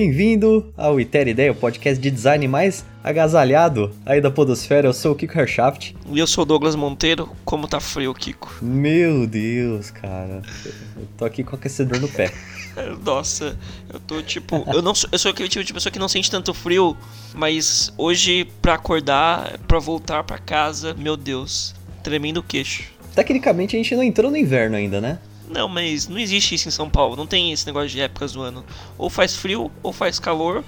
Bem-vindo 0.00 0.72
ao 0.78 0.98
Iter 0.98 1.28
Ideia, 1.28 1.52
o 1.52 1.54
podcast 1.54 2.00
de 2.00 2.10
design 2.10 2.48
mais 2.48 2.86
agasalhado 3.04 3.94
aí 4.06 4.18
da 4.18 4.30
podosfera. 4.30 4.88
Eu 4.88 4.94
sou 4.94 5.12
o 5.12 5.14
Kiko 5.14 5.38
Herschaft. 5.38 5.94
E 6.10 6.18
eu 6.18 6.26
sou 6.26 6.40
o 6.40 6.46
Douglas 6.46 6.74
Monteiro. 6.74 7.28
Como 7.44 7.68
tá 7.68 7.78
frio, 7.80 8.14
Kiko? 8.14 8.50
Meu 8.62 9.26
Deus, 9.26 9.90
cara. 9.90 10.40
Eu 10.96 11.06
tô 11.18 11.26
aqui 11.26 11.44
com 11.44 11.54
aquecedor 11.54 12.00
no 12.00 12.08
pé. 12.08 12.32
Nossa, 13.04 13.58
eu 13.92 14.00
tô 14.00 14.22
tipo. 14.22 14.64
Eu 14.72 14.80
não 14.80 14.94
sou, 14.94 15.10
eu 15.12 15.18
sou 15.18 15.32
aquele 15.32 15.50
tipo 15.50 15.62
de 15.62 15.74
pessoa 15.74 15.92
que 15.92 15.98
não 15.98 16.08
sente 16.08 16.30
tanto 16.30 16.54
frio, 16.54 16.96
mas 17.34 17.92
hoje, 17.98 18.48
pra 18.62 18.76
acordar, 18.76 19.58
pra 19.68 19.78
voltar 19.78 20.24
pra 20.24 20.38
casa, 20.38 20.94
meu 20.94 21.14
Deus, 21.14 21.74
tremendo 22.02 22.42
queixo. 22.42 22.84
Tecnicamente 23.14 23.76
a 23.76 23.78
gente 23.78 23.94
não 23.94 24.02
entrou 24.02 24.30
no 24.30 24.36
inverno 24.38 24.76
ainda, 24.76 24.98
né? 24.98 25.18
Não, 25.50 25.68
mas 25.68 26.08
não 26.08 26.18
existe 26.18 26.54
isso 26.54 26.68
em 26.68 26.70
São 26.70 26.88
Paulo. 26.88 27.16
Não 27.16 27.26
tem 27.26 27.52
esse 27.52 27.66
negócio 27.66 27.88
de 27.88 28.00
épocas 28.00 28.32
do 28.32 28.40
ano. 28.40 28.64
Ou 28.96 29.10
faz 29.10 29.36
frio, 29.36 29.70
ou 29.82 29.92
faz 29.92 30.18
calor. 30.18 30.64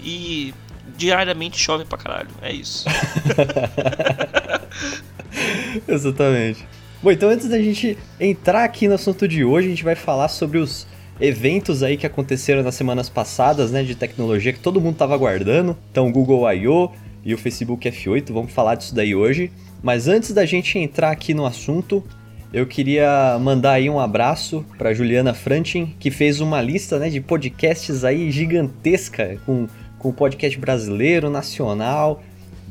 E 0.00 0.54
diariamente 0.96 1.58
chove 1.58 1.84
pra 1.84 1.98
caralho. 1.98 2.30
É 2.40 2.52
isso. 2.52 2.86
Exatamente. 5.86 6.66
Bom, 7.02 7.10
então 7.10 7.28
antes 7.28 7.48
da 7.48 7.58
gente 7.58 7.98
entrar 8.18 8.64
aqui 8.64 8.88
no 8.88 8.94
assunto 8.94 9.26
de 9.26 9.44
hoje, 9.44 9.66
a 9.66 9.70
gente 9.70 9.84
vai 9.84 9.94
falar 9.94 10.28
sobre 10.28 10.58
os 10.58 10.86
eventos 11.20 11.82
aí 11.82 11.96
que 11.96 12.06
aconteceram 12.06 12.62
nas 12.62 12.74
semanas 12.74 13.08
passadas, 13.08 13.70
né, 13.70 13.82
de 13.82 13.94
tecnologia 13.94 14.52
que 14.52 14.60
todo 14.60 14.80
mundo 14.80 14.96
tava 14.96 15.14
aguardando. 15.14 15.76
Então, 15.90 16.08
o 16.08 16.12
Google 16.12 16.50
I.O. 16.52 16.90
e 17.24 17.34
o 17.34 17.38
Facebook 17.38 17.88
F8, 17.90 18.32
vamos 18.32 18.52
falar 18.52 18.76
disso 18.76 18.94
daí 18.94 19.14
hoje. 19.14 19.52
Mas 19.82 20.08
antes 20.08 20.32
da 20.32 20.44
gente 20.44 20.78
entrar 20.78 21.10
aqui 21.10 21.34
no 21.34 21.44
assunto, 21.44 22.04
eu 22.52 22.66
queria 22.66 23.38
mandar 23.40 23.72
aí 23.72 23.88
um 23.88 23.98
abraço 23.98 24.64
para 24.76 24.92
Juliana 24.92 25.32
Frantin, 25.32 25.94
que 25.98 26.10
fez 26.10 26.40
uma 26.40 26.60
lista 26.60 26.98
né, 26.98 27.08
de 27.08 27.20
podcasts 27.20 28.04
aí 28.04 28.30
gigantesca, 28.30 29.38
com, 29.46 29.66
com 29.98 30.12
podcast 30.12 30.58
brasileiro, 30.58 31.30
nacional, 31.30 32.22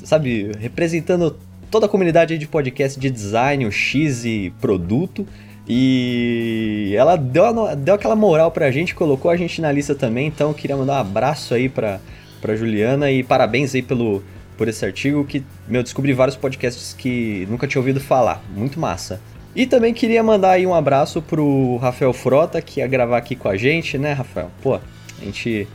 sabe, 0.04 0.52
representando 0.59 1.36
toda 1.72 1.88
a 1.88 1.90
comunidade 1.90 2.38
de 2.38 2.48
podcast 2.48 3.00
de 3.00 3.09
design, 3.09 3.66
o 3.66 3.72
X 3.72 4.24
e 4.24 4.54
produto. 4.62 5.26
E 5.68 6.94
ela 6.96 7.16
deu, 7.16 7.44
deu 7.78 7.96
aquela 7.96 8.16
moral 8.16 8.52
pra 8.52 8.70
gente, 8.70 8.94
colocou 8.94 9.32
a 9.32 9.38
gente 9.38 9.62
na 9.62 9.72
lista 9.72 9.96
também, 9.96 10.28
então 10.28 10.50
eu 10.50 10.54
queria 10.54 10.76
mandar 10.76 10.94
um 10.94 11.02
abraço 11.02 11.54
aí 11.54 11.70
pra, 11.70 12.00
pra 12.40 12.56
Juliana 12.56 13.09
e 13.09 13.24
parabéns 13.24 13.74
aí 13.74 13.82
pelo, 13.82 14.22
por 14.58 14.68
esse 14.68 14.86
artigo 14.86 15.24
que, 15.26 15.44
meu, 15.68 15.82
descobri 15.82 16.14
vários 16.14 16.36
podcasts 16.36 16.94
que 16.94 17.48
nunca 17.50 17.68
tinha 17.68 17.80
ouvido 17.80 18.00
falar. 18.00 18.44
Muito 18.56 18.80
massa. 18.80 19.20
E 19.55 19.66
também 19.66 19.94
queria 19.94 20.23
mandar 20.23 20.52
aí 20.52 20.66
um 20.66 20.73
abraço 20.73 21.21
pro 21.21 21.77
Rafael 21.77 22.13
Frota, 22.13 22.61
que 22.61 22.80
ia 22.80 22.88
gravar 22.88 23.17
aqui 23.17 23.35
com 23.35 23.49
a 23.49 23.57
gente, 23.57 23.97
né, 23.97 24.13
Rafael? 24.13 24.49
Pô, 24.61 24.75
a 24.75 25.25
gente 25.25 25.67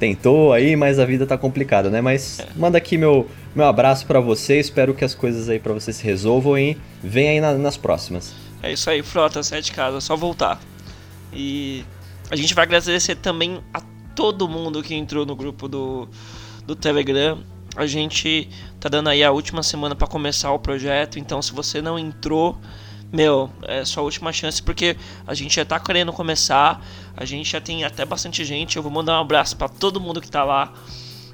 tentou 0.00 0.52
aí, 0.52 0.74
mas 0.74 0.98
a 0.98 1.04
vida 1.04 1.26
tá 1.26 1.36
complicada, 1.38 1.90
né? 1.90 2.00
Mas 2.00 2.40
manda 2.56 2.78
aqui 2.78 2.96
meu, 2.96 3.28
meu 3.54 3.66
abraço 3.66 4.06
para 4.06 4.18
você, 4.18 4.58
espero 4.58 4.94
que 4.94 5.04
as 5.04 5.14
coisas 5.14 5.48
aí 5.48 5.60
para 5.60 5.72
você 5.72 5.92
se 5.92 6.02
resolvam 6.02 6.58
e 6.58 6.76
vem 7.02 7.28
aí 7.28 7.40
na, 7.40 7.52
nas 7.52 7.76
próximas. 7.76 8.34
É 8.62 8.72
isso 8.72 8.90
aí, 8.90 9.02
Frota, 9.02 9.42
sai 9.42 9.62
de 9.62 9.70
casa, 9.72 9.98
é 9.98 10.00
só 10.00 10.16
voltar. 10.16 10.60
E 11.32 11.84
a 12.30 12.36
gente 12.36 12.54
vai 12.54 12.64
agradecer 12.64 13.14
também 13.16 13.60
a 13.72 13.80
todo 14.14 14.48
mundo 14.48 14.82
que 14.82 14.94
entrou 14.94 15.24
no 15.24 15.36
grupo 15.36 15.68
do, 15.68 16.08
do 16.66 16.74
Telegram. 16.74 17.38
A 17.76 17.86
gente 17.86 18.48
tá 18.80 18.88
dando 18.88 19.08
aí 19.08 19.22
a 19.22 19.30
última 19.30 19.62
semana 19.62 19.94
para 19.94 20.08
começar 20.08 20.50
o 20.52 20.58
projeto, 20.58 21.18
então 21.18 21.40
se 21.40 21.52
você 21.52 21.80
não 21.80 21.98
entrou, 21.98 22.58
meu, 23.12 23.50
é 23.62 23.84
sua 23.84 24.02
última 24.02 24.32
chance 24.32 24.62
porque 24.62 24.96
a 25.26 25.34
gente 25.34 25.56
já 25.56 25.64
tá 25.64 25.80
querendo 25.80 26.12
começar, 26.12 26.84
a 27.16 27.24
gente 27.24 27.50
já 27.50 27.60
tem 27.60 27.84
até 27.84 28.04
bastante 28.04 28.44
gente. 28.44 28.76
Eu 28.76 28.82
vou 28.82 28.92
mandar 28.92 29.18
um 29.18 29.20
abraço 29.20 29.56
para 29.56 29.68
todo 29.68 30.00
mundo 30.00 30.20
que 30.20 30.30
tá 30.30 30.44
lá. 30.44 30.72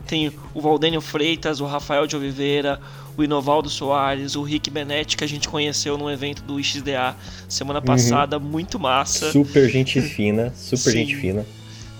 Tem 0.07 0.33
o 0.55 0.61
Valdênio 0.61 1.01
Freitas, 1.01 1.61
o 1.61 1.67
Rafael 1.67 2.07
de 2.07 2.17
Oliveira, 2.17 2.81
o 3.17 3.25
Inovaldo 3.25 3.69
Soares, 3.69 4.37
o 4.37 4.43
Rick 4.43 4.71
Benetti, 4.71 5.17
que 5.17 5.25
a 5.25 5.27
gente 5.27 5.49
conheceu 5.49 5.99
no 5.99 6.11
evento 6.11 6.43
do 6.43 6.63
XDA 6.63 7.17
semana 7.49 7.81
uhum. 7.81 7.85
passada, 7.85 8.39
uhum. 8.39 8.45
muito 8.45 8.79
massa. 8.79 9.33
Super 9.33 9.69
gente 9.69 10.01
fina, 10.01 10.53
super 10.55 10.91
Sim. 10.91 10.99
gente 10.99 11.17
fina. 11.17 11.47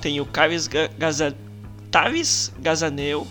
Tem 0.01 0.21
o 0.21 0.27
Caves 0.27 0.69
Gaza... 0.99 1.37
Tavis 1.91 2.53
Gazaneu, 2.61 3.27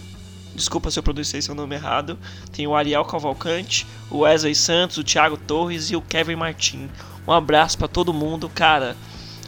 desculpa 0.56 0.90
se 0.90 0.98
eu 0.98 1.04
pronunciei 1.04 1.42
seu 1.42 1.54
nome 1.54 1.76
errado. 1.76 2.18
Tem 2.52 2.66
o 2.66 2.76
Ariel 2.76 3.06
Cavalcante, 3.06 3.86
o 4.10 4.20
Wesley 4.20 4.56
Santos, 4.56 4.98
o 4.98 5.04
Thiago 5.04 5.38
Torres 5.38 5.92
e 5.92 5.96
o 5.96 6.02
Kevin 6.02 6.36
Martin. 6.36 6.90
Um 7.28 7.32
abraço 7.32 7.78
para 7.78 7.88
todo 7.88 8.14
mundo, 8.14 8.50
cara. 8.50 8.96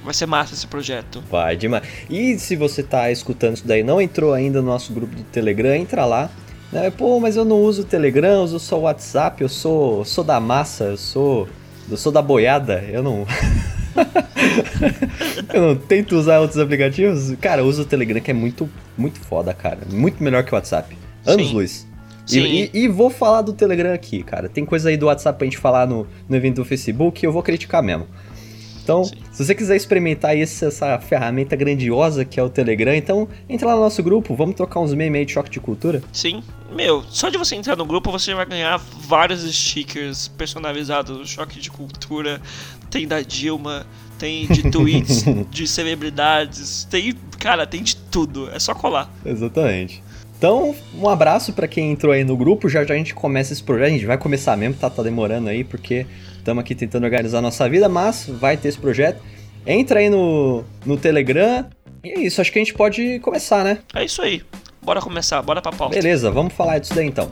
Vai 0.03 0.13
ser 0.13 0.25
massa 0.25 0.53
esse 0.53 0.67
projeto. 0.67 1.23
Vai 1.29 1.55
demais. 1.57 1.83
E 2.09 2.37
se 2.39 2.55
você 2.55 2.81
tá 2.81 3.11
escutando 3.11 3.55
isso 3.55 3.67
daí 3.67 3.83
não 3.83 3.99
entrou 3.99 4.33
ainda 4.33 4.61
no 4.61 4.67
nosso 4.67 4.93
grupo 4.93 5.15
do 5.15 5.23
Telegram, 5.23 5.73
entra 5.73 6.05
lá. 6.05 6.29
Né? 6.71 6.89
Pô, 6.91 7.19
mas 7.19 7.35
eu 7.35 7.45
não 7.45 7.61
uso 7.61 7.81
o 7.81 7.85
Telegram, 7.85 8.43
uso 8.43 8.59
só 8.59 8.77
o 8.77 8.81
WhatsApp, 8.81 9.41
eu 9.41 9.49
sou, 9.49 10.03
sou 10.05 10.23
da 10.23 10.39
massa, 10.39 10.85
eu 10.85 10.97
sou, 10.97 11.47
eu 11.89 11.97
sou 11.97 12.11
da 12.11 12.21
boiada, 12.21 12.83
eu 12.89 13.01
não. 13.01 13.25
eu 15.53 15.61
não 15.61 15.75
tento 15.75 16.15
usar 16.15 16.39
outros 16.39 16.59
aplicativos. 16.59 17.35
Cara, 17.41 17.61
eu 17.61 17.65
uso 17.65 17.83
o 17.83 17.85
Telegram 17.85 18.19
que 18.19 18.31
é 18.31 18.33
muito, 18.33 18.69
muito 18.97 19.19
foda, 19.19 19.53
cara. 19.53 19.79
Muito 19.91 20.23
melhor 20.23 20.43
que 20.43 20.51
o 20.51 20.55
WhatsApp. 20.55 20.97
Anos 21.25 21.51
luz. 21.51 21.87
E, 22.29 22.39
e, 22.39 22.69
e, 22.73 22.87
vou 22.87 23.09
falar 23.09 23.41
do 23.41 23.53
Telegram 23.53 23.93
aqui, 23.93 24.21
cara. 24.21 24.49
Tem 24.49 24.65
coisa 24.65 24.89
aí 24.89 24.97
do 24.97 25.05
WhatsApp 25.05 25.37
pra 25.37 25.45
gente 25.45 25.57
falar 25.57 25.87
no, 25.87 26.05
no 26.27 26.35
evento 26.35 26.57
do 26.57 26.65
Facebook 26.65 27.23
e 27.23 27.25
eu 27.25 27.31
vou 27.31 27.41
criticar 27.41 27.81
mesmo. 27.81 28.05
Então, 28.87 29.03
Sim. 29.03 29.15
se 29.33 29.43
você 29.43 29.53
quiser 29.53 29.75
experimentar 29.75 30.37
esse, 30.37 30.63
essa 30.63 30.97
ferramenta 30.97 31.57
grandiosa 31.57 32.23
que 32.23 32.39
é 32.39 32.43
o 32.43 32.49
Telegram, 32.49 32.95
então 32.95 33.27
entra 33.49 33.67
lá 33.67 33.75
no 33.75 33.81
nosso 33.81 34.01
grupo, 34.01 34.33
vamos 34.33 34.55
trocar 34.55 34.79
uns 34.79 34.93
memes 34.93 35.19
aí 35.19 35.25
de 35.25 35.33
choque 35.33 35.49
de 35.49 35.59
cultura. 35.59 36.01
Sim, 36.13 36.41
meu, 36.71 37.03
só 37.09 37.27
de 37.27 37.37
você 37.37 37.55
entrar 37.55 37.75
no 37.75 37.85
grupo 37.85 38.09
você 38.09 38.33
vai 38.33 38.45
ganhar 38.45 38.77
vários 38.77 39.41
stickers 39.53 40.29
personalizados 40.29 41.17
do 41.17 41.27
choque 41.27 41.59
de 41.59 41.69
cultura. 41.69 42.41
Tem 42.89 43.05
da 43.05 43.21
Dilma, 43.21 43.85
tem 44.17 44.47
de 44.47 44.69
tweets 44.69 45.23
de 45.49 45.67
celebridades, 45.67 46.85
tem, 46.89 47.13
cara, 47.39 47.65
tem 47.65 47.83
de 47.83 47.95
tudo. 47.95 48.49
É 48.51 48.59
só 48.59 48.73
colar. 48.73 49.11
Exatamente. 49.25 50.03
Então, 50.37 50.75
um 50.93 51.09
abraço 51.09 51.51
para 51.53 51.67
quem 51.67 51.91
entrou 51.91 52.13
aí 52.13 52.23
no 52.23 52.37
grupo. 52.37 52.69
Já 52.69 52.83
já 52.83 52.93
a 52.93 52.97
gente 52.97 53.15
começa 53.15 53.53
esse 53.53 53.63
projeto. 53.63 53.87
A 53.87 53.91
gente 53.91 54.05
vai 54.05 54.17
começar 54.17 54.55
mesmo, 54.55 54.75
tá, 54.75 54.89
tá 54.89 55.01
demorando 55.01 55.49
aí, 55.49 55.63
porque 55.63 56.05
estamos 56.37 56.61
aqui 56.61 56.75
tentando 56.75 57.05
organizar 57.05 57.39
a 57.39 57.41
nossa 57.41 57.67
vida, 57.67 57.89
mas 57.89 58.27
vai 58.27 58.55
ter 58.55 58.67
esse 58.67 58.77
projeto. 58.77 59.21
Entra 59.65 59.99
aí 59.99 60.09
no, 60.09 60.63
no 60.85 60.95
Telegram. 60.95 61.65
E 62.03 62.09
é 62.09 62.19
isso, 62.19 62.39
acho 62.39 62.51
que 62.51 62.59
a 62.59 62.61
gente 62.61 62.73
pode 62.73 63.19
começar, 63.19 63.63
né? 63.63 63.79
É 63.95 64.05
isso 64.05 64.21
aí. 64.21 64.43
Bora 64.81 65.01
começar, 65.01 65.41
bora 65.41 65.61
pra 65.61 65.71
pauta. 65.71 65.95
Beleza, 65.95 66.29
vamos 66.29 66.53
falar 66.53 66.77
disso 66.79 66.93
daí 66.93 67.07
então. 67.07 67.31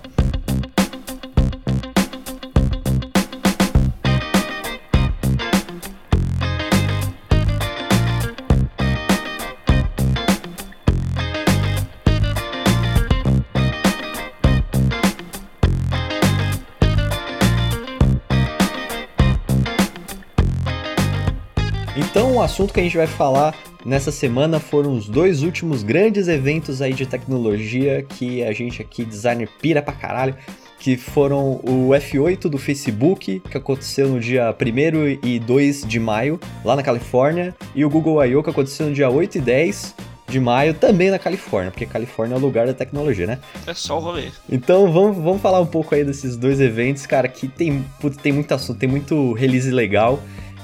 Assunto 22.46 22.74
que 22.74 22.80
a 22.80 22.84
gente 22.84 22.96
vai 22.96 23.08
falar 23.08 23.56
nessa 23.84 24.12
semana 24.12 24.60
foram 24.60 24.94
os 24.94 25.10
dois 25.10 25.42
últimos 25.42 25.84
grandes 25.84 26.28
eventos 26.28 26.82
aí 26.82 26.94
de 26.94 27.06
tecnologia 27.06 28.04
que 28.04 28.44
a 28.44 28.54
gente 28.54 28.82
aqui, 28.82 29.04
designer, 29.04 29.50
pira 29.60 29.82
pra 29.82 29.94
caralho, 29.94 30.36
que 30.80 30.96
foram 30.96 31.60
o 31.64 31.90
F8 31.90 32.42
do 32.48 32.60
Facebook, 32.60 33.40
que 33.40 33.58
aconteceu 33.58 34.08
no 34.08 34.20
dia 34.20 34.54
1 34.54 35.28
e 35.28 35.40
2 35.40 35.88
de 35.88 36.00
maio, 36.00 36.40
lá 36.64 36.76
na 36.76 36.84
Califórnia, 36.84 37.56
e 37.74 37.84
o 37.84 37.90
Google 37.90 38.24
I.O., 38.24 38.44
que 38.44 38.52
aconteceu 38.52 38.88
no 38.88 38.94
dia 38.94 39.10
8 39.10 39.40
e 39.40 39.42
10 39.42 39.96
de 40.28 40.40
maio, 40.40 40.74
também 40.76 41.10
na 41.10 41.18
Califórnia, 41.18 41.72
porque 41.72 41.86
Califórnia 41.86 42.36
é 42.36 42.38
o 42.38 42.42
lugar 42.42 42.68
da 42.68 42.74
tecnologia, 42.74 43.26
né? 43.26 43.40
É 43.66 43.74
só 43.74 43.98
o 43.98 44.02
rolê. 44.02 44.30
Então 44.50 44.92
vamos, 44.92 45.18
vamos 45.18 45.42
falar 45.42 45.60
um 45.60 45.66
pouco 45.66 45.96
aí 45.96 46.04
desses 46.04 46.38
dois 46.38 46.62
eventos, 46.62 47.08
cara, 47.08 47.28
que 47.28 47.48
tem, 47.48 47.84
tem 48.22 48.32
muito 48.32 48.54
assunto, 48.54 48.78
tem 48.78 48.90
muito 48.90 49.34
release 49.34 49.72
legal. 49.72 50.22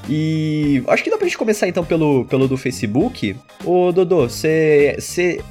E 0.10 0.84
acho 0.88 1.04
que 1.04 1.10
dá 1.10 1.18
pra 1.18 1.28
gente 1.28 1.38
começar 1.38 1.68
então 1.68 1.86
pelo, 1.86 2.26
pelo 2.26 2.48
do 2.48 2.58
Facebook. 2.58 3.36
Ô 3.64 3.92
Dodô, 3.92 4.28
você 4.28 4.98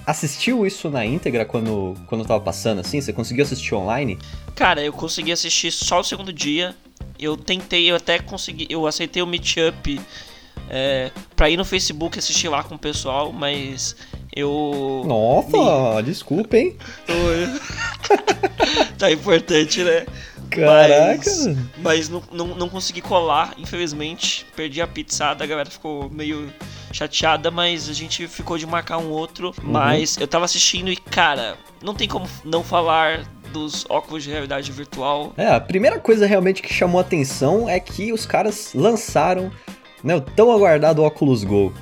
assistiu 0.07 0.67
isso 0.67 0.91
na 0.91 1.05
íntegra 1.05 1.45
quando, 1.45 1.95
quando 2.07 2.25
tava 2.25 2.41
passando 2.41 2.81
assim? 2.81 3.01
Você 3.01 3.13
conseguiu 3.13 3.45
assistir 3.45 3.75
online? 3.75 4.19
Cara, 4.55 4.83
eu 4.83 4.93
consegui 4.93 5.33
assistir 5.33 5.71
só 5.71 6.01
o 6.01 6.05
segundo 6.05 6.33
dia. 6.33 6.75
Eu 7.19 7.37
tentei, 7.37 7.91
eu 7.91 7.97
até 7.97 8.19
consegui, 8.19 8.67
eu 8.71 8.87
aceitei 8.87 9.23
o 9.23 9.27
Meetup 9.27 10.01
é, 10.69 11.11
pra 11.35 11.51
ir 11.51 11.57
no 11.57 11.65
Facebook 11.65 12.19
assistir 12.19 12.49
lá 12.49 12.63
com 12.63 12.77
o 12.77 12.79
pessoal, 12.79 13.33
mas 13.33 13.97
eu. 14.35 15.03
Nossa, 15.07 15.97
me... 15.97 16.03
desculpa, 16.03 16.57
hein? 16.57 16.77
tá 18.97 19.11
importante, 19.11 19.83
né? 19.83 20.07
Caraca! 20.51 21.17
Mas, 21.17 21.57
mas 21.79 22.09
não, 22.09 22.23
não, 22.33 22.47
não, 22.49 22.69
consegui 22.69 23.01
colar, 23.01 23.55
infelizmente. 23.57 24.47
Perdi 24.57 24.83
a 24.83 24.87
pizzada, 24.87 25.45
a 25.45 25.47
galera 25.47 25.71
ficou 25.71 26.11
meio 26.11 26.53
chateada, 26.93 27.51
mas 27.51 27.89
a 27.89 27.93
gente 27.93 28.27
ficou 28.27 28.59
de 28.59 28.67
marcar 28.67 28.99
um 28.99 29.11
outro. 29.11 29.55
Uhum. 29.63 29.71
Mas 29.71 30.17
eu 30.17 30.27
tava 30.27 30.45
assistindo 30.45 30.91
e, 30.91 30.97
cara, 30.97 31.57
não 31.83 31.95
tem 31.95 32.09
como 32.09 32.29
não 32.45 32.65
falar 32.65 33.25
dos 33.53 33.85
óculos 33.89 34.25
de 34.25 34.31
realidade 34.31 34.71
virtual. 34.73 35.33
É, 35.37 35.49
a 35.49 35.61
primeira 35.61 35.99
coisa 35.99 36.27
realmente 36.27 36.63
que 36.63 36.73
chamou 36.73 37.01
atenção 37.01 37.69
é 37.69 37.79
que 37.81 38.13
os 38.13 38.27
caras 38.27 38.73
lançaram 38.75 39.51
né, 40.03 40.15
o 40.15 40.21
tão 40.21 40.51
aguardado 40.51 41.03
Oculus 41.03 41.45
Go. 41.45 41.73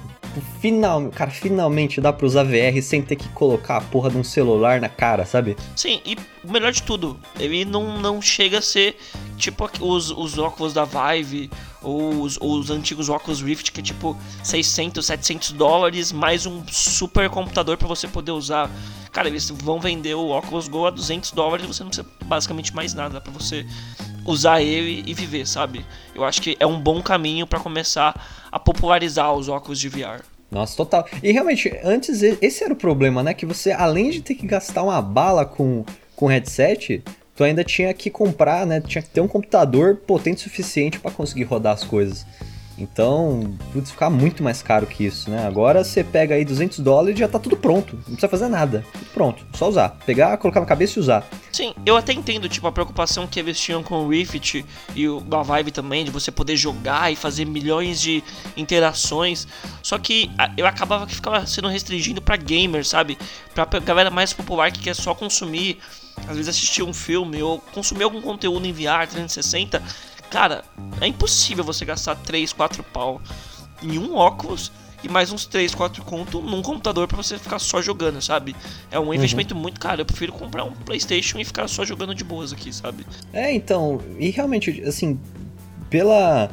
Final, 0.60 1.08
cara, 1.10 1.30
finalmente 1.30 2.00
dá 2.00 2.12
pra 2.12 2.26
usar 2.26 2.44
VR 2.44 2.80
sem 2.82 3.02
ter 3.02 3.16
que 3.16 3.28
colocar 3.30 3.76
a 3.76 3.80
porra 3.80 4.10
de 4.10 4.16
um 4.16 4.24
celular 4.24 4.80
na 4.80 4.88
cara, 4.88 5.24
sabe? 5.24 5.56
Sim, 5.76 6.00
e 6.04 6.16
o 6.44 6.52
melhor 6.52 6.72
de 6.72 6.82
tudo, 6.82 7.18
ele 7.38 7.64
não, 7.64 7.98
não 7.98 8.20
chega 8.20 8.58
a 8.58 8.62
ser 8.62 8.96
tipo 9.36 9.68
os, 9.80 10.10
os 10.10 10.38
óculos 10.38 10.72
da 10.72 10.84
Vive 10.84 11.50
ou 11.82 12.22
os, 12.22 12.38
os 12.40 12.70
antigos 12.70 13.08
óculos 13.08 13.40
Rift, 13.40 13.70
que 13.70 13.80
é 13.80 13.82
tipo 13.82 14.16
600, 14.42 15.04
700 15.04 15.52
dólares, 15.52 16.12
mais 16.12 16.46
um 16.46 16.66
super 16.68 17.30
computador 17.30 17.76
para 17.76 17.86
você 17.86 18.08
poder 18.08 18.32
usar. 18.32 18.70
Cara, 19.12 19.28
eles 19.28 19.48
vão 19.50 19.80
vender 19.80 20.14
o 20.14 20.30
Oculus 20.30 20.68
Go 20.68 20.86
a 20.86 20.90
200 20.90 21.30
dólares 21.32 21.64
e 21.64 21.68
você 21.68 21.82
não 21.82 21.90
precisa 21.90 22.08
basicamente 22.24 22.74
mais 22.74 22.94
nada 22.94 23.20
para 23.20 23.32
você 23.32 23.66
usar 24.28 24.60
ele 24.60 25.02
e 25.06 25.14
viver, 25.14 25.46
sabe? 25.46 25.84
Eu 26.14 26.22
acho 26.24 26.42
que 26.42 26.56
é 26.60 26.66
um 26.66 26.78
bom 26.78 27.02
caminho 27.02 27.46
para 27.46 27.58
começar 27.58 28.48
a 28.52 28.58
popularizar 28.58 29.32
os 29.32 29.48
óculos 29.48 29.78
de 29.78 29.88
VR. 29.88 30.22
Nossa, 30.50 30.76
total. 30.76 31.06
E 31.22 31.32
realmente, 31.32 31.74
antes 31.82 32.22
esse 32.22 32.64
era 32.64 32.72
o 32.72 32.76
problema, 32.76 33.22
né? 33.22 33.34
Que 33.34 33.46
você, 33.46 33.72
além 33.72 34.10
de 34.10 34.22
ter 34.22 34.34
que 34.34 34.46
gastar 34.46 34.82
uma 34.82 35.00
bala 35.00 35.44
com, 35.44 35.84
com 36.14 36.26
headset, 36.26 37.02
tu 37.34 37.44
ainda 37.44 37.64
tinha 37.64 37.92
que 37.92 38.10
comprar, 38.10 38.66
né? 38.66 38.80
Tinha 38.80 39.02
que 39.02 39.10
ter 39.10 39.20
um 39.20 39.28
computador 39.28 39.96
potente 39.96 40.38
o 40.38 40.42
suficiente 40.42 41.00
para 41.00 41.10
conseguir 41.10 41.44
rodar 41.44 41.74
as 41.74 41.84
coisas. 41.84 42.26
Então, 42.78 43.58
putz, 43.72 43.90
ficar 43.90 44.08
muito 44.08 44.42
mais 44.42 44.62
caro 44.62 44.86
que 44.86 45.04
isso, 45.04 45.28
né? 45.28 45.44
Agora 45.46 45.82
você 45.82 46.04
pega 46.04 46.36
aí 46.36 46.44
200 46.44 46.78
dólares 46.78 47.16
e 47.16 47.18
já 47.18 47.26
tá 47.26 47.38
tudo 47.38 47.56
pronto. 47.56 47.96
Não 47.96 48.02
precisa 48.02 48.28
fazer 48.28 48.48
nada. 48.48 48.84
Tudo 48.92 49.06
pronto. 49.12 49.44
Só 49.54 49.68
usar. 49.68 49.98
Pegar, 50.06 50.36
colocar 50.36 50.60
na 50.60 50.66
cabeça 50.66 50.98
e 50.98 51.00
usar. 51.00 51.26
Sim, 51.52 51.74
eu 51.84 51.96
até 51.96 52.12
entendo, 52.12 52.48
tipo, 52.48 52.66
a 52.68 52.72
preocupação 52.72 53.26
que 53.26 53.40
eles 53.40 53.58
tinham 53.58 53.82
com 53.82 54.04
o 54.04 54.08
Rift 54.08 54.64
e 54.94 55.08
o 55.08 55.20
da 55.20 55.42
Vive 55.42 55.72
também, 55.72 56.04
de 56.04 56.10
você 56.10 56.30
poder 56.30 56.56
jogar 56.56 57.12
e 57.12 57.16
fazer 57.16 57.44
milhões 57.44 58.00
de 58.00 58.22
interações. 58.56 59.48
Só 59.82 59.98
que 59.98 60.30
eu 60.56 60.66
acabava 60.66 61.04
que 61.06 61.16
ficava 61.16 61.44
sendo 61.46 61.66
restringido 61.66 62.22
para 62.22 62.36
gamers, 62.36 62.88
sabe? 62.88 63.18
Pra 63.54 63.66
galera 63.80 64.10
mais 64.10 64.32
popular 64.32 64.70
que 64.70 64.80
quer 64.80 64.94
só 64.94 65.14
consumir, 65.14 65.78
às 66.28 66.36
vezes 66.36 66.48
assistir 66.48 66.84
um 66.84 66.92
filme 66.92 67.42
ou 67.42 67.58
consumir 67.58 68.04
algum 68.04 68.20
conteúdo 68.20 68.64
em 68.66 68.72
VR 68.72 69.08
360 69.08 69.82
Cara, 70.30 70.64
é 71.00 71.06
impossível 71.06 71.64
você 71.64 71.84
gastar 71.84 72.16
3, 72.16 72.52
4 72.52 72.82
pau 72.82 73.20
em 73.82 73.98
um 73.98 74.14
óculos 74.14 74.70
e 75.02 75.08
mais 75.08 75.32
uns 75.32 75.46
3, 75.46 75.74
4 75.74 76.04
conto 76.04 76.40
num 76.40 76.60
computador 76.60 77.06
para 77.06 77.16
você 77.16 77.38
ficar 77.38 77.58
só 77.58 77.80
jogando, 77.80 78.20
sabe? 78.20 78.54
É 78.90 78.98
um 78.98 79.06
uhum. 79.06 79.14
investimento 79.14 79.54
uhum. 79.54 79.60
muito 79.60 79.80
caro. 79.80 80.00
Eu 80.00 80.06
prefiro 80.06 80.32
comprar 80.32 80.64
um 80.64 80.72
PlayStation 80.72 81.38
e 81.38 81.44
ficar 81.44 81.68
só 81.68 81.84
jogando 81.84 82.14
de 82.14 82.24
boas 82.24 82.52
aqui, 82.52 82.72
sabe? 82.72 83.06
É, 83.32 83.52
então, 83.52 84.00
e 84.18 84.30
realmente, 84.30 84.82
assim, 84.82 85.18
pela 85.88 86.50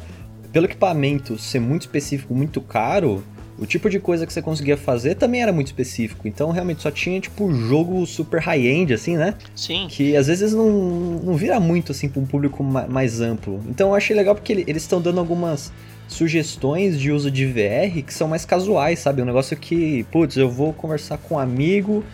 pelo 0.52 0.64
equipamento 0.64 1.38
ser 1.38 1.60
muito 1.60 1.82
específico, 1.82 2.34
muito 2.34 2.62
caro, 2.62 3.22
o 3.58 3.64
tipo 3.64 3.88
de 3.88 3.98
coisa 3.98 4.26
que 4.26 4.32
você 4.32 4.42
conseguia 4.42 4.76
fazer 4.76 5.14
também 5.14 5.42
era 5.42 5.52
muito 5.52 5.68
específico. 5.68 6.28
Então, 6.28 6.50
realmente, 6.50 6.82
só 6.82 6.90
tinha, 6.90 7.20
tipo, 7.20 7.52
jogo 7.52 8.04
super 8.06 8.40
high-end, 8.40 8.92
assim, 8.92 9.16
né? 9.16 9.34
Sim. 9.54 9.86
Que 9.88 10.16
às 10.16 10.26
vezes 10.26 10.52
não, 10.52 10.70
não 10.70 11.34
vira 11.36 11.58
muito, 11.58 11.92
assim, 11.92 12.08
pra 12.08 12.20
um 12.20 12.26
público 12.26 12.62
mais 12.62 13.20
amplo. 13.20 13.62
Então, 13.68 13.88
eu 13.88 13.94
achei 13.94 14.14
legal 14.14 14.34
porque 14.34 14.52
eles 14.52 14.82
estão 14.82 15.00
dando 15.00 15.20
algumas 15.20 15.72
sugestões 16.08 17.00
de 17.00 17.10
uso 17.10 17.30
de 17.30 17.46
VR 17.46 18.02
que 18.04 18.14
são 18.14 18.28
mais 18.28 18.44
casuais, 18.44 18.98
sabe? 18.98 19.22
Um 19.22 19.24
negócio 19.24 19.56
que, 19.56 20.04
putz, 20.10 20.36
eu 20.36 20.50
vou 20.50 20.72
conversar 20.72 21.18
com 21.18 21.34
um 21.34 21.38
amigo, 21.38 22.04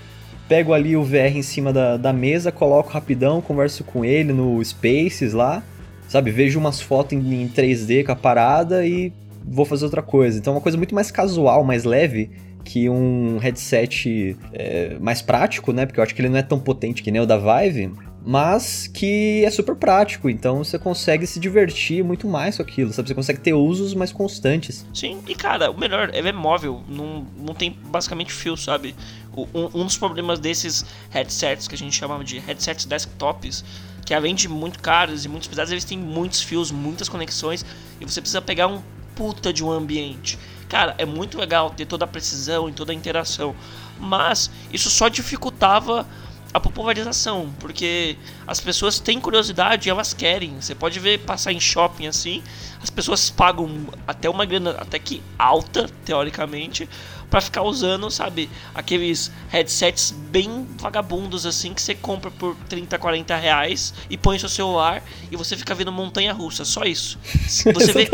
pego 0.49 0.73
ali 0.73 0.97
o 0.97 1.03
VR 1.03 1.37
em 1.37 1.43
cima 1.43 1.73
da, 1.73 1.97
da 1.97 2.13
mesa, 2.13 2.51
coloco 2.51 2.91
rapidão, 2.91 3.41
converso 3.41 3.85
com 3.85 4.05
ele 4.05 4.33
no 4.33 4.65
Spaces 4.65 5.33
lá, 5.33 5.63
sabe? 6.09 6.31
Vejo 6.31 6.59
umas 6.59 6.81
fotos 6.81 7.19
em, 7.19 7.43
em 7.43 7.49
3D 7.49 8.05
com 8.05 8.13
a 8.13 8.17
parada 8.17 8.87
e 8.87 9.13
vou 9.45 9.65
fazer 9.65 9.85
outra 9.85 10.03
coisa. 10.03 10.39
Então 10.39 10.53
é 10.53 10.57
uma 10.57 10.63
coisa 10.63 10.79
muito 10.79 10.95
mais 10.95 11.11
casual, 11.11 11.65
mais 11.65 11.85
leve 11.85 12.31
que 12.65 12.89
um 12.89 13.39
headset 13.39 14.37
é, 14.53 14.97
mais 15.01 15.21
prático, 15.21 15.73
né? 15.73 15.85
Porque 15.85 15.99
eu 15.99 16.05
acho 16.05 16.15
que 16.15 16.21
ele 16.21 16.29
não 16.29 16.39
é 16.39 16.43
tão 16.43 16.61
potente 16.61 17.03
que 17.03 17.11
nem 17.11 17.21
o 17.21 17.27
da 17.27 17.37
Vive, 17.37 17.93
mas 18.25 18.87
que 18.87 19.45
é 19.45 19.51
super 19.51 19.75
prático, 19.75 20.31
então 20.31 20.59
você 20.59 20.79
consegue 20.79 21.27
se 21.27 21.41
divertir 21.41 22.05
muito 22.05 22.29
mais 22.29 22.57
com 22.57 22.63
aquilo, 22.63 22.93
sabe? 22.93 23.09
Você 23.09 23.15
consegue 23.15 23.41
ter 23.41 23.53
usos 23.53 23.95
mais 23.95 24.13
constantes. 24.13 24.87
Sim, 24.95 25.19
e 25.27 25.35
cara, 25.35 25.71
o 25.71 25.79
melhor, 25.79 26.11
ele 26.15 26.29
é 26.29 26.33
móvel, 26.33 26.83
não, 26.89 27.27
não 27.37 27.55
tem 27.55 27.77
basicamente 27.87 28.33
fio, 28.33 28.57
sabe? 28.57 28.95
Um, 29.37 29.81
um 29.81 29.85
dos 29.85 29.97
problemas 29.97 30.39
desses 30.39 30.85
headsets 31.11 31.67
que 31.67 31.75
a 31.75 31.79
gente 31.79 31.97
chamava 31.97 32.23
de 32.23 32.39
headsets 32.39 32.85
desktops 32.85 33.65
que 34.05 34.13
além 34.13 34.35
de 34.35 34.49
muito 34.49 34.81
caros 34.81 35.25
e 35.25 35.29
muito 35.29 35.49
pesados, 35.49 35.71
eles 35.71 35.85
têm 35.85 35.97
muitos 35.97 36.43
fios, 36.43 36.71
muitas 36.73 37.09
conexões, 37.09 37.65
e 38.01 38.05
você 38.05 38.21
precisa 38.21 38.43
pegar 38.43 38.67
um 38.67 38.83
puta 39.23 39.53
de 39.53 39.65
um 39.65 39.71
ambiente. 39.71 40.37
Cara, 40.69 40.97
é 40.99 41.05
muito 41.05 41.39
legal 41.39 41.71
ter 41.71 41.87
toda 41.87 42.05
a 42.05 42.09
precisão 42.09 42.69
e 42.69 42.73
toda 42.73 42.91
a 42.91 42.95
interação, 42.95 43.55
mas 44.01 44.51
isso 44.73 44.91
só 44.91 45.07
dificultava 45.07 46.05
a 46.53 46.59
popularização, 46.59 47.55
porque 47.61 48.17
as 48.45 48.59
pessoas 48.59 48.99
têm 48.99 49.21
curiosidade, 49.21 49.89
elas 49.89 50.13
querem. 50.13 50.61
Você 50.61 50.75
pode 50.75 50.99
ver 50.99 51.21
passar 51.21 51.53
em 51.53 51.61
shopping 51.61 52.09
assim, 52.09 52.43
as 52.83 52.91
pessoas 52.91 53.31
pagam 53.31 53.87
até 54.09 54.29
uma 54.29 54.45
grana 54.45 54.73
até 54.73 54.99
que 54.99 55.23
alta, 55.39 55.89
teoricamente, 56.05 56.89
para 57.33 57.41
ficar 57.41 57.63
usando, 57.63 58.11
sabe, 58.11 58.51
aqueles 58.75 59.33
headsets 59.49 60.11
bem 60.11 60.67
vagabundos 60.77 61.47
assim 61.47 61.73
que 61.73 61.81
você 61.81 61.95
compra 61.95 62.31
por 62.31 62.55
30, 62.69 62.99
40 62.99 63.35
reais 63.37 63.95
e 64.11 64.19
põe 64.19 64.35
no 64.35 64.41
seu 64.41 64.51
celular 64.51 65.03
e 65.31 65.35
você 65.35 65.57
fica 65.57 65.75
vendo 65.75 65.91
montanha 65.91 66.31
russa, 66.35 66.63
só 66.63 66.85
isso. 66.85 67.19
Você 67.49 67.93
vê. 67.93 68.11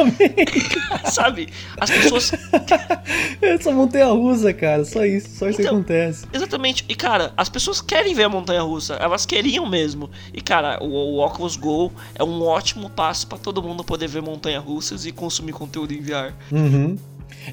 sabe? 1.11 1.49
As 1.81 1.91
pessoas. 1.91 2.31
Essa 3.43 3.73
montanha 3.73 4.07
russa, 4.07 4.53
cara, 4.53 4.85
só 4.85 5.05
isso, 5.05 5.31
só 5.37 5.49
isso 5.49 5.61
então, 5.61 5.83
que 5.83 5.93
acontece. 5.93 6.27
Exatamente. 6.33 6.85
E 6.89 6.95
cara, 6.95 7.33
as 7.37 7.49
pessoas 7.49 7.81
querem 7.81 8.15
ver 8.15 8.25
a 8.25 8.29
montanha 8.29 8.63
russa, 8.63 8.95
elas 8.95 9.27
queriam 9.27 9.69
mesmo. 9.69 10.09
E 10.33 10.41
cara, 10.41 10.79
o, 10.81 11.17
o 11.17 11.25
Oculus 11.25 11.57
Go 11.57 11.93
é 12.15 12.23
um 12.23 12.43
ótimo 12.43 12.89
passo 12.89 13.27
para 13.27 13.39
todo 13.39 13.61
mundo 13.63 13.83
poder 13.83 14.07
ver 14.07 14.23
montanha 14.23 14.61
russas 14.61 15.07
e 15.07 15.11
consumir 15.11 15.53
conteúdo 15.53 15.93
em 15.93 16.01
VR. 16.01 16.35
Uhum. 16.53 16.97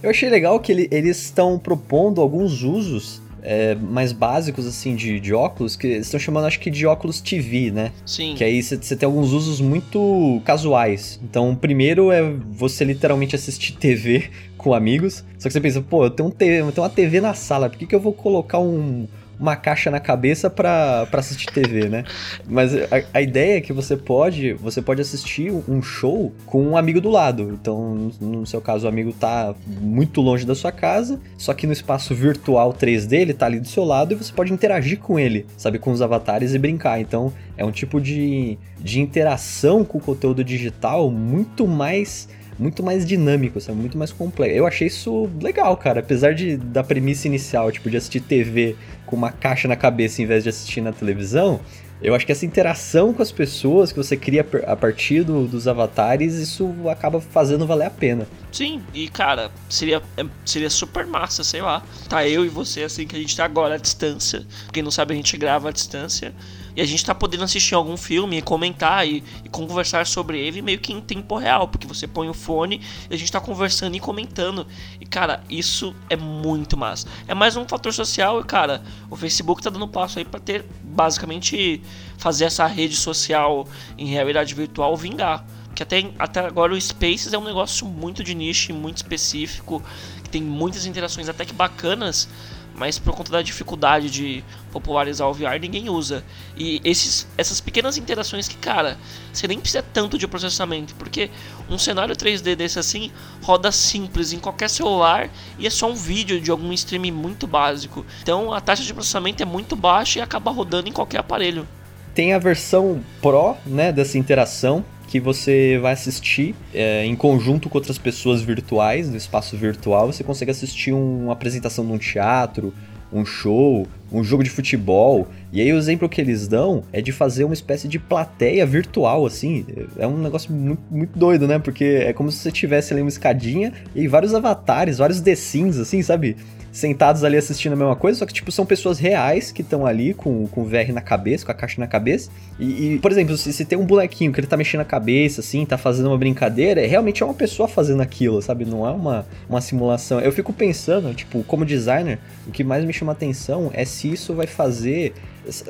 Eu 0.01 0.09
achei 0.09 0.29
legal 0.29 0.59
que 0.59 0.71
ele, 0.71 0.87
eles 0.91 1.17
estão 1.23 1.57
propondo 1.59 2.21
alguns 2.21 2.63
usos 2.63 3.21
é, 3.45 3.75
mais 3.75 4.11
básicos, 4.11 4.65
assim, 4.65 4.95
de, 4.95 5.19
de 5.19 5.33
óculos, 5.33 5.75
que 5.75 5.85
eles 5.85 6.07
estão 6.07 6.19
chamando, 6.19 6.45
acho 6.45 6.59
que, 6.59 6.71
de 6.71 6.85
óculos 6.87 7.21
TV, 7.21 7.69
né? 7.69 7.91
Sim. 8.05 8.33
Que 8.35 8.43
aí 8.43 8.61
você 8.61 8.95
tem 8.95 9.05
alguns 9.05 9.31
usos 9.31 9.61
muito 9.61 10.41
casuais. 10.43 11.19
Então, 11.23 11.51
o 11.51 11.55
primeiro 11.55 12.11
é 12.11 12.23
você 12.23 12.83
literalmente 12.83 13.35
assistir 13.35 13.73
TV 13.73 14.29
com 14.57 14.73
amigos. 14.73 15.23
Só 15.37 15.47
que 15.47 15.53
você 15.53 15.61
pensa, 15.61 15.81
pô, 15.81 16.05
eu 16.05 16.09
tenho, 16.09 16.29
um 16.29 16.31
TV, 16.31 16.61
eu 16.61 16.71
tenho 16.71 16.83
uma 16.83 16.89
TV 16.89 17.21
na 17.21 17.35
sala, 17.35 17.69
por 17.69 17.77
que, 17.77 17.85
que 17.85 17.93
eu 17.93 17.99
vou 17.99 18.13
colocar 18.13 18.59
um 18.59 19.07
uma 19.39 19.55
caixa 19.55 19.91
na 19.91 19.99
cabeça 19.99 20.49
para 20.49 21.07
assistir 21.13 21.47
TV, 21.47 21.89
né? 21.89 22.03
Mas 22.47 22.75
a, 22.75 23.03
a, 23.13 23.21
ideia 23.21 23.57
é 23.57 23.61
que 23.61 23.73
você 23.73 23.95
pode, 23.97 24.53
você 24.53 24.81
pode 24.81 25.01
assistir 25.01 25.51
um 25.67 25.81
show 25.81 26.33
com 26.45 26.63
um 26.63 26.77
amigo 26.77 27.01
do 27.01 27.09
lado. 27.09 27.57
Então, 27.59 28.11
no 28.19 28.45
seu 28.45 28.61
caso, 28.61 28.85
o 28.85 28.89
amigo 28.89 29.13
tá 29.13 29.53
muito 29.67 30.21
longe 30.21 30.45
da 30.45 30.55
sua 30.55 30.71
casa, 30.71 31.19
só 31.37 31.53
que 31.53 31.67
no 31.67 31.73
espaço 31.73 32.13
virtual 32.13 32.73
3D 32.73 33.13
ele 33.13 33.33
tá 33.33 33.45
ali 33.45 33.59
do 33.59 33.67
seu 33.67 33.83
lado 33.83 34.13
e 34.13 34.15
você 34.15 34.31
pode 34.31 34.53
interagir 34.53 34.99
com 34.99 35.19
ele, 35.19 35.45
sabe, 35.57 35.79
com 35.79 35.91
os 35.91 36.01
avatares 36.01 36.53
e 36.53 36.59
brincar. 36.59 36.99
Então, 36.99 37.33
é 37.57 37.65
um 37.65 37.71
tipo 37.71 37.99
de, 37.99 38.57
de 38.79 39.01
interação 39.01 39.83
com 39.83 39.97
o 39.97 40.01
conteúdo 40.01 40.43
digital 40.43 41.09
muito 41.11 41.67
mais 41.67 42.27
muito 42.57 42.81
mais 42.81 43.05
dinâmico, 43.05 43.59
sabe? 43.59 43.79
Muito 43.79 43.97
mais 43.97 44.11
complexo. 44.11 44.55
Eu 44.55 44.65
achei 44.65 44.87
isso 44.87 45.29
legal, 45.41 45.75
cara. 45.77 45.99
Apesar 45.99 46.33
de, 46.33 46.57
da 46.57 46.83
premissa 46.83 47.27
inicial, 47.27 47.71
tipo, 47.71 47.89
de 47.89 47.97
assistir 47.97 48.21
TV 48.21 48.75
com 49.05 49.15
uma 49.15 49.31
caixa 49.31 49.67
na 49.67 49.75
cabeça 49.75 50.21
em 50.21 50.25
vez 50.25 50.43
de 50.43 50.49
assistir 50.49 50.81
na 50.81 50.91
televisão, 50.91 51.59
eu 52.01 52.13
acho 52.13 52.25
que 52.25 52.31
essa 52.31 52.45
interação 52.45 53.13
com 53.13 53.21
as 53.21 53.31
pessoas 53.31 53.91
que 53.91 53.97
você 53.97 54.17
cria 54.17 54.45
a 54.67 54.75
partir 54.75 55.23
do, 55.23 55.47
dos 55.47 55.67
avatares, 55.67 56.35
isso 56.35 56.73
acaba 56.89 57.21
fazendo 57.21 57.65
valer 57.65 57.87
a 57.87 57.89
pena. 57.89 58.27
Sim, 58.51 58.81
e 58.93 59.07
cara, 59.07 59.49
seria, 59.69 60.01
é, 60.17 60.25
seria 60.45 60.69
super 60.69 61.05
massa, 61.05 61.43
sei 61.43 61.61
lá. 61.61 61.83
Tá 62.09 62.27
eu 62.27 62.45
e 62.45 62.49
você, 62.49 62.83
assim, 62.83 63.07
que 63.07 63.15
a 63.15 63.19
gente 63.19 63.35
tá 63.35 63.45
agora 63.45 63.75
à 63.75 63.77
distância. 63.77 64.45
Quem 64.73 64.83
não 64.83 64.91
sabe, 64.91 65.13
a 65.13 65.15
gente 65.15 65.37
grava 65.37 65.69
à 65.69 65.71
distância 65.71 66.33
e 66.75 66.81
a 66.81 66.85
gente 66.85 67.05
tá 67.05 67.15
podendo 67.15 67.43
assistir 67.43 67.73
algum 67.73 67.95
filme 67.95 68.37
e 68.37 68.41
comentar 68.41 69.07
e, 69.07 69.23
e, 69.43 69.49
conversar 69.49 70.05
sobre 70.05 70.39
ele 70.39 70.61
meio 70.61 70.79
que 70.79 70.91
em 70.91 70.99
tempo 70.99 71.37
real, 71.37 71.67
porque 71.67 71.87
você 71.87 72.07
põe 72.07 72.27
o 72.27 72.33
fone 72.33 72.81
e 73.09 73.13
a 73.13 73.17
gente 73.17 73.31
tá 73.31 73.39
conversando 73.39 73.95
e 73.95 73.99
comentando. 73.99 74.67
E 74.99 75.05
cara, 75.05 75.43
isso 75.49 75.95
é 76.09 76.15
muito 76.15 76.75
massa. 76.75 77.07
É 77.27 77.33
mais 77.33 77.55
um 77.55 77.65
fator 77.65 77.93
social 77.93 78.41
e 78.41 78.43
cara, 78.43 78.83
o 79.09 79.15
Facebook 79.15 79.61
tá 79.61 79.69
dando 79.69 79.87
passo 79.87 80.19
aí 80.19 80.25
para 80.25 80.39
ter 80.39 80.65
basicamente 80.83 81.81
fazer 82.17 82.45
essa 82.45 82.65
rede 82.65 82.95
social 82.95 83.67
em 83.97 84.07
realidade 84.07 84.53
virtual 84.53 84.95
vingar. 84.97 85.45
Que 85.73 85.83
até, 85.83 86.09
até 86.17 86.39
agora 86.39 86.73
o 86.73 86.79
Spaces 86.79 87.33
é 87.33 87.37
um 87.37 87.43
negócio 87.43 87.85
muito 87.85 88.23
de 88.23 88.33
nicho, 88.33 88.73
muito 88.73 88.97
específico, 88.97 89.83
que 90.23 90.29
tem 90.29 90.41
muitas 90.41 90.85
interações 90.85 91.27
até 91.27 91.43
que 91.43 91.53
bacanas, 91.53 92.29
mas 92.75 92.99
por 92.99 93.15
conta 93.15 93.31
da 93.31 93.41
dificuldade 93.41 94.09
de 94.09 94.43
popularizar 94.71 95.29
o 95.29 95.33
VR, 95.33 95.59
ninguém 95.59 95.89
usa. 95.89 96.23
E 96.57 96.81
esses, 96.83 97.27
essas 97.37 97.61
pequenas 97.61 97.97
interações 97.97 98.47
que, 98.47 98.57
cara, 98.57 98.97
você 99.31 99.47
nem 99.47 99.59
precisa 99.59 99.81
tanto 99.81 100.17
de 100.17 100.27
processamento, 100.27 100.93
porque 100.95 101.29
um 101.69 101.77
cenário 101.77 102.15
3D 102.15 102.55
desse 102.55 102.77
assim 102.77 103.11
roda 103.41 103.71
simples 103.71 104.33
em 104.33 104.39
qualquer 104.39 104.69
celular 104.69 105.29
e 105.57 105.65
é 105.65 105.69
só 105.69 105.89
um 105.89 105.95
vídeo 105.95 106.39
de 106.41 106.51
algum 106.51 106.73
streaming 106.73 107.11
muito 107.11 107.47
básico. 107.47 108.05
Então 108.21 108.53
a 108.53 108.59
taxa 108.59 108.83
de 108.83 108.93
processamento 108.93 109.41
é 109.41 109.45
muito 109.45 109.75
baixa 109.75 110.19
e 110.19 110.21
acaba 110.21 110.51
rodando 110.51 110.89
em 110.89 110.91
qualquer 110.91 111.19
aparelho. 111.19 111.67
Tem 112.13 112.33
a 112.33 112.39
versão 112.39 113.03
Pro, 113.21 113.57
né, 113.65 113.91
dessa 113.91 114.17
interação, 114.17 114.85
que 115.07 115.19
você 115.19 115.77
vai 115.81 115.93
assistir 115.93 116.55
é, 116.73 117.05
em 117.05 117.15
conjunto 117.15 117.69
com 117.69 117.77
outras 117.77 117.97
pessoas 117.97 118.41
virtuais, 118.41 119.09
no 119.09 119.15
espaço 119.15 119.55
virtual, 119.55 120.11
você 120.11 120.23
consegue 120.23 120.51
assistir 120.51 120.91
uma 120.93 121.33
apresentação 121.33 121.85
de 121.85 121.91
um 121.91 121.97
teatro, 121.97 122.73
um 123.11 123.25
show, 123.25 123.87
um 124.11 124.23
jogo 124.23 124.43
de 124.43 124.49
futebol. 124.49 125.27
E 125.51 125.61
aí 125.61 125.71
o 125.71 125.77
exemplo 125.77 126.09
que 126.09 126.19
eles 126.19 126.47
dão 126.47 126.83
é 126.91 127.01
de 127.01 127.11
fazer 127.11 127.43
uma 127.43 127.53
espécie 127.53 127.87
de 127.87 127.97
plateia 127.97 128.65
virtual, 128.65 129.25
assim. 129.25 129.65
É 129.97 130.05
um 130.05 130.17
negócio 130.17 130.51
muito, 130.51 130.81
muito 130.91 131.17
doido, 131.17 131.47
né? 131.47 131.59
Porque 131.59 131.83
é 131.83 132.13
como 132.13 132.31
se 132.31 132.39
você 132.39 132.51
tivesse 132.51 132.93
ali 132.93 133.01
uma 133.01 133.09
escadinha 133.09 133.71
e 133.95 134.07
vários 134.07 134.33
avatares, 134.33 134.97
vários 134.97 135.21
The 135.21 135.35
Sims, 135.35 135.77
assim, 135.77 136.01
sabe? 136.01 136.35
Sentados 136.75 137.23
ali 137.23 137.37
assistindo 137.37 137.71
a 137.71 137.75
mesma 137.77 137.95
coisa, 137.95 138.19
só 138.19 138.25
que, 138.25 138.33
tipo, 138.33 138.51
são 138.51 138.65
pessoas 138.65 138.99
reais 138.99 139.49
que 139.49 139.61
estão 139.61 139.85
ali 139.85 140.13
com, 140.13 140.45
com 140.47 140.61
o 140.61 140.65
VR 140.65 140.91
na 140.93 140.99
cabeça, 140.99 141.45
com 141.45 141.51
a 141.51 141.55
caixa 141.55 141.79
na 141.79 141.87
cabeça. 141.87 142.29
E, 142.59 142.95
e 142.95 142.99
por 142.99 143.11
exemplo, 143.11 143.37
se, 143.37 143.53
se, 143.53 143.63
tem 143.63 143.79
um 143.79 143.85
bonequinho 143.85 144.33
que 144.33 144.39
ele 144.41 144.47
tá 144.47 144.57
mexendo 144.57 144.81
a 144.81 144.85
cabeça, 144.85 145.39
assim, 145.39 145.65
tá 145.65 145.77
fazendo 145.77 146.07
uma 146.07 146.17
brincadeira, 146.17 146.81
é, 146.81 146.85
realmente 146.85 147.23
é 147.23 147.25
uma 147.25 147.33
pessoa 147.33 147.65
fazendo 147.65 148.01
aquilo, 148.01 148.41
sabe? 148.41 148.65
Não 148.65 148.85
é 148.85 148.91
uma, 148.91 149.25
uma 149.47 149.61
simulação. 149.61 150.19
Eu 150.19 150.33
fico 150.33 150.51
pensando, 150.51 151.13
tipo, 151.13 151.43
como 151.43 151.65
designer, 151.65 152.19
o 152.45 152.51
que 152.51 152.61
mais 152.61 152.83
me 152.83 152.91
chama 152.91 153.13
atenção 153.13 153.71
é 153.73 153.85
se 153.85 154.11
isso 154.11 154.33
vai 154.33 154.45
fazer, 154.45 155.13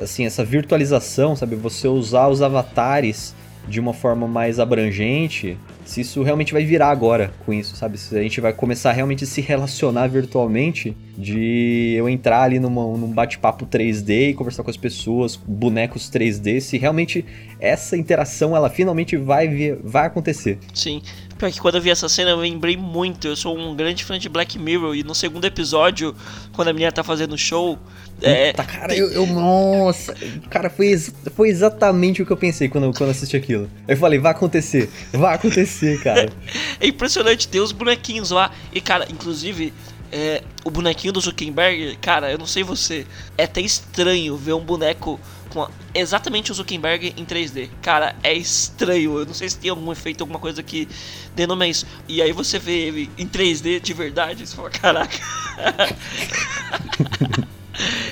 assim, 0.02 0.26
essa 0.26 0.44
virtualização, 0.44 1.36
sabe? 1.36 1.54
Você 1.54 1.86
usar 1.86 2.26
os 2.26 2.42
avatares 2.42 3.32
de 3.68 3.80
uma 3.80 3.92
forma 3.92 4.28
mais 4.28 4.60
abrangente, 4.60 5.58
se 5.84 6.00
isso 6.00 6.22
realmente 6.22 6.52
vai 6.52 6.64
virar 6.64 6.90
agora 6.90 7.32
com 7.44 7.52
isso, 7.52 7.76
sabe? 7.76 7.98
Se 7.98 8.16
a 8.16 8.22
gente 8.22 8.40
vai 8.40 8.52
começar 8.52 8.92
realmente 8.92 9.24
a 9.24 9.26
se 9.26 9.40
relacionar 9.40 10.08
virtualmente, 10.08 10.96
de 11.16 11.94
eu 11.96 12.08
entrar 12.08 12.42
ali 12.42 12.58
numa, 12.58 12.82
num 12.96 13.10
bate-papo 13.10 13.66
3D 13.66 14.30
e 14.30 14.34
conversar 14.34 14.62
com 14.62 14.70
as 14.70 14.76
pessoas, 14.76 15.36
bonecos 15.36 16.10
3D, 16.10 16.60
se 16.60 16.76
realmente 16.76 17.24
essa 17.58 17.96
interação 17.96 18.54
ela 18.54 18.68
finalmente 18.68 19.16
vai, 19.16 19.72
vai 19.82 20.06
acontecer. 20.06 20.58
Sim. 20.74 21.02
Pior 21.38 21.52
que 21.52 21.60
quando 21.60 21.74
eu 21.74 21.82
vi 21.82 21.90
essa 21.90 22.08
cena 22.08 22.30
eu 22.30 22.36
lembrei 22.36 22.76
muito. 22.76 23.28
Eu 23.28 23.36
sou 23.36 23.56
um 23.56 23.74
grande 23.76 24.04
fã 24.04 24.18
de 24.18 24.28
Black 24.28 24.58
Mirror 24.58 24.94
e 24.94 25.02
no 25.02 25.14
segundo 25.14 25.44
episódio, 25.44 26.14
quando 26.52 26.68
a 26.68 26.72
menina 26.72 26.90
tá 26.90 27.04
fazendo 27.04 27.36
show. 27.36 27.78
É, 28.22 28.52
Puta, 28.52 28.64
cara, 28.64 28.96
eu, 28.96 29.10
eu, 29.10 29.26
Nossa, 29.26 30.14
cara, 30.48 30.70
foi, 30.70 30.96
foi 31.34 31.50
exatamente 31.50 32.22
o 32.22 32.26
que 32.26 32.32
eu 32.32 32.36
pensei 32.36 32.68
quando, 32.68 32.90
quando 32.96 33.10
assisti 33.10 33.36
aquilo. 33.36 33.68
Eu 33.86 33.96
falei, 33.96 34.18
vai 34.18 34.32
acontecer, 34.32 34.88
vai 35.12 35.34
acontecer, 35.34 36.02
cara. 36.02 36.32
é 36.80 36.86
impressionante, 36.86 37.46
tem 37.46 37.60
os 37.60 37.72
bonequinhos 37.72 38.30
lá. 38.30 38.50
E, 38.72 38.80
cara, 38.80 39.06
inclusive, 39.10 39.74
é, 40.10 40.42
o 40.64 40.70
bonequinho 40.70 41.12
do 41.12 41.20
Zuckerberg, 41.20 41.96
cara, 41.96 42.32
eu 42.32 42.38
não 42.38 42.46
sei 42.46 42.62
você, 42.62 43.06
é 43.36 43.44
até 43.44 43.60
estranho 43.60 44.36
ver 44.36 44.54
um 44.54 44.64
boneco 44.64 45.20
com 45.56 45.66
exatamente 45.94 46.52
o 46.52 46.54
Zuckerberg 46.54 47.14
em 47.16 47.24
3D. 47.24 47.70
Cara, 47.80 48.14
é 48.22 48.34
estranho. 48.34 49.18
Eu 49.18 49.24
não 49.24 49.32
sei 49.32 49.48
se 49.48 49.56
tem 49.56 49.70
algum 49.70 49.90
efeito, 49.90 50.20
alguma 50.20 50.38
coisa 50.38 50.62
que 50.62 50.86
denome 51.34 51.70
isso. 51.70 51.86
E 52.06 52.20
aí 52.20 52.30
você 52.30 52.58
vê 52.58 52.88
ele 52.88 53.10
em 53.16 53.26
3D 53.26 53.80
de 53.80 53.94
verdade 53.94 54.42
e 54.42 54.46
você 54.46 54.54
fala, 54.54 54.68
caraca. 54.68 55.16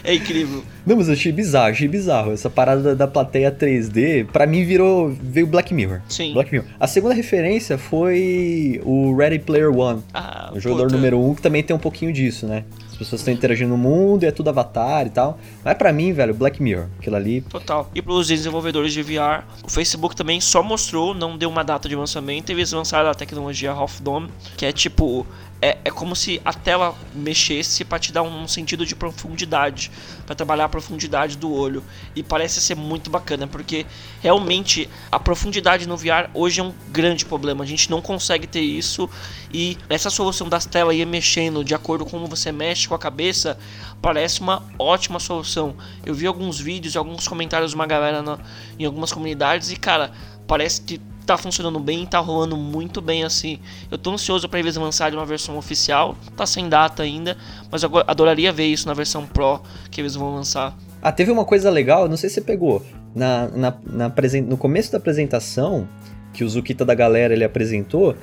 é 0.03 0.15
incrível. 0.15 0.65
Não, 0.87 0.97
mas 0.97 1.09
eu 1.09 1.13
achei 1.13 1.33
bizarro, 1.33 1.69
achei 1.69 1.87
bizarro. 1.87 2.33
Essa 2.33 2.49
parada 2.49 2.97
da 2.97 3.07
plateia 3.07 3.53
3D, 3.53 4.27
pra 4.27 4.47
mim 4.47 4.65
virou. 4.65 5.11
veio 5.11 5.47
Black 5.47 5.75
Mirror. 5.75 6.01
Sim. 6.09 6.33
Black 6.33 6.51
Mirror. 6.51 6.67
A 6.81 6.87
segunda 6.87 7.13
referência 7.13 7.77
foi 7.77 8.81
o 8.85 9.15
Ready 9.15 9.41
Player 9.41 9.71
One. 9.71 10.03
Ah, 10.15 10.51
o 10.55 10.59
jogador 10.59 10.85
puta. 10.85 10.97
número 10.97 11.19
1, 11.19 11.31
um, 11.31 11.35
que 11.35 11.43
também 11.43 11.63
tem 11.63 11.77
um 11.77 11.81
pouquinho 11.81 12.11
disso, 12.11 12.47
né? 12.47 12.65
As 12.95 12.99
pessoas 12.99 13.23
estão 13.23 13.35
interagindo 13.35 13.71
no 13.71 13.77
mundo 13.77 14.23
e 14.23 14.27
é 14.27 14.31
tudo 14.31 14.51
avatar 14.51 15.05
e 15.05 15.11
tal. 15.11 15.37
Mas 15.65 15.77
para 15.77 15.93
mim, 15.93 16.13
velho, 16.13 16.33
Black 16.33 16.63
Mirror, 16.63 16.87
aquilo 17.01 17.17
ali. 17.17 17.41
Total. 17.41 17.91
E 17.93 18.01
pros 18.01 18.29
desenvolvedores 18.29 18.93
de 18.93 19.03
VR, 19.03 19.43
o 19.65 19.71
Facebook 19.71 20.15
também 20.15 20.41
só 20.41 20.63
mostrou, 20.63 21.13
não 21.13 21.37
deu 21.37 21.51
uma 21.51 21.65
data 21.65 21.89
de 21.89 21.97
lançamento, 21.97 22.51
eles 22.51 22.71
lançaram 22.71 23.11
a 23.11 23.15
tecnologia 23.15 23.73
Half 23.73 24.01
Dome, 24.01 24.29
que 24.57 24.65
é 24.65 24.71
tipo 24.71 25.27
é, 25.65 25.79
é 25.83 25.91
como 25.91 26.15
se 26.15 26.43
a 26.45 26.53
tela 26.53 26.95
mexesse 27.15 27.87
para 27.87 27.99
te 27.99 28.13
dar 28.13 28.23
um 28.23 28.47
sentido 28.47 28.85
de 28.85 28.95
profundidade, 28.95 29.91
para 30.27 30.35
trabalhar 30.35 30.67
a 30.67 30.69
profundidade 30.69 31.39
do 31.39 31.51
olho. 31.51 31.83
E 32.15 32.23
parece 32.23 32.61
ser 32.61 32.75
muito 32.75 33.09
bacana, 33.09 33.47
porque 33.47 33.87
realmente 34.21 34.91
a 35.11 35.19
profundidade 35.19 35.89
no 35.89 35.97
VR 35.97 36.29
hoje 36.35 36.61
é 36.61 36.63
um 36.63 36.75
grande 36.91 37.25
problema. 37.25 37.65
A 37.65 37.67
gente 37.67 37.91
não 37.91 38.03
consegue 38.03 38.47
ter 38.47 38.61
isso 38.61 39.09
e 39.51 39.79
essa 39.89 40.11
solução 40.11 40.51
das 40.51 40.67
telas 40.67 40.95
ir 40.97 41.07
mexendo 41.07 41.65
de 41.65 41.75
acordo 41.75 42.05
com 42.05 42.11
como 42.11 42.27
você 42.27 42.53
mexe 42.53 42.87
com 42.87 42.95
a 42.95 42.99
cabeça 42.99 43.59
parece 44.03 44.43
uma 44.43 44.63
ótima 44.79 45.19
solução. 45.19 45.75
Eu 46.05 46.15
vi 46.15 46.27
alguns 46.27 46.61
vídeos 46.61 46.95
e 46.95 46.99
alguns 46.99 47.27
comentários 47.27 47.71
de 47.71 47.75
uma 47.75 47.87
galera 47.87 48.21
na, 48.21 48.39
em 48.79 48.85
algumas 48.85 49.11
comunidades 49.11 49.73
e 49.73 49.77
cara, 49.77 50.13
parece 50.47 50.83
que 50.83 51.01
tá 51.25 51.37
funcionando 51.37 51.79
bem, 51.79 52.07
tá 52.07 52.19
rolando 52.19 52.57
muito 52.57 53.01
bem 53.01 53.25
assim. 53.25 53.59
Eu 53.91 53.99
tô 53.99 54.13
ansioso 54.13 54.49
para 54.49 54.59
eles 54.59 54.77
lançarem 54.77 55.19
uma 55.19 55.27
versão 55.27 55.57
oficial, 55.57 56.17
tá 56.37 56.47
sem 56.47 56.69
data 56.69 57.03
ainda, 57.03 57.37
mas 57.71 57.83
eu 57.83 57.91
adoraria 58.07 58.53
ver 58.53 58.67
isso 58.67 58.87
na 58.87 58.95
versão 58.95 59.27
Pro 59.27 59.61
que 59.91 60.01
eles 60.01 60.15
vão 60.15 60.35
lançar. 60.35 60.77
Ah, 61.03 61.13
teve 61.13 61.31
uma 61.31 61.45
coisa 61.45 61.71
legal, 61.71 62.09
não 62.09 62.17
sei 62.17 62.29
se 62.29 62.37
você 62.37 62.41
pegou. 62.41 62.85
Na, 63.15 63.49
na, 63.49 63.75
na 63.87 64.13
no 64.47 64.57
começo 64.57 64.91
da 64.91 64.99
apresentação, 64.99 65.89
que 66.33 66.43
o 66.43 66.49
Zukita 66.49 66.85
da 66.85 66.95
galera 66.95 67.33
ele 67.33 67.45
apresentou, 67.45 68.17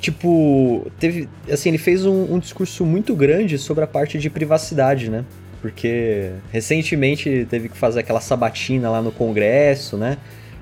tipo, 0.00 0.86
teve. 0.98 1.28
Assim, 1.50 1.70
ele 1.70 1.78
fez 1.78 2.06
um, 2.06 2.34
um 2.34 2.38
discurso 2.38 2.84
muito 2.84 3.14
grande 3.14 3.58
sobre 3.58 3.84
a 3.84 3.86
parte 3.86 4.18
de 4.18 4.30
privacidade, 4.30 5.10
né? 5.10 5.24
Porque 5.60 6.30
recentemente 6.52 7.46
teve 7.50 7.68
que 7.68 7.76
fazer 7.76 8.00
aquela 8.00 8.20
sabatina 8.20 8.88
lá 8.90 9.02
no 9.02 9.10
Congresso, 9.10 9.96
né? 9.96 10.18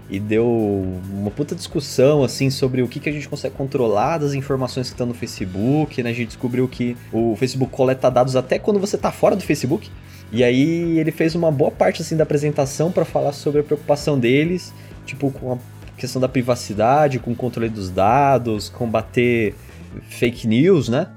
E 0.08 0.20
deu 0.20 0.46
uma 1.10 1.30
puta 1.30 1.54
discussão 1.54 2.22
assim 2.22 2.48
sobre 2.48 2.82
o 2.82 2.88
que, 2.88 3.00
que 3.00 3.08
a 3.08 3.12
gente 3.12 3.28
consegue 3.28 3.54
controlar 3.56 4.18
das 4.18 4.34
informações 4.34 4.88
que 4.88 4.94
estão 4.94 5.06
no 5.06 5.14
Facebook, 5.14 6.02
né? 6.02 6.10
A 6.10 6.12
gente 6.12 6.28
descobriu 6.28 6.68
que 6.68 6.96
o 7.12 7.34
Facebook 7.36 7.72
coleta 7.72 8.10
dados 8.10 8.36
até 8.36 8.58
quando 8.58 8.78
você 8.78 8.96
tá 8.96 9.10
fora 9.10 9.34
do 9.34 9.42
Facebook. 9.42 9.90
E 10.30 10.44
aí 10.44 10.98
ele 10.98 11.10
fez 11.10 11.34
uma 11.34 11.50
boa 11.50 11.70
parte 11.70 12.02
assim 12.02 12.16
da 12.16 12.22
apresentação 12.22 12.92
para 12.92 13.04
falar 13.04 13.32
sobre 13.32 13.60
a 13.60 13.64
preocupação 13.64 14.18
deles, 14.18 14.72
tipo 15.04 15.30
com 15.30 15.54
a 15.54 15.58
questão 15.96 16.20
da 16.20 16.28
privacidade, 16.28 17.18
com 17.18 17.32
o 17.32 17.36
controle 17.36 17.68
dos 17.68 17.90
dados, 17.90 18.68
combater 18.68 19.54
fake 20.08 20.46
news, 20.46 20.88
né? 20.88 21.08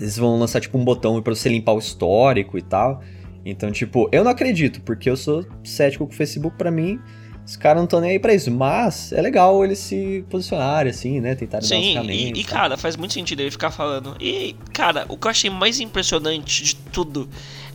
Eles 0.00 0.16
vão 0.16 0.38
lançar 0.38 0.60
tipo 0.60 0.78
um 0.78 0.84
botão 0.84 1.20
para 1.20 1.34
você 1.34 1.48
limpar 1.48 1.72
o 1.72 1.78
histórico 1.78 2.56
e 2.56 2.62
tal. 2.62 3.02
Então, 3.44 3.72
tipo, 3.72 4.08
eu 4.12 4.22
não 4.22 4.30
acredito, 4.30 4.80
porque 4.82 5.08
eu 5.08 5.16
sou 5.16 5.44
cético 5.64 6.06
com 6.06 6.12
o 6.12 6.16
Facebook, 6.16 6.56
para 6.56 6.70
mim, 6.70 7.00
os 7.48 7.56
caras 7.56 7.78
não 7.78 7.84
estão 7.84 7.98
nem 7.98 8.10
aí 8.10 8.18
pra 8.18 8.34
isso. 8.34 8.50
Mas 8.50 9.10
é 9.10 9.22
legal 9.22 9.64
eles 9.64 9.78
se 9.78 10.22
posicionarem, 10.28 10.90
assim, 10.90 11.18
né? 11.18 11.34
Tentarem 11.34 11.66
Sim, 11.66 11.94
dar 11.94 12.04
e, 12.04 12.28
e 12.32 12.44
cara, 12.44 12.76
faz 12.76 12.94
muito 12.94 13.14
sentido 13.14 13.40
ele 13.40 13.50
ficar 13.50 13.70
falando. 13.70 14.14
E, 14.20 14.54
cara, 14.70 15.06
o 15.08 15.16
que 15.16 15.26
eu 15.26 15.30
achei 15.30 15.48
mais 15.48 15.80
impressionante 15.80 16.62
de 16.62 16.76
tudo 16.76 17.26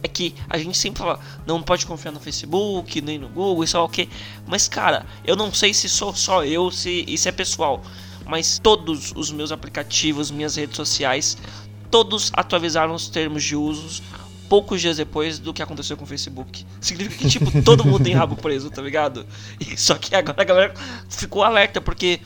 é 0.04 0.08
que 0.08 0.36
a 0.48 0.60
gente 0.60 0.78
sempre 0.78 1.00
fala, 1.00 1.20
não 1.48 1.60
pode 1.64 1.88
confiar 1.88 2.12
no 2.12 2.20
Facebook, 2.20 3.02
nem 3.02 3.18
no 3.18 3.28
Google, 3.28 3.64
isso 3.64 3.76
é 3.76 3.80
o 3.80 3.90
que. 3.90 4.08
Mas, 4.46 4.68
cara, 4.68 5.08
eu 5.26 5.36
não 5.36 5.52
sei 5.52 5.74
se 5.74 5.90
sou 5.90 6.14
só 6.14 6.46
eu, 6.46 6.70
se 6.70 7.04
isso 7.08 7.28
é 7.28 7.32
pessoal. 7.32 7.82
Mas 8.28 8.60
todos 8.60 9.12
os 9.16 9.32
meus 9.32 9.52
aplicativos, 9.52 10.30
minhas 10.30 10.56
redes 10.56 10.76
sociais, 10.76 11.36
todos 11.90 12.32
atualizaram 12.36 12.94
os 12.94 13.10
termos 13.10 13.44
de 13.44 13.56
usos 13.56 14.04
poucos 14.50 14.82
dias 14.82 14.98
depois 14.98 15.40
do 15.40 15.54
que 15.54 15.62
aconteceu 15.62 15.98
com 15.98 16.04
o 16.04 16.08
Facebook. 16.08 16.66
Significa 16.80 17.24
que, 17.24 17.30
tipo, 17.30 17.64
todo 17.64 17.86
mundo 17.86 18.04
tem 18.04 18.14
rabo 18.14 18.36
preso, 18.36 18.70
tá 18.70 18.82
ligado? 18.82 19.26
E, 19.60 19.78
só 19.78 19.96
que 19.96 20.16
agora 20.16 20.42
a 20.42 20.46
galera 20.46 20.74
ficou 21.10 21.44
alerta, 21.44 21.82
porque 21.82 22.20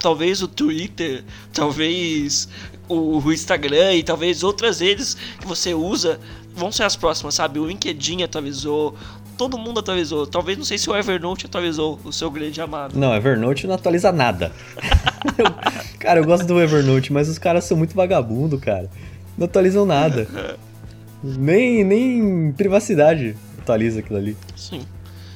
talvez 0.00 0.42
o 0.42 0.48
Twitter, 0.48 1.24
talvez 1.52 2.48
o, 2.88 3.20
Instagram 3.32 3.94
e 3.94 4.02
talvez 4.02 4.42
outras 4.42 4.80
redes 4.80 5.14
que 5.14 5.46
você 5.46 5.74
usa 5.74 6.20
vão 6.54 6.70
ser 6.70 6.84
as 6.84 6.94
próximas, 6.94 7.34
sabe? 7.34 7.58
O 7.58 7.66
LinkedIn 7.66 8.22
atualizou, 8.22 8.94
todo 9.36 9.58
mundo 9.58 9.80
atualizou. 9.80 10.26
Talvez 10.26 10.56
não 10.56 10.64
sei 10.64 10.78
se 10.78 10.88
o 10.88 10.96
Evernote 10.96 11.46
atualizou 11.46 11.98
o 12.04 12.12
seu 12.12 12.30
grande 12.30 12.60
amado. 12.60 12.96
Não, 12.96 13.14
Evernote 13.14 13.66
não 13.66 13.74
atualiza 13.74 14.12
nada. 14.12 14.52
cara, 15.98 16.20
eu 16.20 16.24
gosto 16.24 16.46
do 16.46 16.60
Evernote, 16.60 17.12
mas 17.12 17.28
os 17.28 17.38
caras 17.38 17.64
são 17.64 17.76
muito 17.76 17.94
vagabundo, 17.94 18.58
cara. 18.58 18.88
Não 19.36 19.46
atualizam 19.46 19.84
nada. 19.84 20.28
Nem, 21.24 21.82
nem 21.82 22.52
privacidade 22.52 23.34
atualiza 23.58 24.00
aquilo 24.00 24.18
ali. 24.18 24.36
Sim. 24.54 24.82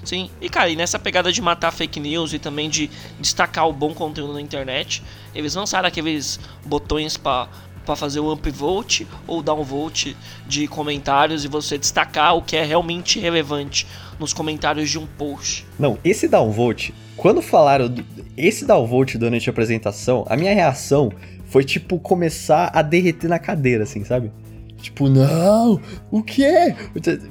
Sim, 0.04 0.30
e 0.40 0.48
cara, 0.48 0.70
e 0.70 0.76
nessa 0.76 0.98
pegada 0.98 1.30
de 1.30 1.42
matar 1.42 1.70
fake 1.70 2.00
news 2.00 2.32
e 2.32 2.38
também 2.38 2.70
de 2.70 2.88
destacar 3.20 3.68
o 3.68 3.72
bom 3.72 3.92
conteúdo 3.92 4.32
na 4.32 4.40
internet, 4.40 5.02
eles 5.34 5.54
lançaram 5.54 5.88
aqueles 5.88 6.40
botões 6.64 7.16
para 7.16 7.48
para 7.84 7.96
fazer 7.96 8.20
o 8.20 8.30
upvote 8.30 9.06
ou 9.26 9.42
downvote 9.42 10.14
de 10.46 10.68
comentários 10.68 11.42
e 11.46 11.48
você 11.48 11.78
destacar 11.78 12.36
o 12.36 12.42
que 12.42 12.54
é 12.54 12.62
realmente 12.62 13.18
relevante 13.18 13.86
nos 14.20 14.34
comentários 14.34 14.90
de 14.90 14.98
um 14.98 15.06
post. 15.06 15.66
Não, 15.78 15.98
esse 16.04 16.28
downvote, 16.28 16.92
quando 17.16 17.40
falaram 17.40 17.88
do, 17.88 18.04
esse 18.36 18.66
downvote 18.66 19.16
durante 19.16 19.48
a 19.48 19.52
apresentação, 19.52 20.26
a 20.28 20.36
minha 20.36 20.52
reação 20.52 21.10
foi 21.46 21.64
tipo 21.64 21.98
começar 21.98 22.70
a 22.74 22.82
derreter 22.82 23.26
na 23.26 23.38
cadeira, 23.38 23.84
assim, 23.84 24.04
sabe? 24.04 24.30
Tipo, 24.78 25.08
não, 25.08 25.80
o 26.10 26.22
quê? 26.22 26.74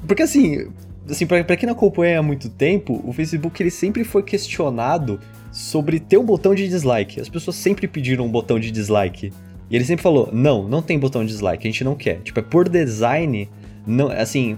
Porque 0.05 0.23
assim, 0.23 0.67
assim 1.09 1.25
pra, 1.25 1.43
pra 1.43 1.55
quem 1.55 1.67
não 1.67 1.73
acompanha 1.73 2.19
há 2.19 2.23
muito 2.23 2.49
tempo, 2.49 3.01
o 3.05 3.13
Facebook 3.13 3.61
ele 3.61 3.71
sempre 3.71 4.03
foi 4.03 4.21
questionado 4.21 5.19
sobre 5.51 5.99
ter 5.99 6.17
um 6.17 6.25
botão 6.25 6.53
de 6.53 6.67
dislike. 6.67 7.19
As 7.19 7.29
pessoas 7.29 7.55
sempre 7.55 7.87
pediram 7.87 8.25
um 8.25 8.29
botão 8.29 8.59
de 8.59 8.69
dislike. 8.69 9.31
E 9.69 9.75
ele 9.75 9.85
sempre 9.85 10.03
falou: 10.03 10.29
não, 10.31 10.67
não 10.67 10.81
tem 10.81 10.99
botão 10.99 11.25
de 11.25 11.31
dislike, 11.31 11.67
a 11.67 11.71
gente 11.71 11.83
não 11.83 11.95
quer. 11.95 12.19
Tipo, 12.21 12.39
é 12.39 12.43
por 12.43 12.69
design. 12.69 13.49
Não, 13.85 14.11
assim, 14.11 14.57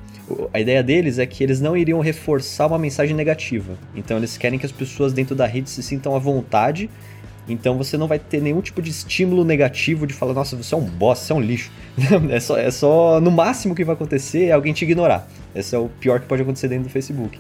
a 0.52 0.60
ideia 0.60 0.82
deles 0.82 1.20
é 1.20 1.26
que 1.26 1.44
eles 1.44 1.62
não 1.62 1.78
iriam 1.78 2.00
reforçar 2.00 2.66
uma 2.66 2.80
mensagem 2.80 3.16
negativa. 3.16 3.78
Então 3.96 4.18
eles 4.18 4.38
querem 4.38 4.58
que 4.58 4.66
as 4.66 4.72
pessoas 4.72 5.14
dentro 5.14 5.36
da 5.36 5.46
rede 5.46 5.70
se 5.70 5.84
sintam 5.84 6.16
à 6.16 6.20
vontade. 6.20 6.90
Então 7.50 7.78
você 7.78 7.98
não 7.98 8.08
vai 8.08 8.20
ter 8.20 8.42
nenhum 8.42 8.62
tipo 8.62 8.82
de 8.82 8.90
estímulo 8.90 9.44
negativo 9.44 10.06
de 10.06 10.14
falar, 10.14 10.34
nossa, 10.34 10.56
você 10.56 10.74
é 10.74 10.78
um 10.78 10.86
boss, 10.86 11.20
você 11.20 11.34
é 11.34 11.36
um 11.36 11.42
lixo. 11.42 11.72
é, 12.30 12.40
só, 12.40 12.58
é 12.58 12.72
só, 12.72 13.20
no 13.20 13.32
máximo 13.32 13.76
que 13.76 13.84
vai 13.84 13.96
acontecer 13.96 14.46
é 14.46 14.52
alguém 14.52 14.74
te 14.74 14.86
ignorar. 14.86 15.28
Esse 15.56 15.76
é 15.76 15.80
o 15.80 15.90
pior 15.90 16.20
que 16.20 16.28
pode 16.28 16.42
acontecer 16.42 16.68
dentro 16.68 16.86
do 16.86 16.90
Facebook. 16.90 17.40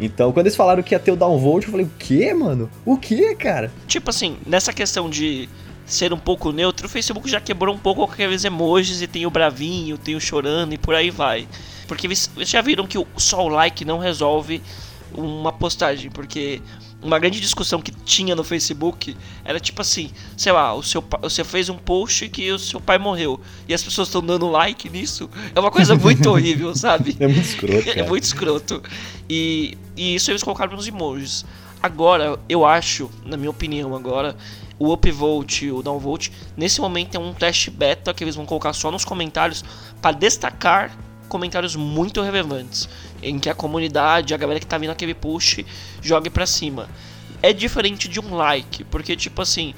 Então, 0.00 0.32
quando 0.32 0.46
eles 0.46 0.56
falaram 0.56 0.82
que 0.82 0.94
ia 0.94 0.98
ter 0.98 1.10
o 1.10 1.16
downvote, 1.16 1.66
eu 1.66 1.72
falei, 1.72 1.86
o 1.86 1.90
quê, 1.98 2.32
mano? 2.32 2.70
O 2.84 2.96
quê, 2.96 3.34
cara? 3.34 3.70
Tipo 3.86 4.10
assim, 4.10 4.36
nessa 4.46 4.72
questão 4.72 5.10
de 5.10 5.48
ser 5.84 6.12
um 6.12 6.18
pouco 6.18 6.52
neutro, 6.52 6.86
o 6.86 6.88
Facebook 6.88 7.28
já 7.28 7.40
quebrou 7.40 7.74
um 7.74 7.78
pouco 7.78 8.04
aqueles 8.04 8.44
emojis 8.44 9.02
e 9.02 9.06
tem 9.06 9.26
o 9.26 9.30
bravinho, 9.30 9.98
tem 9.98 10.14
o 10.14 10.20
chorando 10.20 10.74
e 10.74 10.78
por 10.78 10.94
aí 10.94 11.10
vai. 11.10 11.48
Porque 11.88 12.06
eles 12.06 12.30
já 12.38 12.60
viram 12.60 12.86
que 12.86 13.02
só 13.16 13.44
o 13.44 13.48
like 13.48 13.84
não 13.84 13.98
resolve 13.98 14.62
uma 15.12 15.52
postagem, 15.52 16.10
porque 16.10 16.60
uma 17.02 17.18
grande 17.18 17.40
discussão 17.40 17.80
que 17.80 17.92
tinha 17.92 18.34
no 18.34 18.42
Facebook 18.42 19.16
era 19.44 19.60
tipo 19.60 19.80
assim, 19.80 20.10
sei 20.36 20.52
lá, 20.52 20.74
o 20.74 20.82
seu 20.82 21.04
você 21.22 21.44
fez 21.44 21.68
um 21.68 21.76
post 21.76 22.28
que 22.28 22.50
o 22.50 22.58
seu 22.58 22.80
pai 22.80 22.98
morreu 22.98 23.40
e 23.68 23.74
as 23.74 23.82
pessoas 23.82 24.08
estão 24.08 24.22
dando 24.22 24.48
like 24.50 24.88
nisso. 24.90 25.30
É 25.54 25.60
uma 25.60 25.70
coisa 25.70 25.94
muito 25.94 26.28
horrível, 26.30 26.74
sabe? 26.74 27.16
É 27.20 27.26
muito 27.26 27.44
escroto. 27.44 27.84
Cara. 27.84 28.00
É 28.00 28.08
muito 28.08 28.24
escroto. 28.24 28.82
E, 29.30 29.78
e 29.96 30.14
isso 30.14 30.30
eles 30.30 30.42
colocaram 30.42 30.74
nos 30.74 30.88
emojis. 30.88 31.44
Agora, 31.80 32.38
eu 32.48 32.66
acho, 32.66 33.08
na 33.24 33.36
minha 33.36 33.50
opinião 33.50 33.94
agora, 33.94 34.36
o 34.78 34.92
upvote 34.92 35.66
e 35.66 35.72
o 35.72 35.82
downvote, 35.82 36.32
nesse 36.56 36.80
momento 36.80 37.14
é 37.14 37.20
um 37.20 37.32
teste 37.32 37.70
beta 37.70 38.12
que 38.12 38.24
eles 38.24 38.34
vão 38.34 38.44
colocar 38.44 38.72
só 38.72 38.90
nos 38.90 39.04
comentários 39.04 39.64
para 40.02 40.16
destacar 40.16 40.96
comentários 41.28 41.76
muito 41.76 42.22
relevantes, 42.22 42.88
em 43.22 43.38
que 43.38 43.48
a 43.48 43.54
comunidade, 43.54 44.34
a 44.34 44.36
galera 44.36 44.60
que 44.60 44.66
tá 44.66 44.78
vendo 44.78 44.90
aquele 44.90 45.14
push, 45.14 45.60
jogue 46.02 46.30
para 46.30 46.46
cima. 46.46 46.88
É 47.42 47.52
diferente 47.52 48.08
de 48.08 48.20
um 48.20 48.34
like, 48.34 48.84
porque 48.84 49.14
tipo 49.14 49.40
assim, 49.42 49.74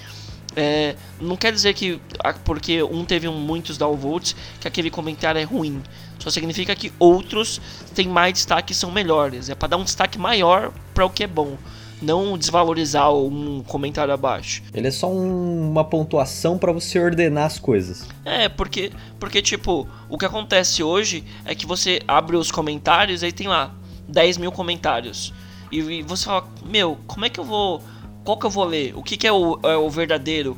é, 0.57 0.97
não 1.21 1.37
quer 1.37 1.53
dizer 1.53 1.75
que 1.75 2.01
porque 2.45 2.83
um 2.83 3.05
teve 3.05 3.29
muitos 3.29 3.79
downvotes 3.79 4.35
que 4.61 4.67
aquele 4.67 4.91
comentário 4.91 5.41
é 5.41 5.45
ruim. 5.45 5.83
Só 6.19 6.31
significa 6.31 6.75
que 6.75 6.93
outros 6.99 7.61
têm 7.95 8.09
mais 8.09 8.35
destaque 8.35 8.73
e 8.73 8.77
são 8.77 8.91
melhores. 8.91 9.49
É 9.49 9.55
para 9.55 9.69
dar 9.69 9.77
um 9.77 9.85
destaque 9.85 10.19
maior 10.19 10.73
para 10.93 11.07
o 11.07 11.11
que 11.11 11.25
é 11.25 11.27
bom 11.27 11.57
não 12.01 12.37
desvalorizar 12.37 13.13
um 13.13 13.63
comentário 13.63 14.13
abaixo. 14.13 14.63
Ele 14.73 14.89
é 14.89 14.91
só 14.91 15.11
um, 15.11 15.71
uma 15.71 15.85
pontuação 15.85 16.59
para 16.59 16.73
você 16.73 16.99
ordenar 16.99 17.45
as 17.45 17.59
coisas. 17.59 18.07
É, 18.25 18.49
porque, 18.49 18.91
porque, 19.19 19.43
tipo, 19.43 19.87
o 20.09 20.17
que 20.17 20.25
acontece 20.25 20.83
hoje 20.83 21.25
é 21.45 21.55
que 21.55 21.67
você 21.67 22.01
abre 22.09 22.37
os 22.37 22.51
comentários 22.51 23.23
e 23.23 23.31
tem 23.33 23.49
lá 23.49 23.75
10 24.09 24.39
mil 24.39 24.53
comentários. 24.53 25.33
E, 25.71 25.79
e, 25.79 26.03
você 26.03 26.25
fala, 26.25 26.49
meu, 26.65 26.99
como 27.07 27.25
é 27.25 27.29
que 27.29 27.39
eu 27.39 27.45
vou. 27.45 27.83
Qual 28.25 28.39
que 28.39 28.47
eu 28.47 28.51
vou 28.51 28.65
ler? 28.65 28.93
O 28.97 29.03
que, 29.03 29.17
que 29.17 29.27
é, 29.27 29.33
o, 29.33 29.59
é 29.63 29.77
o 29.77 29.89
verdadeiro? 29.89 30.57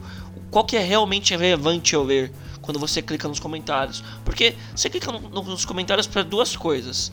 Qual 0.51 0.65
que 0.65 0.77
é 0.77 0.81
realmente 0.81 1.37
relevante 1.37 1.95
eu 1.95 2.03
ler? 2.03 2.33
Quando 2.61 2.79
você 2.79 3.01
clica 3.03 3.29
nos 3.29 3.41
comentários. 3.41 4.03
Porque 4.25 4.55
você 4.75 4.89
clica 4.91 5.11
no, 5.11 5.21
nos 5.43 5.65
comentários 5.65 6.07
para 6.07 6.23
duas 6.23 6.57
coisas. 6.57 7.13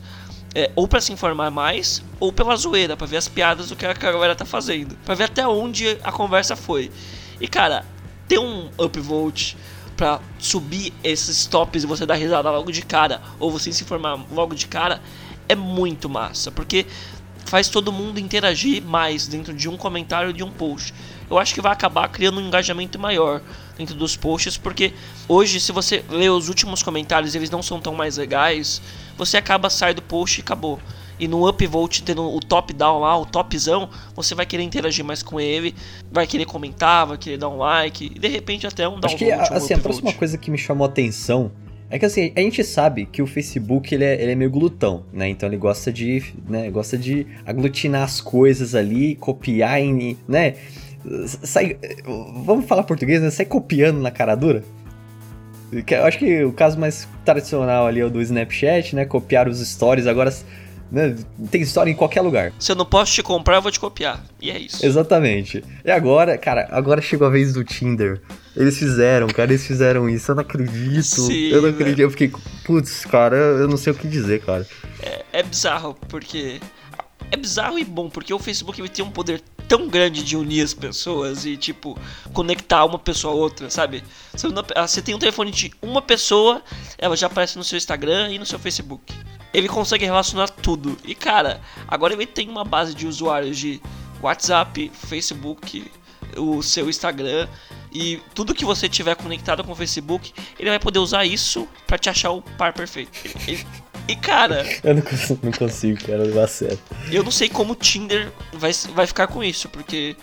É, 0.55 0.71
ou 0.75 0.87
para 0.87 0.99
se 0.99 1.13
informar 1.13 1.51
mais, 1.51 2.03
ou 2.19 2.33
pela 2.33 2.55
zoeira, 2.55 2.97
para 2.97 3.05
ver 3.05 3.17
as 3.17 3.27
piadas 3.27 3.69
do 3.69 3.75
que 3.75 3.85
a 3.85 3.93
galera 3.93 4.35
tá 4.35 4.45
fazendo. 4.45 4.95
para 5.05 5.13
ver 5.13 5.25
até 5.25 5.47
onde 5.47 5.97
a 6.03 6.11
conversa 6.11 6.55
foi. 6.55 6.91
E 7.39 7.47
cara, 7.47 7.85
ter 8.27 8.39
um 8.39 8.69
upvote 8.77 9.55
para 9.95 10.19
subir 10.39 10.93
esses 11.03 11.45
tops 11.45 11.83
e 11.83 11.87
você 11.87 12.05
dar 12.05 12.15
risada 12.15 12.49
logo 12.49 12.71
de 12.71 12.81
cara, 12.81 13.21
ou 13.39 13.51
você 13.51 13.71
se 13.71 13.83
informar 13.83 14.17
logo 14.31 14.55
de 14.55 14.65
cara, 14.65 15.01
é 15.47 15.55
muito 15.55 16.09
massa. 16.09 16.49
Porque 16.51 16.85
faz 17.45 17.67
todo 17.67 17.91
mundo 17.91 18.19
interagir 18.19 18.83
mais 18.83 19.27
dentro 19.27 19.53
de 19.53 19.67
um 19.67 19.75
comentário 19.75 20.31
de 20.31 20.43
um 20.43 20.49
post. 20.49 20.93
Eu 21.29 21.37
acho 21.37 21.53
que 21.53 21.61
vai 21.61 21.71
acabar 21.71 22.07
criando 22.07 22.39
um 22.39 22.47
engajamento 22.47 22.97
maior 22.97 23.41
dentro 23.79 23.95
dos 23.95 24.15
posts, 24.15 24.57
porque 24.57 24.93
hoje, 25.27 25.59
se 25.59 25.71
você 25.71 26.03
ler 26.09 26.29
os 26.29 26.49
últimos 26.49 26.83
comentários 26.83 27.33
eles 27.33 27.49
não 27.49 27.63
são 27.63 27.79
tão 27.79 27.95
mais 27.95 28.17
legais, 28.17 28.81
você 29.17 29.37
acaba 29.37 29.69
saindo 29.69 29.95
do 29.95 30.01
post 30.03 30.39
e 30.39 30.41
acabou. 30.41 30.79
E 31.17 31.27
no 31.27 31.47
upvote, 31.47 32.03
tendo 32.03 32.23
o 32.23 32.39
top 32.39 32.71
down 32.73 32.99
lá, 32.99 33.17
o 33.17 33.25
topzão, 33.25 33.89
você 34.15 34.35
vai 34.35 34.45
querer 34.45 34.63
interagir 34.63 35.03
mais 35.03 35.23
com 35.23 35.39
ele, 35.39 35.73
vai 36.11 36.27
querer 36.27 36.45
comentar, 36.45 37.07
vai 37.07 37.17
querer 37.17 37.37
dar 37.37 37.49
um 37.49 37.57
like, 37.57 38.11
e 38.15 38.19
de 38.19 38.27
repente 38.27 38.67
até 38.67 38.87
um 38.87 38.99
downvote. 38.99 39.31
Acho 39.31 39.47
que, 39.47 39.53
um 39.53 39.57
assim, 39.57 39.73
a 39.73 39.77
próxima 39.77 40.13
coisa 40.13 40.37
que 40.37 40.51
me 40.51 40.57
chamou 40.57 40.85
a 40.85 40.89
atenção 40.89 41.51
é 41.89 41.97
que 41.97 42.05
assim, 42.05 42.31
a 42.35 42.39
gente 42.39 42.63
sabe 42.63 43.05
que 43.05 43.21
o 43.21 43.27
Facebook 43.27 43.93
ele 43.93 44.05
é, 44.05 44.21
ele 44.21 44.31
é 44.31 44.35
meio 44.35 44.51
glutão, 44.51 45.03
né? 45.11 45.27
Então 45.27 45.49
ele 45.49 45.57
gosta 45.57 45.91
de, 45.91 46.23
né, 46.47 46.69
gosta 46.69 46.97
de 46.97 47.25
aglutinar 47.45 48.03
as 48.03 48.21
coisas 48.21 48.75
ali, 48.75 49.15
copiar 49.15 49.81
em, 49.81 50.17
né? 50.27 50.55
Sai, 51.43 51.77
vamos 52.45 52.65
falar 52.65 52.83
português, 52.83 53.21
né? 53.21 53.29
Sai 53.29 53.45
copiando 53.45 53.99
na 53.99 54.11
cara 54.11 54.35
dura. 54.35 54.63
Eu 55.71 56.05
acho 56.05 56.17
que 56.17 56.43
o 56.43 56.51
caso 56.51 56.79
mais 56.79 57.07
tradicional 57.23 57.85
ali 57.85 57.99
é 57.99 58.05
o 58.05 58.09
do 58.09 58.21
Snapchat, 58.21 58.95
né? 58.95 59.05
Copiar 59.05 59.47
os 59.47 59.59
stories, 59.59 60.07
agora 60.07 60.33
né? 60.91 61.15
tem 61.51 61.61
história 61.61 61.91
em 61.91 61.95
qualquer 61.95 62.21
lugar. 62.21 62.51
Se 62.59 62.71
eu 62.71 62.75
não 62.75 62.85
posso 62.85 63.13
te 63.13 63.21
comprar, 63.21 63.57
eu 63.57 63.61
vou 63.61 63.71
te 63.71 63.79
copiar. 63.79 64.23
E 64.41 64.49
é 64.49 64.57
isso. 64.57 64.83
Exatamente. 64.83 65.63
E 65.85 65.91
agora, 65.91 66.37
cara, 66.37 66.67
agora 66.71 67.01
chegou 67.01 67.27
a 67.27 67.29
vez 67.29 67.53
do 67.53 67.63
Tinder. 67.63 68.19
Eles 68.55 68.77
fizeram, 68.77 69.27
cara, 69.27 69.51
eles 69.51 69.65
fizeram 69.65 70.09
isso. 70.09 70.31
Eu 70.31 70.35
não 70.35 70.41
acredito. 70.41 71.03
Sim, 71.03 71.49
eu 71.49 71.61
não 71.61 71.69
acredito. 71.69 71.99
Né? 71.99 72.03
Eu 72.03 72.11
fiquei, 72.11 72.31
putz, 72.65 73.05
cara, 73.05 73.35
eu 73.35 73.67
não 73.67 73.77
sei 73.77 73.93
o 73.93 73.95
que 73.95 74.07
dizer, 74.07 74.41
cara. 74.41 74.65
É, 75.01 75.25
é 75.33 75.43
bizarro, 75.43 75.95
porque. 76.07 76.59
É 77.31 77.37
bizarro 77.37 77.77
e 77.77 77.85
bom, 77.85 78.09
porque 78.09 78.33
o 78.33 78.39
Facebook 78.39 78.89
tem 78.89 79.05
um 79.05 79.11
poder 79.11 79.39
tão 79.69 79.87
grande 79.87 80.23
de 80.23 80.35
unir 80.35 80.63
as 80.63 80.73
pessoas 80.73 81.45
e, 81.45 81.55
tipo, 81.55 81.97
conectar 82.33 82.83
uma 82.83 82.97
pessoa 82.97 83.33
a 83.33 83.37
outra, 83.37 83.69
sabe? 83.69 84.03
Você 84.33 85.01
tem 85.01 85.13
um 85.13 85.19
telefone 85.19 85.51
de 85.51 85.71
uma 85.79 86.01
pessoa, 86.01 86.63
ela 86.97 87.15
já 87.15 87.27
aparece 87.27 87.55
no 87.55 87.63
seu 87.63 87.77
Instagram 87.77 88.31
e 88.31 88.39
no 88.39 88.45
seu 88.47 88.57
Facebook. 88.57 89.13
Ele 89.53 89.69
consegue 89.69 90.03
relacionar 90.03 90.49
tudo. 90.49 90.97
E, 91.05 91.13
cara, 91.13 91.61
agora 91.87 92.13
ele 92.13 92.25
tem 92.25 92.49
uma 92.49 92.65
base 92.65 92.95
de 92.95 93.05
usuários 93.05 93.57
de 93.57 93.79
WhatsApp, 94.21 94.91
Facebook, 94.93 95.89
o 96.35 96.61
seu 96.63 96.89
Instagram 96.89 97.47
e 97.91 98.19
tudo 98.33 98.53
que 98.53 98.65
você 98.65 98.89
tiver 98.89 99.15
conectado 99.15 99.63
com 99.63 99.71
o 99.71 99.75
Facebook, 99.75 100.33
ele 100.59 100.69
vai 100.69 100.79
poder 100.79 100.99
usar 100.99 101.25
isso 101.25 101.67
para 101.87 101.97
te 101.97 102.09
achar 102.09 102.31
o 102.31 102.41
par 102.41 102.73
perfeito. 102.73 103.11
Ele, 103.47 103.65
e 104.09 104.15
cara. 104.15 104.65
Eu 104.83 104.95
não 104.95 105.01
consigo, 105.01 105.39
não 105.43 105.51
consigo, 105.51 106.03
cara, 106.03 106.23
levar 106.23 106.43
a 106.43 106.47
sério. 106.47 106.79
Eu 107.11 107.23
não 107.23 107.31
sei 107.31 107.47
como 107.47 107.73
o 107.73 107.75
Tinder 107.75 108.31
vai, 108.53 108.71
vai 108.93 109.05
ficar 109.05 109.27
com 109.27 109.43
isso, 109.43 109.69
porque 109.69 110.15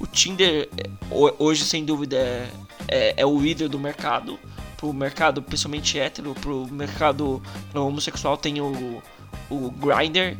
o 0.00 0.06
Tinder 0.06 0.68
hoje, 1.10 1.64
sem 1.64 1.84
dúvida, 1.84 2.16
é, 2.16 2.48
é, 2.88 3.14
é 3.18 3.26
o 3.26 3.38
líder 3.38 3.68
do 3.68 3.78
mercado. 3.78 4.38
Pro 4.76 4.92
mercado, 4.92 5.42
principalmente 5.42 5.98
hétero, 5.98 6.34
pro 6.34 6.66
mercado 6.70 7.42
homossexual 7.74 8.36
tem 8.36 8.60
o, 8.60 9.02
o 9.50 9.70
Grindr. 9.70 10.36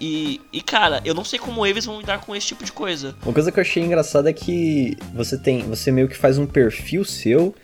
E, 0.00 0.40
e, 0.52 0.60
cara, 0.60 1.00
eu 1.04 1.14
não 1.14 1.24
sei 1.24 1.38
como 1.38 1.66
eles 1.66 1.84
vão 1.84 2.00
lidar 2.00 2.20
com 2.20 2.34
esse 2.34 2.46
tipo 2.46 2.64
de 2.64 2.70
coisa. 2.70 3.16
Uma 3.24 3.32
coisa 3.32 3.50
que 3.50 3.58
eu 3.58 3.62
achei 3.62 3.82
engraçada 3.82 4.30
é 4.30 4.32
que 4.32 4.96
você 5.12 5.36
tem. 5.36 5.62
Você 5.62 5.90
meio 5.90 6.08
que 6.08 6.16
faz 6.16 6.38
um 6.38 6.46
perfil 6.46 7.04
seu 7.04 7.54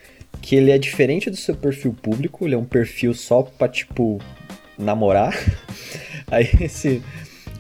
que 0.42 0.56
ele 0.56 0.70
é 0.70 0.78
diferente 0.78 1.30
do 1.30 1.36
seu 1.36 1.54
perfil 1.54 1.94
público, 1.94 2.44
ele 2.44 2.54
é 2.54 2.58
um 2.58 2.64
perfil 2.64 3.14
só 3.14 3.42
pra, 3.42 3.68
tipo, 3.68 4.20
namorar. 4.78 5.34
Aí 6.30 6.48
esse. 6.60 7.02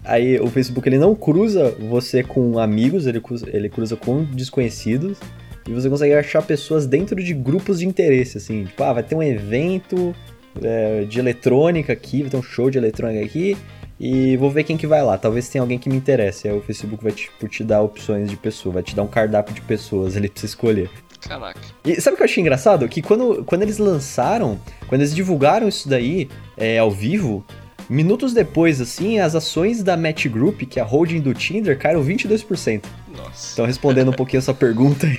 Aí 0.04 0.38
o 0.38 0.48
Facebook 0.48 0.86
ele 0.86 0.98
não 0.98 1.14
cruza 1.14 1.70
você 1.88 2.22
com 2.22 2.58
amigos, 2.58 3.06
ele 3.06 3.20
cruza, 3.20 3.46
ele 3.50 3.68
cruza 3.68 3.96
com 3.96 4.24
desconhecidos. 4.24 5.18
E 5.66 5.72
você 5.72 5.88
consegue 5.88 6.12
achar 6.12 6.42
pessoas 6.42 6.86
dentro 6.86 7.16
de 7.22 7.32
grupos 7.32 7.78
de 7.78 7.86
interesse, 7.86 8.36
assim. 8.36 8.64
Tipo, 8.64 8.82
ah, 8.82 8.92
vai 8.92 9.02
ter 9.02 9.14
um 9.14 9.22
evento 9.22 10.14
é, 10.62 11.04
de 11.04 11.18
eletrônica 11.18 11.90
aqui, 11.92 12.20
vai 12.20 12.30
ter 12.30 12.36
um 12.36 12.42
show 12.42 12.68
de 12.70 12.76
eletrônica 12.76 13.24
aqui 13.24 13.56
e 13.98 14.36
vou 14.36 14.50
ver 14.50 14.64
quem 14.64 14.76
que 14.76 14.86
vai 14.86 15.02
lá. 15.02 15.16
Talvez 15.16 15.48
tenha 15.48 15.62
alguém 15.62 15.78
que 15.78 15.88
me 15.88 15.96
interesse. 15.96 16.48
Aí 16.48 16.56
o 16.56 16.60
Facebook 16.60 17.02
vai 17.02 17.12
te, 17.12 17.30
te 17.48 17.64
dar 17.64 17.80
opções 17.80 18.28
de 18.28 18.36
pessoa, 18.36 18.74
vai 18.74 18.82
te 18.82 18.94
dar 18.94 19.02
um 19.02 19.08
cardápio 19.08 19.54
de 19.54 19.62
pessoas 19.62 20.16
ali 20.16 20.28
pra 20.28 20.40
você 20.40 20.46
escolher. 20.46 20.90
Caraca. 21.28 21.60
E 21.84 22.00
sabe 22.00 22.14
o 22.14 22.16
que 22.16 22.22
eu 22.22 22.26
achei 22.26 22.40
engraçado? 22.40 22.88
Que 22.88 23.02
quando, 23.02 23.44
quando 23.44 23.62
eles 23.62 23.78
lançaram, 23.78 24.60
quando 24.88 25.00
eles 25.00 25.14
divulgaram 25.14 25.68
isso 25.68 25.88
daí 25.88 26.28
é, 26.56 26.78
ao 26.78 26.90
vivo, 26.90 27.44
minutos 27.88 28.32
depois, 28.32 28.80
assim, 28.80 29.18
as 29.18 29.34
ações 29.34 29.82
da 29.82 29.96
Match 29.96 30.26
Group, 30.26 30.62
que 30.62 30.78
é 30.78 30.82
a 30.82 30.84
holding 30.84 31.20
do 31.20 31.34
Tinder, 31.34 31.78
caíram 31.78 32.04
22%. 32.04 32.84
Nossa. 33.16 33.52
Então, 33.52 33.66
respondendo 33.66 34.10
um 34.10 34.14
pouquinho 34.14 34.38
essa 34.38 34.54
pergunta 34.54 35.06
aí. 35.06 35.16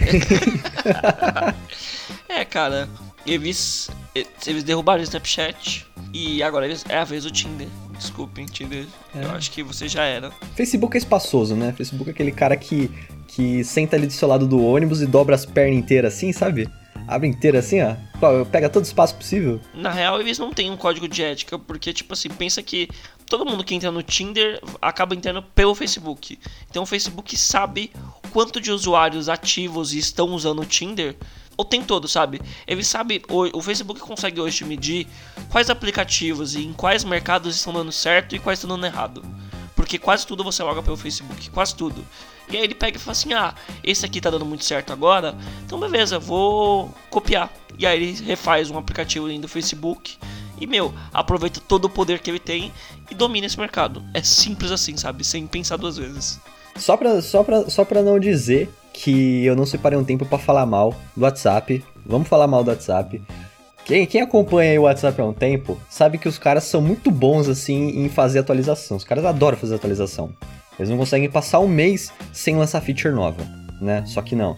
é, 2.30 2.46
cara, 2.46 2.90
eles, 3.26 3.90
eles 4.46 4.64
derrubaram 4.64 5.02
o 5.02 5.04
Snapchat 5.04 5.86
e 6.14 6.44
agora 6.44 6.66
eles, 6.66 6.86
é 6.88 6.98
a 6.98 7.04
vez 7.04 7.24
do 7.24 7.32
Tinder. 7.32 7.68
Desculpem, 7.98 8.46
Tinder. 8.46 8.86
É. 9.14 9.24
Eu 9.24 9.32
acho 9.32 9.52
que 9.52 9.64
você 9.64 9.88
já 9.88 10.04
era. 10.04 10.32
Facebook 10.56 10.96
é 10.96 11.00
espaçoso, 11.00 11.56
né? 11.56 11.74
Facebook 11.74 12.10
é 12.10 12.14
aquele 12.14 12.32
cara 12.32 12.56
que, 12.56 12.90
que 13.28 13.64
senta 13.64 13.96
ali 13.96 14.08
do 14.08 14.14
seu 14.14 14.28
lado 14.28 14.48
do 14.48 14.64
ônibus 14.64 15.02
e 15.02 15.06
dobra 15.06 15.36
as 15.36 15.46
pernas 15.46 15.78
inteiras 15.78 16.14
assim, 16.14 16.32
sabe? 16.32 16.70
Abre 17.08 17.28
inteira 17.28 17.60
assim, 17.60 17.82
ó. 17.82 17.96
Pega 18.46 18.70
todo 18.70 18.84
o 18.84 18.88
espaço 18.88 19.16
possível. 19.16 19.60
Na 19.74 19.92
real, 19.92 20.20
eles 20.20 20.40
não 20.40 20.52
têm 20.52 20.72
um 20.72 20.78
código 20.78 21.08
de 21.08 21.22
ética, 21.22 21.60
porque, 21.60 21.94
tipo 21.94 22.14
assim, 22.14 22.30
pensa 22.30 22.64
que 22.64 22.90
todo 23.26 23.46
mundo 23.46 23.64
que 23.64 23.76
entra 23.76 23.92
no 23.92 24.02
Tinder 24.02 24.60
acaba 24.82 25.14
entrando 25.14 25.42
pelo 25.42 25.76
Facebook. 25.76 26.40
Então 26.70 26.84
o 26.84 26.86
Facebook 26.86 27.38
sabe 27.38 27.92
quanto 28.32 28.60
de 28.60 28.72
usuários 28.72 29.30
ativos 29.30 29.94
estão 29.94 30.30
usando 30.30 30.62
o 30.62 30.66
Tinder 30.66 31.16
o 31.58 31.66
tempo 31.66 31.86
todo, 31.86 32.08
sabe? 32.08 32.42
Ele 32.68 32.84
sabe, 32.84 33.22
o, 33.30 33.58
o 33.58 33.62
Facebook 33.62 34.00
consegue 34.00 34.40
hoje 34.40 34.64
medir 34.66 35.08
quais 35.50 35.70
aplicativos 35.70 36.56
e 36.56 36.64
em 36.64 36.74
quais 36.74 37.04
mercados 37.04 37.56
estão 37.56 37.74
dando 37.74 37.92
certo 37.92 38.36
e 38.36 38.40
quais 38.40 38.60
estão 38.60 38.76
dando 38.76 38.86
errado. 38.86 39.24
Porque 39.76 39.98
quase 40.00 40.26
tudo 40.26 40.44
você 40.44 40.64
loga 40.64 40.82
pelo 40.82 40.98
Facebook, 40.98 41.50
quase 41.50 41.76
tudo. 41.76 42.06
E 42.50 42.58
aí 42.58 42.64
ele 42.64 42.76
pega 42.76 42.98
e 42.98 43.00
fala 43.00 43.12
assim: 43.12 43.34
ah, 43.34 43.54
esse 43.84 44.06
aqui 44.06 44.22
tá 44.22 44.30
dando 44.30 44.46
muito 44.46 44.64
certo 44.64 44.94
agora, 44.94 45.36
então 45.66 45.80
beleza, 45.80 46.18
vou 46.18 46.94
copiar. 47.10 47.52
E 47.78 47.86
aí 47.86 48.02
ele 48.02 48.24
refaz 48.24 48.72
um 48.72 48.78
aplicativo 48.78 49.28
do 49.38 49.48
Facebook 49.48 50.18
e, 50.60 50.66
meu, 50.66 50.94
aproveita 51.14 51.60
todo 51.60 51.86
o 51.86 51.90
poder 51.90 52.20
que 52.20 52.30
ele 52.30 52.40
tem 52.40 52.72
e 53.10 53.16
domina 53.16 53.46
esse 53.46 53.60
mercado. 53.60 54.02
É 54.14 54.24
simples 54.24 54.72
assim, 54.72 54.96
sabe? 54.96 55.24
Sem 55.24 55.46
pensar 55.46 55.78
duas 55.78 55.98
vezes. 55.98 56.40
Só 56.78 56.96
pra, 56.96 57.22
só 57.22 57.44
pra, 57.44 57.70
só 57.70 57.86
pra 57.86 58.02
não 58.02 58.20
dizer 58.20 58.70
que 58.96 59.46
eu 59.46 59.56
não 59.56 59.66
separei 59.66 60.00
um 60.00 60.04
tempo 60.06 60.26
para 60.26 60.38
falar 60.38 60.66
mal 60.66 60.96
do 61.16 61.24
WhatsApp. 61.24 61.84
Vamos 62.06 62.30
falar 62.30 62.48
mal 62.48 62.64
do 62.64 62.70
WhatsApp. 62.70 63.22
Quem, 63.84 64.06
quem 64.06 64.22
acompanha 64.22 64.80
o 64.80 64.86
WhatsApp 64.86 65.20
há 65.20 65.26
um 65.26 65.34
tempo 65.34 65.78
sabe 65.90 66.18
que 66.18 66.30
os 66.30 66.40
caras 66.40 66.64
são 66.64 66.82
muito 66.82 67.12
bons 67.12 67.50
assim 67.50 68.04
em 68.04 68.10
fazer 68.10 68.40
atualização. 68.40 68.96
Os 68.96 69.04
caras 69.04 69.26
adoram 69.26 69.58
fazer 69.58 69.76
atualização. 69.76 70.32
Eles 70.80 70.90
não 70.90 70.98
conseguem 70.98 71.30
passar 71.30 71.60
um 71.60 71.68
mês 71.68 72.12
sem 72.32 72.56
lançar 72.56 72.82
feature 72.82 73.14
nova, 73.14 73.46
né? 73.82 74.04
Só 74.08 74.22
que 74.22 74.34
não. 74.34 74.56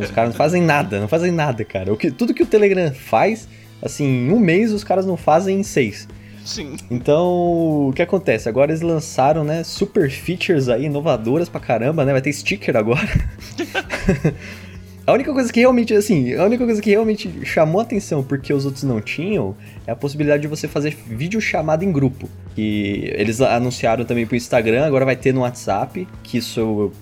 Os 0.00 0.10
caras 0.10 0.30
não 0.30 0.36
fazem 0.36 0.62
nada, 0.62 1.00
não 1.00 1.08
fazem 1.08 1.32
nada, 1.32 1.64
cara. 1.64 1.92
O 1.92 1.96
que, 1.96 2.10
tudo 2.10 2.32
que 2.32 2.42
o 2.42 2.46
Telegram 2.46 2.92
faz, 2.94 3.48
assim, 3.82 4.04
em 4.04 4.32
um 4.32 4.38
mês 4.38 4.72
os 4.72 4.84
caras 4.84 5.04
não 5.04 5.16
fazem 5.16 5.58
em 5.58 5.62
seis. 5.62 6.08
Sim. 6.44 6.76
Então, 6.90 7.88
o 7.88 7.92
que 7.94 8.02
acontece? 8.02 8.48
Agora 8.48 8.70
eles 8.70 8.82
lançaram, 8.82 9.44
né, 9.44 9.62
super 9.62 10.10
features 10.10 10.68
aí, 10.68 10.84
inovadoras 10.86 11.48
pra 11.48 11.60
caramba, 11.60 12.04
né? 12.04 12.12
Vai 12.12 12.20
ter 12.20 12.32
sticker 12.32 12.76
agora. 12.76 13.08
A 15.04 15.12
única 15.12 15.32
coisa 15.32 15.52
que 15.52 15.58
realmente, 15.58 15.92
assim, 15.94 16.34
a 16.34 16.44
única 16.44 16.64
coisa 16.64 16.80
que 16.80 16.90
realmente 16.90 17.44
chamou 17.44 17.80
atenção 17.80 18.22
porque 18.22 18.52
os 18.52 18.64
outros 18.64 18.84
não 18.84 19.00
tinham 19.00 19.56
é 19.84 19.90
a 19.90 19.96
possibilidade 19.96 20.42
de 20.42 20.48
você 20.48 20.68
fazer 20.68 20.96
vídeo 21.06 21.40
chamada 21.40 21.84
em 21.84 21.90
grupo. 21.90 22.28
E 22.56 23.10
eles 23.14 23.40
anunciaram 23.40 24.04
também 24.04 24.26
pro 24.26 24.36
Instagram, 24.36 24.84
agora 24.84 25.04
vai 25.04 25.16
ter 25.16 25.32
no 25.34 25.40
WhatsApp, 25.40 26.06
que 26.22 26.38
isso 26.38 26.60
eu 26.60 26.92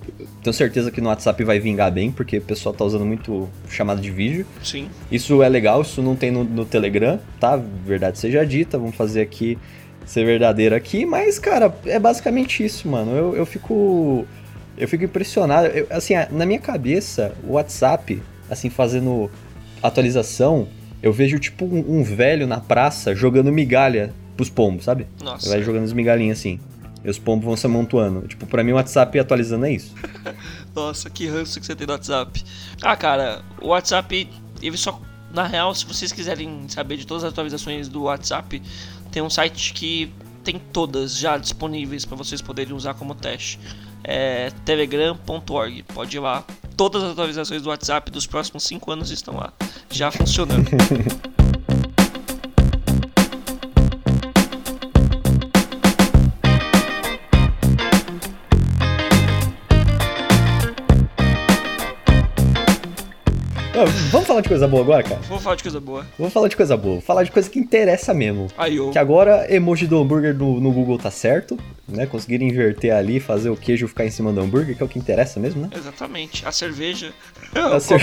tenho 0.43 0.55
certeza 0.55 0.91
que 0.91 1.01
no 1.01 1.09
WhatsApp 1.09 1.45
vai 1.45 1.59
vingar 1.59 1.93
bem, 1.93 2.11
porque 2.11 2.39
o 2.39 2.43
pessoal 2.43 2.75
tá 2.75 2.85
usando 2.85 3.05
muito 3.05 3.49
chamada 3.69 4.01
de 4.01 4.11
vídeo. 4.11 4.47
Sim. 4.63 4.89
Isso 5.13 5.43
é 5.43 5.49
legal, 5.49 5.83
isso 5.83 6.01
não 6.01 6.17
tem 6.17 6.31
no, 6.31 6.43
no 6.43 6.65
Telegram, 6.65 7.19
tá? 7.39 7.61
Verdade 7.85 8.19
seja 8.19 8.47
dita, 8.47 8.79
vamos 8.79 8.97
fazer 8.97 9.21
aqui 9.21 9.59
ser 10.07 10.25
verdadeiro 10.25 10.75
aqui, 10.75 11.07
mas, 11.07 11.39
cara, 11.39 11.73
é 11.87 11.99
basicamente 11.99 12.65
isso, 12.65 12.89
mano. 12.89 13.13
Eu, 13.13 13.37
eu 13.37 13.47
fico 13.47 14.27
eu 14.81 14.89
fico 14.89 15.05
impressionado. 15.05 15.69
Eu, 15.69 15.87
assim, 15.91 16.15
na 16.31 16.47
minha 16.47 16.59
cabeça, 16.59 17.35
o 17.47 17.53
WhatsApp, 17.53 18.21
assim, 18.49 18.71
fazendo 18.71 19.31
atualização, 19.83 20.67
eu 21.03 21.13
vejo 21.13 21.39
tipo 21.39 21.67
um, 21.67 22.01
um 22.01 22.03
velho 22.03 22.47
na 22.47 22.61
praça 22.61 23.15
jogando 23.15 23.53
migalha 23.53 24.13
pros 24.37 24.49
pombos, 24.49 24.85
sabe? 24.85 25.07
Nossa. 25.23 25.51
Vai 25.51 25.63
jogando 25.63 25.85
as 25.85 25.93
migalhinhas 25.93 26.39
assim. 26.39 26.59
E 27.05 27.11
os 27.11 27.19
pombos 27.19 27.45
vão 27.45 27.57
se 27.57 27.67
amontoando. 27.67 28.27
Tipo, 28.27 28.47
pra 28.47 28.65
mim 28.65 28.73
o 28.73 28.77
WhatsApp 28.77 29.19
atualizando 29.19 29.67
é 29.67 29.73
isso. 29.73 29.95
Nossa, 30.75 31.11
que 31.11 31.27
ranço 31.27 31.61
que 31.61 31.67
você 31.67 31.77
tem 31.77 31.87
no 31.87 31.93
WhatsApp. 31.93 32.43
Ah, 32.83 32.97
cara, 32.97 33.43
o 33.61 33.69
WhatsApp, 33.69 34.29
ele 34.63 34.77
só. 34.77 35.01
Na 35.33 35.47
real, 35.47 35.75
se 35.75 35.87
vocês 35.87 36.11
quiserem 36.11 36.69
saber 36.69 36.97
de 36.97 37.07
todas 37.07 37.23
as 37.23 37.33
atualizações 37.33 37.87
do 37.87 38.03
WhatsApp, 38.03 38.61
tem 39.13 39.23
um 39.23 39.31
site 39.31 39.73
que 39.73 40.13
tem 40.43 40.59
todas 40.59 41.17
já 41.17 41.37
disponíveis 41.37 42.05
para 42.05 42.17
vocês 42.17 42.41
poderem 42.41 42.75
usar 42.75 42.95
como 42.95 43.15
teste 43.15 43.61
é 44.05 44.51
telegram.org. 44.65 45.83
Pode 45.95 46.17
ir 46.17 46.21
lá. 46.21 46.45
Todas 46.77 47.03
as 47.03 47.13
atualizações 47.13 47.63
do 47.63 47.69
WhatsApp 47.69 48.11
dos 48.11 48.27
próximos 48.27 48.65
5 48.65 48.91
anos 48.91 49.11
estão 49.11 49.37
lá, 49.37 49.53
já 49.91 50.11
funcionando. 50.11 50.71
Vamos 64.11 64.27
falar 64.27 64.41
de 64.41 64.49
coisa 64.49 64.69
boa 64.69 64.83
agora, 64.83 65.03
cara? 65.03 65.21
Vamos 65.29 65.43
falar 65.43 65.57
de 65.57 65.63
coisa 65.63 65.81
boa. 65.81 66.07
Vamos 66.19 66.33
falar 66.33 66.49
de 66.49 66.57
coisa 66.57 66.77
boa. 66.77 66.95
Vou 66.95 67.03
falar 67.03 67.23
de 67.25 67.31
coisa 67.31 67.49
que 67.49 67.59
interessa 67.59 68.13
mesmo. 68.13 68.49
Aí, 68.59 68.77
eu... 68.77 68.91
Que 68.91 68.99
agora 68.99 69.47
emoji 69.53 69.87
do 69.87 69.99
hambúrguer 69.99 70.35
no, 70.35 70.61
no 70.61 70.71
Google 70.71 70.99
tá 70.99 71.11
certo, 71.11 71.59
né? 71.89 72.07
Conseguiram 72.07 72.45
inverter 72.45 72.95
ali, 72.95 73.21
fazer 73.21 73.51
o 73.51 73.57
queijo 73.57 73.89
ficar 73.89 74.05
em 74.05 74.11
cima 74.11 74.33
do 74.33 74.41
hambúrguer, 74.41 74.77
que 74.77 74.83
é 74.83 74.87
o 74.87 74.89
que 74.89 74.99
interessa 74.99 75.41
mesmo, 75.41 75.63
né? 75.63 75.71
Exatamente. 75.77 76.47
A 76.47 76.53
cerveja. 76.53 77.13
A 77.55 77.79
cer... 77.81 78.01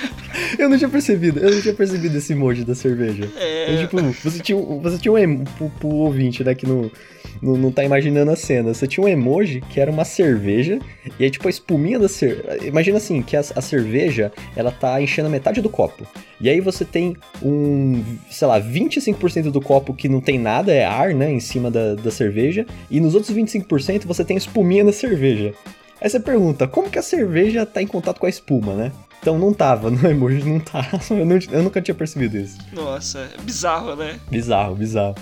eu 0.58 0.68
não 0.68 0.78
tinha 0.78 0.90
percebido, 0.90 1.40
eu 1.40 1.50
não 1.50 1.60
tinha 1.60 1.74
percebido 1.74 2.16
esse 2.16 2.32
emoji 2.32 2.64
da 2.64 2.74
cerveja. 2.74 3.28
É. 3.36 3.76
Tipo, 3.76 4.00
você 4.22 4.38
tinha, 4.40 4.58
você 4.58 4.98
tinha 4.98 5.12
um. 5.12 5.44
Pro, 5.44 5.70
pro 5.70 5.88
ouvinte, 5.88 6.42
né, 6.42 6.54
que 6.54 6.66
não, 6.66 6.90
não, 7.40 7.56
não 7.56 7.72
tá 7.72 7.84
imaginando 7.84 8.30
a 8.30 8.36
cena. 8.36 8.72
Você 8.72 8.86
tinha 8.86 9.04
um 9.04 9.08
emoji 9.08 9.60
que 9.60 9.80
era 9.80 9.90
uma 9.90 10.04
cerveja, 10.04 10.78
e 11.18 11.24
aí, 11.24 11.30
tipo, 11.30 11.46
a 11.46 11.50
espuminha 11.50 11.98
da 11.98 12.08
cerveja. 12.08 12.66
Imagina 12.66 12.98
assim, 12.98 13.22
que 13.22 13.36
a, 13.36 13.40
a 13.40 13.60
cerveja, 13.60 14.32
ela 14.56 14.70
tá 14.70 15.00
enchendo 15.00 15.28
a 15.28 15.30
metade 15.30 15.60
do 15.60 15.68
copo. 15.68 16.06
E 16.40 16.48
aí 16.48 16.60
você 16.60 16.84
tem 16.84 17.16
um, 17.42 18.02
sei 18.30 18.48
lá, 18.48 18.60
25% 18.60 19.50
do 19.50 19.60
copo 19.60 19.94
que 19.94 20.08
não 20.08 20.20
tem 20.20 20.38
nada, 20.38 20.72
é 20.72 20.84
ar, 20.84 21.14
né, 21.14 21.30
em 21.30 21.40
cima 21.40 21.70
da, 21.70 21.94
da 21.94 22.10
cerveja, 22.10 22.66
e 22.90 23.00
nos 23.00 23.14
outros 23.14 23.36
25% 23.36 24.06
você 24.06 24.24
tem 24.24 24.36
a 24.36 24.38
espuminha 24.38 24.84
da 24.84 24.92
cerveja. 24.92 25.54
Aí 26.00 26.08
você 26.08 26.18
pergunta, 26.18 26.66
como 26.66 26.88
que 26.88 26.98
a 26.98 27.02
cerveja 27.02 27.66
tá 27.66 27.82
em 27.82 27.86
contato 27.86 28.18
com 28.18 28.26
a 28.26 28.30
espuma, 28.30 28.74
né? 28.74 28.92
Então 29.20 29.38
não 29.38 29.52
tava, 29.52 29.90
no 29.92 30.08
emoji 30.08 30.42
não 30.42 30.58
tava. 30.58 30.98
Eu, 31.10 31.26
não, 31.26 31.38
eu 31.50 31.62
nunca 31.62 31.82
tinha 31.82 31.94
percebido 31.94 32.38
isso. 32.38 32.58
Nossa, 32.72 33.30
é 33.36 33.42
bizarro, 33.42 33.94
né? 33.94 34.18
Bizarro, 34.30 34.74
bizarro. 34.74 35.14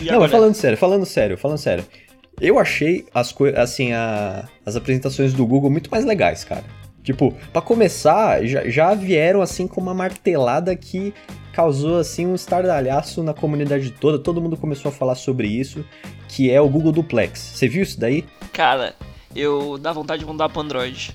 E 0.00 0.04
não, 0.04 0.20
mas 0.20 0.30
falando 0.30 0.54
sério, 0.54 0.78
falando 0.78 1.06
sério, 1.06 1.38
falando 1.38 1.58
sério. 1.58 1.84
Eu 2.40 2.58
achei 2.58 3.06
as 3.14 3.30
coisas, 3.30 3.58
assim, 3.58 3.92
a, 3.92 4.48
as 4.66 4.74
apresentações 4.74 5.32
do 5.32 5.46
Google 5.46 5.70
muito 5.70 5.90
mais 5.90 6.04
legais, 6.04 6.42
cara. 6.42 6.64
Tipo, 7.02 7.34
para 7.52 7.60
começar, 7.60 8.44
já, 8.46 8.68
já 8.68 8.94
vieram 8.94 9.42
assim 9.42 9.68
com 9.68 9.80
uma 9.80 9.92
martelada 9.92 10.74
que 10.74 11.12
causou 11.52 11.98
assim 11.98 12.26
um 12.26 12.34
estardalhaço 12.34 13.22
na 13.22 13.34
comunidade 13.34 13.90
toda. 13.90 14.18
Todo 14.18 14.40
mundo 14.40 14.56
começou 14.56 14.88
a 14.88 14.92
falar 14.92 15.14
sobre 15.14 15.46
isso, 15.46 15.84
que 16.28 16.50
é 16.50 16.60
o 16.60 16.68
Google 16.68 16.92
Duplex. 16.92 17.38
Você 17.54 17.68
viu 17.68 17.82
isso 17.82 18.00
daí? 18.00 18.24
Cara, 18.52 18.94
eu 19.36 19.76
dá 19.78 19.92
vontade 19.92 20.20
de 20.20 20.26
mudar 20.26 20.48
para 20.48 20.62
Android. 20.62 21.14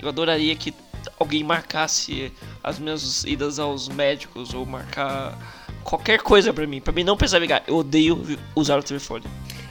Eu 0.00 0.08
adoraria 0.08 0.54
que 0.54 0.74
alguém 1.18 1.42
marcasse 1.42 2.30
as 2.62 2.78
minhas 2.78 3.24
idas 3.24 3.58
aos 3.58 3.88
médicos 3.88 4.52
ou 4.52 4.66
marcar 4.66 5.59
qualquer 5.84 6.20
coisa 6.20 6.52
para 6.52 6.66
mim, 6.66 6.80
para 6.80 6.92
mim 6.92 7.04
não 7.04 7.16
precisar 7.16 7.38
ligar. 7.38 7.62
Eu 7.66 7.76
odeio 7.76 8.38
usar 8.54 8.78
o 8.78 8.82
telefone. 8.82 9.24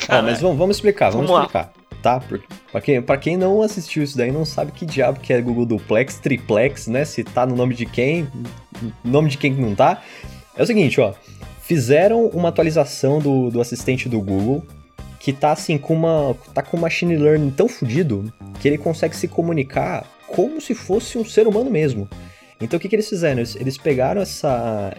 Cara, 0.05 0.19
ah, 0.19 0.23
mas 0.23 0.41
vamos, 0.41 0.57
vamos 0.57 0.77
explicar, 0.77 1.09
vamos, 1.09 1.27
vamos 1.27 1.41
explicar. 1.43 1.71
Lá 1.73 1.79
tá? 2.01 2.21
Pra, 2.71 2.81
quem, 2.81 3.01
pra 3.01 3.17
quem 3.17 3.37
não 3.37 3.61
assistiu 3.61 4.03
isso 4.03 4.17
daí, 4.17 4.31
não 4.31 4.45
sabe 4.45 4.71
que 4.71 4.85
diabo 4.85 5.19
que 5.19 5.33
é 5.33 5.41
Google 5.41 5.65
Duplex, 5.65 6.17
Triplex, 6.17 6.87
né? 6.87 7.05
Se 7.05 7.23
tá 7.23 7.45
no 7.45 7.55
nome 7.55 7.75
de 7.75 7.85
quem, 7.85 8.27
nome 9.03 9.29
de 9.29 9.37
quem 9.37 9.53
que 9.53 9.61
não 9.61 9.75
tá. 9.75 10.01
É 10.55 10.63
o 10.63 10.65
seguinte, 10.65 10.99
ó. 10.99 11.13
Fizeram 11.61 12.27
uma 12.27 12.49
atualização 12.49 13.19
do, 13.19 13.51
do 13.51 13.61
assistente 13.61 14.09
do 14.09 14.19
Google 14.19 14.65
que 15.19 15.33
tá 15.33 15.51
assim 15.51 15.77
com 15.77 15.93
uma. 15.93 16.35
tá 16.53 16.61
com 16.61 16.77
machine 16.77 17.15
learning 17.15 17.51
tão 17.51 17.67
fodido 17.67 18.31
que 18.59 18.67
ele 18.67 18.77
consegue 18.77 19.15
se 19.15 19.27
comunicar 19.27 20.05
como 20.27 20.59
se 20.61 20.73
fosse 20.73 21.17
um 21.17 21.25
ser 21.25 21.47
humano 21.47 21.69
mesmo. 21.69 22.09
Então 22.61 22.77
o 22.77 22.79
que, 22.79 22.89
que 22.89 22.95
eles 22.95 23.07
fizeram? 23.07 23.39
Eles, 23.39 23.55
eles 23.55 23.77
pegaram 23.77 24.21
essa, 24.21 24.93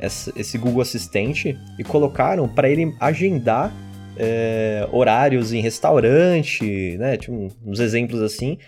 esse 0.00 0.58
Google 0.58 0.82
Assistente 0.82 1.56
e 1.78 1.84
colocaram 1.84 2.48
para 2.48 2.68
ele 2.68 2.94
agendar 3.00 3.74
é, 4.16 4.88
horários 4.92 5.52
em 5.52 5.60
restaurante, 5.60 6.96
né? 6.98 7.16
Tinha 7.16 7.48
uns 7.64 7.80
exemplos 7.80 8.20
assim. 8.20 8.58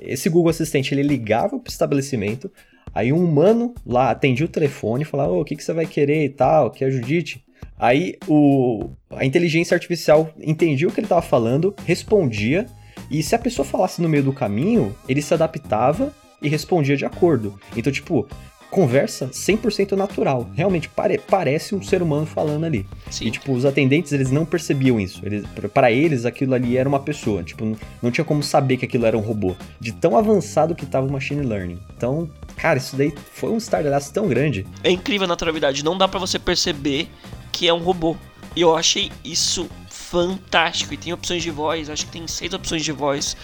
Esse 0.00 0.28
Google 0.28 0.50
Assistente 0.50 0.94
ele 0.94 1.02
ligava 1.02 1.58
para 1.58 1.68
o 1.68 1.70
estabelecimento, 1.70 2.50
aí 2.94 3.12
um 3.12 3.24
humano 3.24 3.74
lá 3.84 4.10
atendia 4.10 4.46
o 4.46 4.48
telefone 4.48 5.02
e 5.02 5.06
falava: 5.06 5.32
oh, 5.32 5.40
o 5.40 5.44
que, 5.44 5.56
que 5.56 5.64
você 5.64 5.72
vai 5.72 5.86
querer 5.86 6.24
e 6.24 6.30
tal, 6.30 6.70
que 6.70 6.84
é 6.84 6.86
a 6.86 6.90
Judite. 6.90 7.44
Aí 7.78 8.16
o, 8.28 8.90
a 9.10 9.24
inteligência 9.24 9.74
artificial 9.74 10.32
entendia 10.38 10.86
o 10.86 10.92
que 10.92 11.00
ele 11.00 11.06
estava 11.06 11.22
falando, 11.22 11.74
respondia, 11.86 12.66
e 13.10 13.22
se 13.22 13.34
a 13.34 13.38
pessoa 13.38 13.66
falasse 13.66 14.00
no 14.00 14.08
meio 14.08 14.22
do 14.22 14.32
caminho, 14.32 14.94
ele 15.08 15.22
se 15.22 15.32
adaptava 15.34 16.14
e 16.42 16.48
respondia 16.48 16.96
de 16.96 17.04
acordo. 17.04 17.58
Então, 17.76 17.92
tipo, 17.92 18.28
conversa 18.70 19.28
100% 19.28 19.92
natural. 19.92 20.48
Realmente 20.54 20.88
pare 20.88 21.18
parece 21.18 21.74
um 21.74 21.82
ser 21.82 22.02
humano 22.02 22.24
falando 22.24 22.64
ali. 22.64 22.86
Sim. 23.10 23.26
E, 23.26 23.30
tipo, 23.30 23.52
os 23.52 23.64
atendentes, 23.64 24.12
eles 24.12 24.30
não 24.30 24.46
percebiam 24.46 24.98
isso. 25.00 25.20
Eles, 25.24 25.44
para 25.74 25.90
eles, 25.90 26.24
aquilo 26.24 26.54
ali 26.54 26.76
era 26.76 26.88
uma 26.88 27.00
pessoa. 27.00 27.42
Tipo, 27.42 27.64
não, 27.64 27.76
não 28.00 28.10
tinha 28.10 28.24
como 28.24 28.42
saber 28.42 28.76
que 28.76 28.84
aquilo 28.84 29.04
era 29.06 29.18
um 29.18 29.20
robô. 29.20 29.54
De 29.80 29.92
tão 29.92 30.16
avançado 30.16 30.74
que 30.74 30.86
tava 30.86 31.06
o 31.06 31.12
machine 31.12 31.44
learning. 31.44 31.78
Então, 31.96 32.30
cara, 32.56 32.78
isso 32.78 32.96
daí 32.96 33.12
foi 33.32 33.50
um 33.50 33.56
estardalhaço 33.56 34.12
tão 34.12 34.28
grande. 34.28 34.66
É 34.84 34.90
incrível 34.90 35.24
a 35.24 35.28
naturalidade. 35.28 35.84
Não 35.84 35.98
dá 35.98 36.06
para 36.06 36.20
você 36.20 36.38
perceber 36.38 37.08
que 37.52 37.66
é 37.66 37.74
um 37.74 37.78
robô. 37.78 38.16
E 38.54 38.60
eu 38.60 38.74
achei 38.74 39.10
isso 39.24 39.68
fantástico. 39.88 40.94
E 40.94 40.96
tem 40.96 41.12
opções 41.12 41.42
de 41.42 41.50
voz. 41.50 41.90
Acho 41.90 42.06
que 42.06 42.12
tem 42.12 42.26
seis 42.28 42.52
opções 42.52 42.84
de 42.84 42.92
voz. 42.92 43.36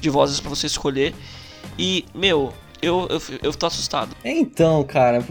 De 0.00 0.08
vozes 0.08 0.40
para 0.40 0.50
você 0.50 0.66
escolher. 0.66 1.14
E, 1.76 2.04
meu, 2.14 2.52
eu, 2.82 3.08
eu, 3.08 3.20
eu 3.42 3.52
tô 3.52 3.66
assustado. 3.66 4.14
Então, 4.24 4.82
cara, 4.84 5.24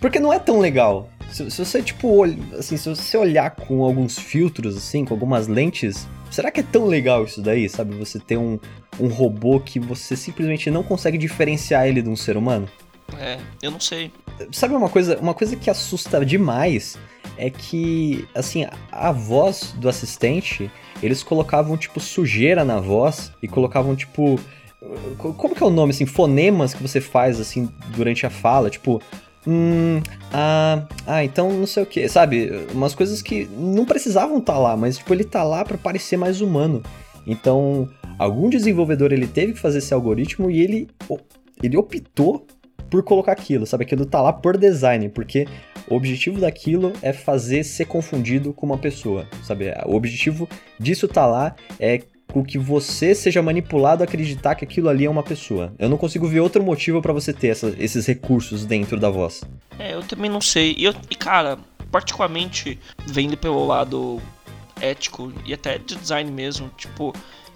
porque 0.00 0.18
não 0.18 0.32
é 0.32 0.38
tão 0.38 0.58
legal. 0.58 1.08
Se, 1.30 1.50
se, 1.50 1.64
você, 1.64 1.82
tipo, 1.82 2.24
assim, 2.58 2.76
se 2.76 2.88
você 2.88 3.16
olhar 3.16 3.50
com 3.52 3.84
alguns 3.84 4.18
filtros, 4.18 4.76
assim, 4.76 5.04
com 5.04 5.14
algumas 5.14 5.46
lentes, 5.46 6.08
será 6.30 6.50
que 6.50 6.60
é 6.60 6.64
tão 6.64 6.86
legal 6.86 7.24
isso 7.24 7.40
daí, 7.40 7.68
sabe? 7.68 7.94
Você 7.96 8.18
ter 8.18 8.36
um, 8.36 8.58
um 8.98 9.08
robô 9.08 9.60
que 9.60 9.78
você 9.78 10.16
simplesmente 10.16 10.70
não 10.70 10.82
consegue 10.82 11.16
diferenciar 11.16 11.86
ele 11.86 12.02
de 12.02 12.08
um 12.08 12.16
ser 12.16 12.36
humano? 12.36 12.68
É, 13.18 13.38
eu 13.62 13.70
não 13.70 13.80
sei. 13.80 14.12
Sabe 14.52 14.74
uma 14.74 14.88
coisa, 14.88 15.18
uma 15.18 15.34
coisa 15.34 15.56
que 15.56 15.70
assusta 15.70 16.24
demais 16.24 16.98
é 17.36 17.48
que, 17.48 18.28
assim, 18.34 18.66
a 18.90 19.12
voz 19.12 19.74
do 19.76 19.88
assistente, 19.88 20.70
eles 21.02 21.22
colocavam, 21.22 21.76
tipo, 21.76 22.00
sujeira 22.00 22.64
na 22.64 22.80
voz 22.80 23.32
e 23.42 23.48
colocavam, 23.48 23.94
tipo, 23.96 24.38
como 25.18 25.54
que 25.54 25.62
é 25.62 25.66
o 25.66 25.70
nome, 25.70 25.90
assim? 25.90 26.06
Fonemas 26.06 26.72
que 26.72 26.82
você 26.82 27.00
faz, 27.00 27.40
assim, 27.40 27.68
durante 27.94 28.24
a 28.24 28.30
fala. 28.30 28.70
Tipo, 28.70 29.00
hum, 29.46 30.00
ah, 30.32 30.86
ah, 31.06 31.24
então 31.24 31.52
não 31.52 31.66
sei 31.66 31.82
o 31.82 31.86
que, 31.86 32.08
sabe? 32.08 32.50
Umas 32.72 32.94
coisas 32.94 33.20
que 33.20 33.46
não 33.56 33.84
precisavam 33.84 34.38
estar 34.38 34.54
tá 34.54 34.58
lá, 34.58 34.76
mas, 34.76 34.98
tipo, 34.98 35.12
ele 35.12 35.24
tá 35.24 35.42
lá 35.42 35.64
para 35.64 35.76
parecer 35.76 36.16
mais 36.16 36.40
humano. 36.40 36.82
Então, 37.26 37.88
algum 38.18 38.48
desenvolvedor 38.48 39.12
ele 39.12 39.26
teve 39.26 39.52
que 39.52 39.60
fazer 39.60 39.78
esse 39.78 39.92
algoritmo 39.92 40.50
e 40.50 40.60
ele, 40.60 40.88
ele 41.62 41.76
optou 41.76 42.46
por 42.88 43.04
colocar 43.04 43.32
aquilo, 43.32 43.66
sabe? 43.66 43.84
Aquilo 43.84 44.04
tá 44.04 44.20
lá 44.20 44.32
por 44.32 44.56
design, 44.56 45.08
porque 45.10 45.46
o 45.88 45.94
objetivo 45.94 46.40
daquilo 46.40 46.92
é 47.02 47.12
fazer 47.12 47.62
ser 47.62 47.84
confundido 47.84 48.52
com 48.52 48.66
uma 48.66 48.78
pessoa, 48.78 49.26
sabe? 49.44 49.72
O 49.86 49.94
objetivo 49.94 50.48
disso 50.78 51.06
tá 51.06 51.26
lá 51.26 51.54
é 51.78 52.00
com 52.30 52.44
que 52.44 52.58
você 52.58 53.14
seja 53.14 53.42
manipulado 53.42 54.02
a 54.02 54.04
acreditar 54.04 54.54
que 54.54 54.64
aquilo 54.64 54.88
ali 54.88 55.04
é 55.04 55.10
uma 55.10 55.22
pessoa. 55.22 55.72
Eu 55.78 55.88
não 55.88 55.96
consigo 55.96 56.26
ver 56.26 56.40
outro 56.40 56.62
motivo 56.62 57.02
para 57.02 57.12
você 57.12 57.32
ter 57.32 57.48
essa, 57.48 57.74
esses 57.78 58.06
recursos 58.06 58.64
dentro 58.64 58.98
da 58.98 59.10
voz. 59.10 59.42
É, 59.78 59.94
eu 59.94 60.02
também 60.02 60.30
não 60.30 60.40
sei. 60.40 60.74
E, 60.78 60.84
eu, 60.84 60.94
e 61.10 61.14
cara, 61.14 61.58
particularmente 61.90 62.78
vendo 63.06 63.36
pelo 63.36 63.66
lado 63.66 64.20
ético 64.80 65.32
e 65.44 65.52
até 65.52 65.78
de 65.78 65.96
design 65.96 66.30
mesmo, 66.30 66.70
tipo, 66.76 67.12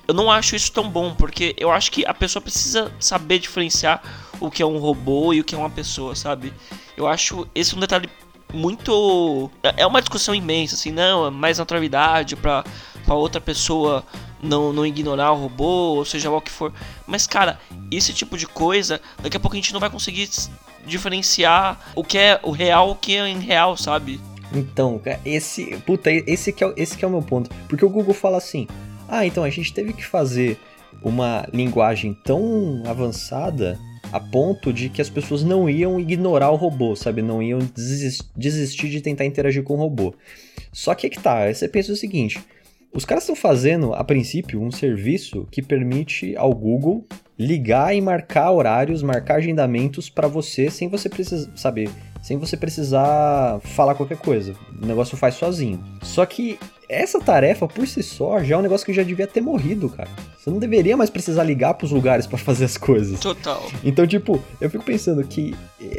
eu 0.06 0.14
não 0.14 0.30
acho 0.30 0.54
isso 0.54 0.70
tão 0.70 0.88
bom, 0.88 1.14
porque 1.14 1.54
eu 1.58 1.70
acho 1.70 1.90
que 1.90 2.04
a 2.04 2.12
pessoa 2.12 2.42
precisa 2.42 2.92
saber 3.00 3.38
diferenciar 3.38 4.02
o 4.40 4.50
que 4.50 4.62
é 4.62 4.66
um 4.66 4.78
robô 4.78 5.32
e 5.32 5.40
o 5.40 5.44
que 5.44 5.54
é 5.54 5.58
uma 5.58 5.70
pessoa, 5.70 6.14
sabe? 6.14 6.52
Eu 6.96 7.06
acho 7.06 7.46
esse 7.54 7.74
um 7.74 7.80
detalhe 7.80 8.08
muito. 8.52 9.50
É, 9.62 9.82
é 9.82 9.86
uma 9.86 10.00
discussão 10.00 10.34
imensa, 10.34 10.74
assim, 10.74 10.92
não, 10.92 11.26
é 11.26 11.30
mais 11.30 11.58
naturalidade 11.58 12.36
pra, 12.36 12.64
pra 13.04 13.14
outra 13.14 13.40
pessoa 13.40 14.04
não, 14.44 14.72
não 14.72 14.86
ignorar 14.86 15.32
o 15.32 15.36
robô, 15.36 15.96
ou 15.96 16.04
seja 16.04 16.30
lá 16.30 16.36
o 16.36 16.40
que 16.40 16.50
for. 16.50 16.72
Mas, 17.06 17.26
cara, 17.26 17.58
esse 17.90 18.12
tipo 18.12 18.36
de 18.36 18.46
coisa, 18.46 19.00
daqui 19.22 19.36
a 19.36 19.40
pouco 19.40 19.56
a 19.56 19.58
gente 19.58 19.72
não 19.72 19.80
vai 19.80 19.90
conseguir 19.90 20.28
diferenciar 20.86 21.92
o 21.94 22.04
que 22.04 22.18
é 22.18 22.38
o 22.42 22.50
real 22.50 22.90
o 22.90 22.96
que 22.96 23.16
é 23.16 23.32
real, 23.34 23.76
sabe? 23.76 24.20
Então, 24.52 25.00
esse. 25.24 25.76
Puta, 25.78 26.10
esse 26.10 26.52
que, 26.52 26.64
é, 26.64 26.72
esse 26.76 26.96
que 26.96 27.04
é 27.04 27.08
o 27.08 27.10
meu 27.10 27.22
ponto. 27.22 27.50
Porque 27.68 27.84
o 27.84 27.90
Google 27.90 28.14
fala 28.14 28.38
assim: 28.38 28.68
ah, 29.08 29.26
então 29.26 29.42
a 29.42 29.50
gente 29.50 29.72
teve 29.72 29.92
que 29.92 30.04
fazer 30.04 30.58
uma 31.02 31.46
linguagem 31.52 32.14
tão 32.14 32.82
avançada 32.86 33.78
a 34.12 34.20
ponto 34.20 34.72
de 34.72 34.88
que 34.88 35.02
as 35.02 35.10
pessoas 35.10 35.42
não 35.42 35.68
iam 35.68 35.98
ignorar 35.98 36.50
o 36.50 36.56
robô, 36.56 36.94
sabe? 36.94 37.20
Não 37.20 37.42
iam 37.42 37.58
desistir 38.36 38.88
de 38.88 39.00
tentar 39.00 39.24
interagir 39.24 39.62
com 39.62 39.74
o 39.74 39.78
robô. 39.78 40.14
Só 40.72 40.94
que 40.94 41.06
é 41.06 41.10
que 41.10 41.20
tá, 41.20 41.38
aí 41.38 41.54
você 41.54 41.68
pensa 41.68 41.92
o 41.92 41.96
seguinte: 41.96 42.40
os 42.94 43.04
caras 43.04 43.24
estão 43.24 43.34
fazendo, 43.34 43.92
a 43.92 44.04
princípio, 44.04 44.62
um 44.62 44.70
serviço 44.70 45.48
que 45.50 45.60
permite 45.60 46.36
ao 46.36 46.54
Google 46.54 47.04
ligar 47.36 47.94
e 47.94 48.00
marcar 48.00 48.52
horários, 48.52 49.02
marcar 49.02 49.36
agendamentos 49.36 50.08
para 50.08 50.28
você 50.28 50.70
sem 50.70 50.88
você 50.88 51.08
precisar, 51.08 51.50
saber, 51.56 51.90
sem 52.22 52.36
você 52.36 52.56
precisar 52.56 53.58
falar 53.62 53.96
qualquer 53.96 54.18
coisa. 54.18 54.54
O 54.80 54.86
negócio 54.86 55.16
faz 55.16 55.34
sozinho. 55.34 55.82
Só 56.02 56.24
que 56.24 56.56
essa 56.88 57.20
tarefa 57.20 57.66
por 57.66 57.86
si 57.88 58.00
só 58.02 58.42
já 58.44 58.54
é 58.54 58.58
um 58.58 58.62
negócio 58.62 58.86
que 58.86 58.92
já 58.92 59.02
devia 59.02 59.26
ter 59.26 59.40
morrido, 59.40 59.88
cara. 59.88 60.08
Você 60.38 60.48
não 60.48 60.58
deveria 60.58 60.96
mais 60.96 61.10
precisar 61.10 61.42
ligar 61.42 61.74
pros 61.74 61.90
lugares 61.90 62.28
para 62.28 62.38
fazer 62.38 62.66
as 62.66 62.76
coisas. 62.76 63.18
Total. 63.18 63.66
Então, 63.82 64.06
tipo, 64.06 64.40
eu 64.60 64.70
fico 64.70 64.84
pensando 64.84 65.24
que 65.24 65.56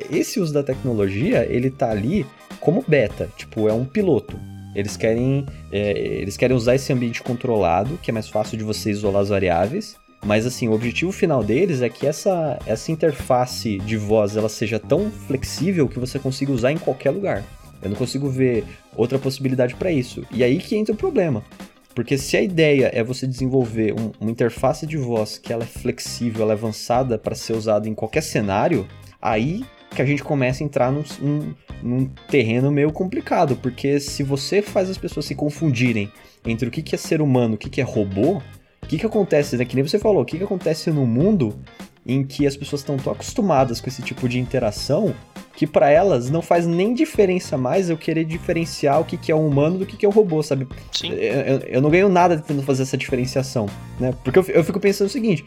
esse 0.10 0.40
uso 0.40 0.54
da 0.54 0.64
tecnologia, 0.64 1.46
ele 1.50 1.70
tá 1.70 1.90
ali 1.90 2.26
como 2.62 2.86
beta, 2.88 3.30
tipo, 3.36 3.68
é 3.68 3.74
um 3.74 3.84
piloto. 3.84 4.40
Eles 4.76 4.98
querem, 4.98 5.46
é, 5.72 5.92
eles 5.98 6.38
querem 6.38 6.56
usar 6.56 6.76
esse 6.76 6.92
ambiente 6.92 7.24
controlado, 7.24 7.98
que 8.02 8.12
é 8.12 8.14
mais 8.14 8.28
fácil 8.28 8.58
de 8.58 8.64
você 8.64 8.92
isolar 8.92 9.22
as 9.22 9.30
variáveis. 9.30 9.96
Mas 10.26 10.46
assim, 10.46 10.68
o 10.68 10.74
objetivo 10.74 11.12
final 11.12 11.44
deles 11.44 11.82
é 11.82 11.90
que 11.90 12.06
essa, 12.06 12.60
essa 12.66 12.92
interface 12.92 13.78
de 13.78 13.96
voz 13.96 14.36
ela 14.36 14.50
seja 14.50 14.80
tão 14.80 15.12
flexível 15.12 15.88
que 15.88 16.00
você 16.00 16.18
consiga 16.18 16.52
usar 16.52 16.72
em 16.72 16.78
qualquer 16.78 17.12
lugar. 17.12 17.44
Eu 17.82 17.90
não 17.90 17.96
consigo 17.96 18.28
ver 18.28 18.64
outra 18.96 19.20
possibilidade 19.20 19.76
para 19.76 19.92
isso. 19.92 20.26
E 20.32 20.44
aí 20.44 20.58
que 20.58 20.76
entra 20.76 20.94
o 20.94 20.98
problema. 20.98 21.44
Porque 21.94 22.18
se 22.18 22.36
a 22.36 22.42
ideia 22.42 22.92
é 22.94 23.04
você 23.04 23.26
desenvolver 23.26 23.94
um, 23.94 24.12
uma 24.20 24.32
interface 24.32 24.86
de 24.86 24.98
voz 24.98 25.38
que 25.38 25.54
ela 25.54 25.64
é 25.64 25.68
flexível, 25.68 26.42
ela 26.42 26.52
é 26.52 26.56
avançada 26.56 27.18
para 27.18 27.36
ser 27.36 27.54
usada 27.54 27.88
em 27.88 27.94
qualquer 27.94 28.22
cenário, 28.22 28.86
aí 29.22 29.64
que 29.96 30.02
a 30.02 30.06
gente 30.06 30.24
começa 30.24 30.64
a 30.64 30.66
entrar 30.66 30.92
num, 30.92 31.04
num, 31.20 31.56
num, 31.82 32.06
terreno 32.30 32.72
meio 32.72 32.92
complicado, 32.92 33.56
porque 33.56 34.00
se 34.00 34.22
você 34.24 34.62
faz 34.62 34.90
as 34.90 34.98
pessoas 34.98 35.26
se 35.26 35.34
confundirem 35.34 36.12
entre 36.46 36.68
o 36.68 36.72
que, 36.72 36.82
que 36.82 36.96
é 36.96 36.98
ser 36.98 37.22
humano, 37.22 37.56
o 37.56 37.58
que, 37.58 37.70
que 37.70 37.82
é 37.82 37.84
robô, 37.84 38.42
o 38.84 38.88
que, 38.88 38.98
que 39.00 39.06
acontece, 39.06 39.58
né? 39.58 39.66
Que 39.66 39.76
nem 39.76 39.84
você 39.84 39.98
falou, 39.98 40.22
o 40.22 40.26
que, 40.26 40.38
que 40.38 40.44
acontece 40.44 40.92
no 40.92 41.08
mundo 41.08 41.58
em 42.06 42.24
que 42.24 42.46
as 42.46 42.56
pessoas 42.56 42.82
estão 42.82 42.98
tão 42.98 43.12
acostumadas 43.12 43.82
com 43.82 43.90
esse 43.90 44.02
tipo 44.02 44.30
de 44.30 44.40
interação 44.40 45.16
que 45.56 45.66
para 45.66 45.90
elas 45.90 46.30
não 46.30 46.42
faz 46.42 46.68
nem 46.68 46.94
diferença 46.94 47.58
mais 47.58 47.90
eu 47.90 47.98
querer 47.98 48.26
diferenciar 48.26 49.00
o 49.00 49.06
que, 49.06 49.18
que 49.18 49.32
é 49.32 49.36
um 49.36 49.48
humano 49.48 49.80
do 49.80 49.86
que, 49.86 49.96
que 49.96 50.06
é 50.06 50.10
um 50.10 50.12
robô, 50.12 50.44
sabe? 50.44 50.68
Sim. 50.92 51.14
Eu, 51.14 51.60
eu 51.60 51.82
não 51.82 51.90
ganho 51.90 52.10
nada 52.10 52.36
tentando 52.36 52.62
fazer 52.62 52.84
essa 52.84 52.98
diferenciação, 52.98 53.66
né? 54.00 54.14
Porque 54.24 54.38
eu, 54.38 54.46
eu 54.48 54.64
fico 54.64 54.80
pensando 54.80 55.08
o 55.08 55.12
seguinte: 55.12 55.46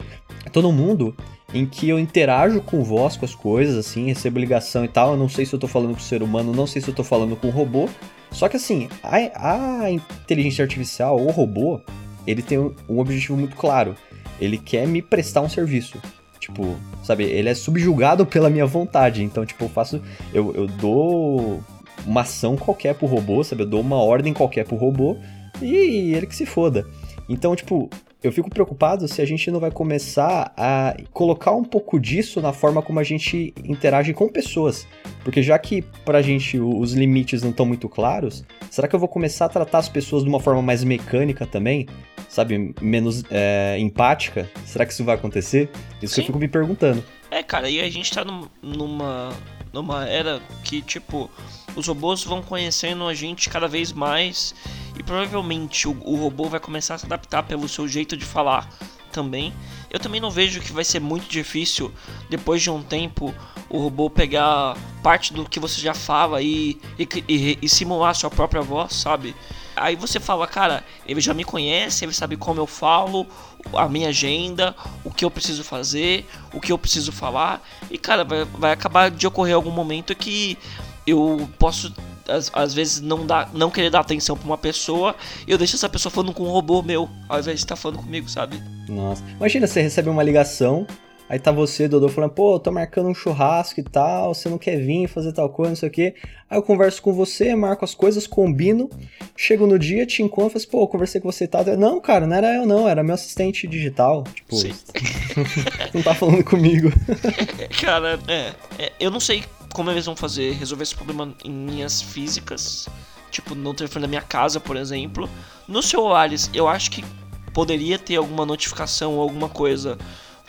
tô 0.51 0.61
num 0.61 0.71
mundo 0.71 1.15
em 1.53 1.65
que 1.65 1.87
eu 1.87 1.99
interajo 1.99 2.61
com 2.61 2.83
voz, 2.83 3.15
com 3.15 3.25
as 3.25 3.35
coisas, 3.35 3.77
assim, 3.77 4.07
recebo 4.07 4.39
ligação 4.39 4.83
e 4.83 4.87
tal. 4.87 5.11
Eu 5.11 5.17
não 5.17 5.29
sei 5.29 5.45
se 5.45 5.53
eu 5.53 5.59
tô 5.59 5.67
falando 5.67 5.91
com 5.91 5.99
o 5.99 6.03
ser 6.03 6.23
humano, 6.23 6.53
não 6.53 6.65
sei 6.65 6.81
se 6.81 6.87
eu 6.87 6.95
tô 6.95 7.03
falando 7.03 7.35
com 7.35 7.47
o 7.47 7.51
robô. 7.51 7.87
Só 8.31 8.47
que 8.49 8.57
assim, 8.57 8.89
a, 9.03 9.83
a 9.83 9.91
inteligência 9.91 10.63
artificial, 10.63 11.19
o 11.19 11.29
robô, 11.29 11.81
ele 12.25 12.41
tem 12.41 12.57
um, 12.57 12.73
um 12.87 12.99
objetivo 12.99 13.37
muito 13.37 13.55
claro. 13.55 13.95
Ele 14.41 14.57
quer 14.57 14.87
me 14.87 15.01
prestar 15.01 15.41
um 15.41 15.49
serviço. 15.49 15.99
Tipo, 16.49 16.75
sabe, 17.03 17.23
ele 17.23 17.47
é 17.47 17.53
subjugado 17.53 18.25
pela 18.25 18.49
minha 18.49 18.65
vontade. 18.65 19.23
Então, 19.23 19.45
tipo, 19.45 19.65
eu 19.65 19.69
faço. 19.69 20.01
Eu, 20.33 20.53
eu 20.53 20.67
dou 20.67 21.63
uma 22.05 22.21
ação 22.21 22.57
qualquer 22.57 22.95
pro 22.95 23.07
robô, 23.07 23.43
sabe? 23.43 23.63
Eu 23.63 23.67
dou 23.67 23.81
uma 23.81 23.97
ordem 23.97 24.33
qualquer 24.33 24.65
pro 24.65 24.75
robô 24.75 25.15
e 25.61 26.13
ele 26.13 26.25
que 26.25 26.35
se 26.35 26.45
foda. 26.45 26.85
Então, 27.27 27.55
tipo, 27.55 27.89
eu 28.23 28.31
fico 28.31 28.49
preocupado 28.49 29.07
se 29.07 29.21
a 29.21 29.25
gente 29.25 29.49
não 29.51 29.59
vai 29.59 29.71
começar 29.71 30.51
a 30.57 30.97
colocar 31.13 31.51
um 31.51 31.63
pouco 31.63 31.99
disso 31.99 32.41
na 32.41 32.51
forma 32.51 32.81
como 32.81 32.99
a 32.99 33.03
gente 33.03 33.53
interage 33.63 34.13
com 34.13 34.27
pessoas. 34.27 34.87
Porque 35.23 35.43
já 35.43 35.57
que 35.59 35.83
pra 36.03 36.21
gente 36.21 36.59
os 36.59 36.93
limites 36.93 37.43
não 37.43 37.51
estão 37.51 37.65
muito 37.65 37.87
claros, 37.87 38.43
será 38.71 38.87
que 38.87 38.95
eu 38.95 38.99
vou 38.99 39.07
começar 39.07 39.45
a 39.45 39.49
tratar 39.49 39.77
as 39.77 39.89
pessoas 39.89 40.23
de 40.23 40.29
uma 40.29 40.39
forma 40.39 40.61
mais 40.61 40.83
mecânica 40.83 41.45
também? 41.45 41.87
Sabe, 42.29 42.73
menos 42.79 43.23
é, 43.29 43.75
empática? 43.79 44.49
Será 44.63 44.85
que 44.85 44.93
isso 44.93 45.03
vai 45.03 45.15
acontecer? 45.15 45.69
Isso 46.01 46.13
Sim. 46.13 46.15
que 46.15 46.21
eu 46.21 46.25
fico 46.27 46.39
me 46.39 46.47
perguntando. 46.47 47.03
É, 47.29 47.43
cara, 47.43 47.69
e 47.69 47.81
a 47.81 47.89
gente 47.89 48.11
tá 48.11 48.23
num, 48.23 48.47
numa 48.61 49.35
numa 49.73 50.07
era 50.07 50.41
que, 50.63 50.81
tipo, 50.81 51.29
os 51.75 51.87
robôs 51.87 52.23
vão 52.23 52.41
conhecendo 52.41 53.07
a 53.07 53.13
gente 53.13 53.49
cada 53.49 53.67
vez 53.67 53.91
mais 53.91 54.55
e 54.97 55.03
provavelmente 55.03 55.87
o, 55.87 55.97
o 56.03 56.15
robô 56.15 56.45
vai 56.45 56.59
começar 56.59 56.95
a 56.95 56.97
se 56.97 57.05
adaptar 57.05 57.43
pelo 57.43 57.67
seu 57.67 57.87
jeito 57.87 58.17
de 58.17 58.25
falar 58.25 58.69
também. 59.11 59.53
Eu 59.89 59.99
também 59.99 60.21
não 60.21 60.29
vejo 60.29 60.61
que 60.61 60.71
vai 60.71 60.83
ser 60.83 60.99
muito 60.99 61.27
difícil, 61.27 61.91
depois 62.29 62.61
de 62.61 62.69
um 62.69 62.81
tempo, 62.81 63.33
o 63.69 63.79
robô 63.79 64.09
pegar 64.09 64.77
parte 65.01 65.33
do 65.33 65.45
que 65.45 65.59
você 65.59 65.81
já 65.81 65.93
fala 65.93 66.41
e, 66.41 66.79
e, 66.97 67.07
e, 67.27 67.59
e 67.61 67.69
simular 67.69 68.11
a 68.11 68.13
sua 68.13 68.29
própria 68.29 68.61
voz, 68.61 68.93
sabe? 68.93 69.35
Aí 69.79 69.95
você 69.95 70.19
fala, 70.19 70.45
cara, 70.47 70.83
ele 71.07 71.21
já 71.21 71.33
me 71.33 71.43
conhece, 71.43 72.05
ele 72.05 72.13
sabe 72.13 72.35
como 72.35 72.59
eu 72.59 72.67
falo, 72.67 73.25
a 73.73 73.87
minha 73.87 74.09
agenda, 74.09 74.75
o 75.03 75.11
que 75.11 75.23
eu 75.23 75.31
preciso 75.31 75.63
fazer, 75.63 76.27
o 76.53 76.59
que 76.59 76.71
eu 76.71 76.77
preciso 76.77 77.11
falar. 77.11 77.61
E, 77.89 77.97
cara, 77.97 78.23
vai, 78.23 78.45
vai 78.45 78.71
acabar 78.71 79.09
de 79.09 79.25
ocorrer 79.25 79.55
algum 79.55 79.71
momento 79.71 80.15
que 80.15 80.57
eu 81.05 81.49
posso 81.57 81.93
às, 82.27 82.51
às, 82.53 82.73
vezes 82.73 83.01
não, 83.01 83.25
dá, 83.25 83.49
não 83.53 83.71
querer 83.71 83.89
dar 83.89 84.01
atenção 84.01 84.37
pra 84.37 84.45
uma 84.45 84.57
pessoa 84.57 85.15
eu 85.47 85.57
deixo 85.57 85.75
essa 85.75 85.89
pessoa 85.89 86.11
falando 86.11 86.31
com 86.31 86.43
um 86.43 86.51
robô 86.51 86.83
meu, 86.83 87.09
ao 87.27 87.39
invés 87.39 87.57
de 87.57 87.65
estar 87.65 87.75
falando 87.75 87.97
comigo, 87.97 88.29
sabe? 88.29 88.61
Nossa. 88.87 89.23
Imagina, 89.37 89.65
você 89.65 89.81
recebe 89.81 90.09
uma 90.09 90.21
ligação, 90.21 90.85
aí 91.29 91.39
tá 91.39 91.51
você, 91.51 91.87
Dodô, 91.87 92.09
falando, 92.09 92.31
pô, 92.31 92.59
tô 92.59 92.71
marcando 92.71 93.07
um 93.07 93.13
churrasco 93.13 93.79
e 93.79 93.83
tal, 93.83 94.33
você 94.33 94.49
não 94.49 94.57
quer 94.57 94.77
vir 94.77 95.07
fazer 95.07 95.31
tal 95.31 95.47
coisa, 95.47 95.69
não 95.69 95.75
sei 95.75 95.87
o 95.87 95.91
quê. 95.91 96.15
Aí 96.49 96.57
eu 96.57 96.63
converso 96.63 96.99
com 97.03 97.13
você, 97.13 97.55
marco 97.55 97.85
as 97.85 97.93
coisas, 97.93 98.25
combino, 98.25 98.89
chego 99.37 99.67
no 99.67 99.77
dia, 99.77 100.07
te 100.07 100.23
encontro, 100.23 100.49
falo 100.49 100.57
assim, 100.57 100.69
pô, 100.69 100.87
conversei 100.87 101.21
com 101.21 101.31
você 101.31 101.43
e 101.43 101.47
tal. 101.47 101.63
Não, 101.77 102.01
cara, 102.01 102.25
não 102.25 102.35
era 102.35 102.55
eu 102.55 102.65
não, 102.65 102.89
era 102.89 103.03
meu 103.03 103.13
assistente 103.13 103.67
digital. 103.67 104.23
Tipo, 104.33 104.55
não 105.93 106.01
tá 106.01 106.15
falando 106.15 106.43
comigo. 106.43 106.91
cara, 107.79 108.19
é, 108.27 108.53
é, 108.79 108.91
eu 108.99 109.11
não 109.11 109.19
sei 109.19 109.43
como 109.71 109.91
eles 109.91 110.07
vão 110.07 110.15
fazer, 110.15 110.53
resolver 110.53 110.81
esse 110.81 110.95
problema 110.95 111.31
em 111.45 111.67
linhas 111.67 112.01
físicas, 112.01 112.89
tipo 113.29 113.53
no 113.53 113.71
telefone 113.75 114.01
da 114.01 114.07
minha 114.07 114.21
casa, 114.21 114.59
por 114.59 114.75
exemplo. 114.75 115.29
Nos 115.67 115.87
celulares, 115.87 116.49
eu 116.55 116.67
acho 116.67 116.89
que 116.89 117.05
poderia 117.53 117.99
ter 117.99 118.15
alguma 118.15 118.45
notificação 118.45 119.13
ou 119.13 119.21
alguma 119.21 119.47
coisa 119.47 119.97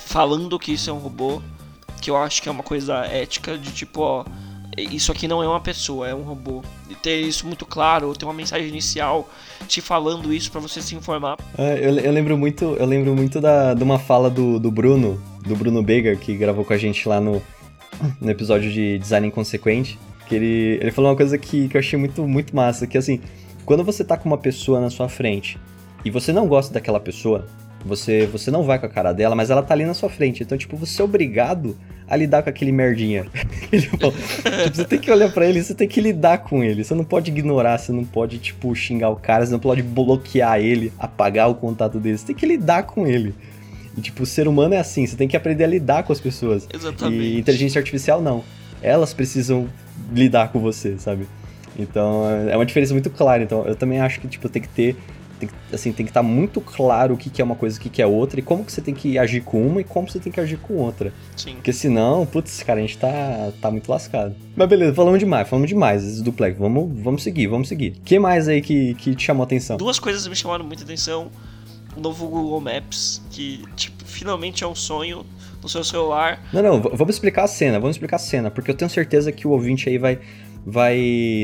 falando 0.01 0.59
que 0.59 0.73
isso 0.73 0.91
é 0.91 0.93
um 0.93 0.99
robô, 0.99 1.41
que 2.01 2.11
eu 2.11 2.17
acho 2.17 2.43
que 2.43 2.49
é 2.49 2.53
uma 2.53 2.63
coisa 2.63 3.05
ética 3.07 3.57
de 3.57 3.71
tipo, 3.71 4.01
ó, 4.01 4.25
isso 4.77 5.13
aqui 5.13 5.27
não 5.29 5.43
é 5.43 5.49
uma 5.49 5.61
pessoa, 5.61 6.09
é 6.09 6.15
um 6.15 6.23
robô. 6.23 6.63
E 6.89 6.95
ter 6.95 7.21
isso 7.21 7.47
muito 7.47 7.67
claro, 7.67 8.15
ter 8.15 8.25
uma 8.25 8.35
mensagem 8.35 8.69
inicial 8.69 9.29
te 9.69 9.81
falando 9.81 10.33
isso 10.33 10.51
para 10.51 10.61
você 10.61 10.81
se 10.81 10.95
informar. 10.95 11.37
É, 11.57 11.79
eu, 11.79 11.99
eu, 11.99 12.13
lembro 12.13 12.37
muito, 12.37 12.65
eu 12.65 12.87
lembro 12.87 13.15
muito 13.15 13.41
da, 13.41 13.75
de 13.75 13.83
uma 13.83 13.99
fala 13.99 14.31
do, 14.31 14.59
do 14.59 14.71
Bruno, 14.71 15.21
do 15.43 15.55
Bruno 15.55 15.83
Beger, 15.83 16.19
que 16.19 16.35
gravou 16.37 16.65
com 16.65 16.73
a 16.73 16.79
gente 16.79 17.09
lá 17.09 17.21
no, 17.21 17.43
no 18.21 18.31
episódio 18.31 18.71
de 18.71 18.99
Design 18.99 19.27
Inconsequente, 19.27 19.99
que 20.27 20.35
ele, 20.35 20.79
ele 20.81 20.91
falou 20.91 21.11
uma 21.11 21.17
coisa 21.17 21.37
que, 21.37 21.69
que 21.69 21.77
eu 21.77 21.81
achei 21.81 21.99
muito, 21.99 22.27
muito 22.27 22.55
massa, 22.55 22.87
que 22.87 22.97
assim, 22.97 23.21
quando 23.65 23.85
você 23.85 24.05
tá 24.05 24.17
com 24.17 24.29
uma 24.29 24.39
pessoa 24.39 24.81
na 24.81 24.91
sua 24.91 25.09
frente 25.09 25.59
e 26.05 26.11
você 26.11 26.33
não 26.33 26.47
gosta 26.47 26.73
daquela 26.73 27.01
pessoa, 27.01 27.47
você, 27.85 28.27
você 28.27 28.51
não 28.51 28.63
vai 28.63 28.79
com 28.79 28.87
a 28.87 28.89
cara 28.89 29.13
dela, 29.13 29.35
mas 29.35 29.51
ela 29.51 29.63
tá 29.63 29.75
ali 29.75 29.85
na 29.85 29.95
sua 29.95 30.09
frente. 30.09 30.43
Então, 30.43 30.57
tipo, 30.57 30.77
você 30.77 31.01
é 31.01 31.05
obrigado 31.05 31.77
a 32.09 32.17
lidar 32.17 32.43
com 32.43 32.51
aquele 32.51 32.73
merdinha. 32.73 33.27
tipo, 33.71 34.13
você 34.73 34.85
tem 34.85 34.99
que 34.99 35.11
olhar 35.11 35.33
para 35.33 35.47
ele, 35.47 35.63
você 35.63 35.75
tem 35.75 35.89
que 35.89 36.01
lidar 36.01 36.39
com 36.39 36.63
ele. 36.63 36.85
Você 36.85 36.95
não 36.95 37.05
pode 37.05 37.31
ignorar, 37.31 37.79
você 37.79 37.93
não 37.93 38.05
pode, 38.05 38.39
tipo, 38.39 38.75
xingar 38.75 39.11
o 39.11 39.17
cara, 39.17 39.47
você 39.47 39.53
não 39.53 39.61
pode 39.61 39.83
bloquear 39.83 40.61
ele, 40.61 40.93
apagar 40.99 41.49
o 41.49 41.55
contato 41.55 41.99
dele. 41.99 42.19
Você 42.19 42.27
tem 42.27 42.37
que 42.37 42.47
lidar 42.47 42.83
com 42.83 43.07
ele. 43.07 43.35
E, 43.97 44.01
tipo, 44.01 44.25
o 44.25 44.27
ser 44.27 44.47
humano 44.47 44.75
é 44.75 44.79
assim, 44.79 45.07
você 45.07 45.17
tem 45.17 45.29
que 45.29 45.37
aprender 45.37 45.65
a 45.65 45.69
lidar 45.69 46.03
com 46.03 46.13
as 46.13 46.21
pessoas. 46.21 46.67
Exatamente. 46.73 47.23
E 47.23 47.39
inteligência 47.39 47.79
artificial, 47.79 48.21
não. 48.21 48.45
Elas 48.83 49.15
precisam 49.15 49.69
lidar 50.13 50.51
com 50.53 50.59
você, 50.59 50.97
sabe? 50.99 51.27
Então, 51.79 52.25
é 52.49 52.57
uma 52.57 52.67
diferença 52.67 52.93
muito 52.93 53.11
clara. 53.11 53.43
Então, 53.43 53.65
eu 53.67 53.75
também 53.75 54.01
acho 54.01 54.21
que, 54.21 54.29
tipo, 54.29 54.49
tem 54.49 54.61
que 54.61 54.69
ter... 54.69 54.97
Tem, 55.41 55.51
assim, 55.73 55.93
tem 55.93 56.07
que 56.07 56.11
estar 56.11 56.23
tá 56.23 56.29
muito 56.29 56.61
claro 56.61 57.15
o 57.15 57.17
que, 57.17 57.31
que 57.31 57.41
é 57.41 57.45
uma 57.45 57.55
coisa 57.55 57.77
e 57.77 57.81
o 57.81 57.83
que, 57.83 57.89
que 57.89 58.03
é 58.03 58.07
outra, 58.07 58.39
e 58.39 58.43
como 58.43 58.65
que 58.65 58.71
você 58.71 58.81
tem 58.81 58.95
que 58.95 59.19
agir 59.19 59.43
com 59.43 59.67
uma 59.67 59.81
e 59.81 59.85
como 59.85 60.09
você 60.09 60.21
tem 60.21 60.31
que 60.31 60.41
agir 60.41 60.59
com 60.59 60.75
outra. 60.75 61.13
Sim. 61.37 61.55
Porque 61.55 61.73
senão, 61.73 62.27
putz, 62.27 62.63
cara, 62.63 62.79
a 62.79 62.83
gente 62.83 62.99
tá, 62.99 63.51
tá 63.61 63.71
muito 63.71 63.91
lascado. 63.91 64.35
Mas 64.55 64.69
beleza, 64.69 64.95
falamos 64.95 65.19
demais, 65.19 65.49
falamos 65.49 65.69
demais 65.69 66.05
esse 66.05 66.23
duplex. 66.23 66.59
Vamos, 66.59 67.03
vamos 67.03 67.23
seguir, 67.23 67.47
vamos 67.47 67.69
seguir. 67.69 67.97
O 67.99 68.01
que 68.03 68.19
mais 68.19 68.47
aí 68.47 68.61
que, 68.61 68.95
que 68.95 69.15
te 69.15 69.25
chamou 69.25 69.43
a 69.43 69.47
atenção? 69.47 69.77
Duas 69.77 69.99
coisas 69.99 70.27
me 70.27 70.37
chamaram 70.37 70.65
muita 70.65 70.85
atenção 70.85 71.31
o 71.97 72.01
novo 72.01 72.27
Google 72.29 72.61
Maps, 72.61 73.21
que 73.31 73.65
tipo, 73.75 74.05
finalmente 74.05 74.63
é 74.63 74.67
um 74.67 74.75
sonho 74.75 75.25
no 75.63 75.69
seu 75.69 75.85
celular. 75.85 76.43
Não, 76.53 76.63
não, 76.63 76.81
vamos 76.81 77.17
explicar 77.17 77.45
a 77.45 77.49
cena, 77.49 77.79
vamos 77.79 77.97
explicar 77.97 78.17
a 78.17 78.21
cena, 78.21 78.51
porque 78.51 78.71
eu 78.71 78.75
tenho 78.75 78.91
certeza 78.91 79.33
que 79.33 79.47
o 79.47 79.51
ouvinte 79.51 79.89
aí 79.89 79.99
vai, 79.99 80.19
vai 80.65 80.97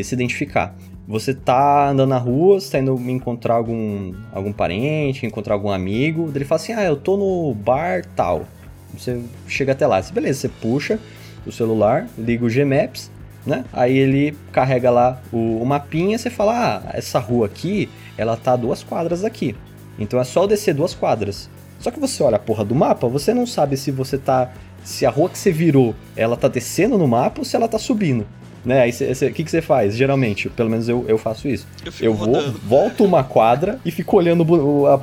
se 0.05 0.15
identificar. 0.15 0.77
Você 1.09 1.33
tá 1.33 1.90
andando 1.90 2.09
na 2.11 2.19
rua, 2.19 2.59
você 2.59 2.73
tá 2.73 2.79
indo 2.81 2.99
encontrar 3.09 3.55
algum, 3.55 4.12
algum 4.33 4.53
parente, 4.53 5.25
encontrar 5.25 5.55
algum 5.55 5.71
amigo, 5.71 6.33
ele 6.35 6.45
fala 6.45 6.61
assim, 6.61 6.73
ah, 6.73 6.83
eu 6.83 6.97
tô 6.97 7.16
no 7.16 7.55
bar 7.55 8.05
tal. 8.16 8.45
Você 8.92 9.23
chega 9.47 9.71
até 9.71 9.87
lá, 9.87 10.01
beleza, 10.12 10.40
você 10.40 10.49
puxa 10.49 10.99
o 11.47 11.53
celular, 11.53 12.09
liga 12.19 12.45
o 12.45 12.49
Gmaps, 12.49 13.09
né? 13.47 13.64
Aí 13.73 13.97
ele 13.97 14.37
carrega 14.51 14.90
lá 14.90 15.23
o, 15.33 15.62
o 15.62 15.64
mapinha, 15.64 16.19
você 16.19 16.29
fala, 16.29 16.83
ah, 16.83 16.90
essa 16.92 17.21
rua 17.21 17.47
aqui, 17.47 17.88
ela 18.19 18.37
tá 18.37 18.57
duas 18.57 18.83
quadras 18.83 19.23
aqui. 19.23 19.55
Então 19.97 20.19
é 20.19 20.25
só 20.25 20.45
descer 20.45 20.75
duas 20.75 20.92
quadras. 20.92 21.49
Só 21.79 21.92
que 21.92 22.01
você 22.01 22.21
olha 22.23 22.37
a 22.37 22.40
porra 22.40 22.64
do 22.64 22.75
mapa, 22.75 23.07
você 23.07 23.33
não 23.33 23.47
sabe 23.47 23.77
se 23.77 23.92
você 23.92 24.19
tá. 24.19 24.53
Se 24.83 25.07
a 25.07 25.11
rua 25.11 25.29
que 25.29 25.38
você 25.38 25.53
virou, 25.53 25.95
ela 26.16 26.37
tá 26.37 26.49
descendo 26.49 26.99
no 26.99 27.07
mapa 27.07 27.40
ou 27.40 27.45
se 27.45 27.55
ela 27.55 27.69
tá 27.69 27.79
subindo. 27.79 28.27
Né? 28.67 28.83
Aí 28.83 28.91
o 28.91 29.33
que, 29.33 29.45
que 29.45 29.51
você 29.51 29.63
faz? 29.63 29.95
Geralmente, 29.95 30.49
pelo 30.51 30.69
menos 30.69 30.89
eu, 30.89 31.05
eu 31.07 31.17
faço 31.17 31.47
isso. 31.47 31.65
Eu, 31.85 31.93
eu 32.01 32.15
vou, 32.15 32.27
rodando. 32.27 32.59
volto 32.65 33.05
uma 33.05 33.23
quadra 33.23 33.79
e 33.85 33.93
fico 33.93 34.17
olhando 34.17 34.45
a, 34.89 34.95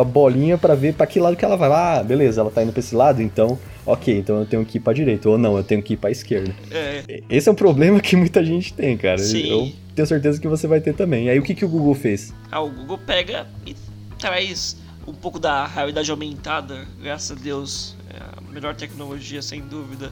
a 0.00 0.04
bolinha 0.04 0.58
para 0.58 0.74
ver 0.74 0.94
para 0.94 1.06
que 1.06 1.20
lado 1.20 1.36
que 1.36 1.44
ela 1.44 1.56
vai. 1.56 1.70
Ah, 1.70 2.02
beleza, 2.02 2.40
ela 2.40 2.50
tá 2.50 2.64
indo 2.64 2.72
pra 2.72 2.80
esse 2.80 2.96
lado, 2.96 3.22
então, 3.22 3.56
ok, 3.86 4.18
então 4.18 4.40
eu 4.40 4.44
tenho 4.44 4.64
que 4.64 4.78
ir 4.78 4.80
pra 4.80 4.92
direita. 4.92 5.30
Ou 5.30 5.38
não, 5.38 5.56
eu 5.56 5.62
tenho 5.62 5.80
que 5.80 5.94
ir 5.94 5.98
pra 5.98 6.10
esquerda. 6.10 6.52
É. 6.72 7.22
Esse 7.30 7.48
é 7.48 7.52
um 7.52 7.54
problema 7.54 8.00
que 8.00 8.16
muita 8.16 8.44
gente 8.44 8.74
tem, 8.74 8.96
cara. 8.96 9.18
Sim. 9.18 9.48
Eu 9.48 9.72
tenho 9.94 10.08
certeza 10.08 10.40
que 10.40 10.48
você 10.48 10.66
vai 10.66 10.80
ter 10.80 10.92
também. 10.92 11.30
Aí 11.30 11.38
o 11.38 11.44
que, 11.44 11.54
que 11.54 11.64
o 11.64 11.68
Google 11.68 11.94
fez? 11.94 12.34
Ah, 12.50 12.60
o 12.60 12.70
Google 12.70 12.98
pega 12.98 13.46
e 13.64 13.76
traz 14.18 14.76
um 15.06 15.14
pouco 15.14 15.38
da 15.38 15.64
realidade 15.64 16.10
aumentada, 16.10 16.86
graças 17.00 17.36
a 17.36 17.40
Deus, 17.40 17.96
é 18.10 18.16
a 18.16 18.52
melhor 18.52 18.74
tecnologia 18.74 19.40
sem 19.42 19.60
dúvida. 19.60 20.10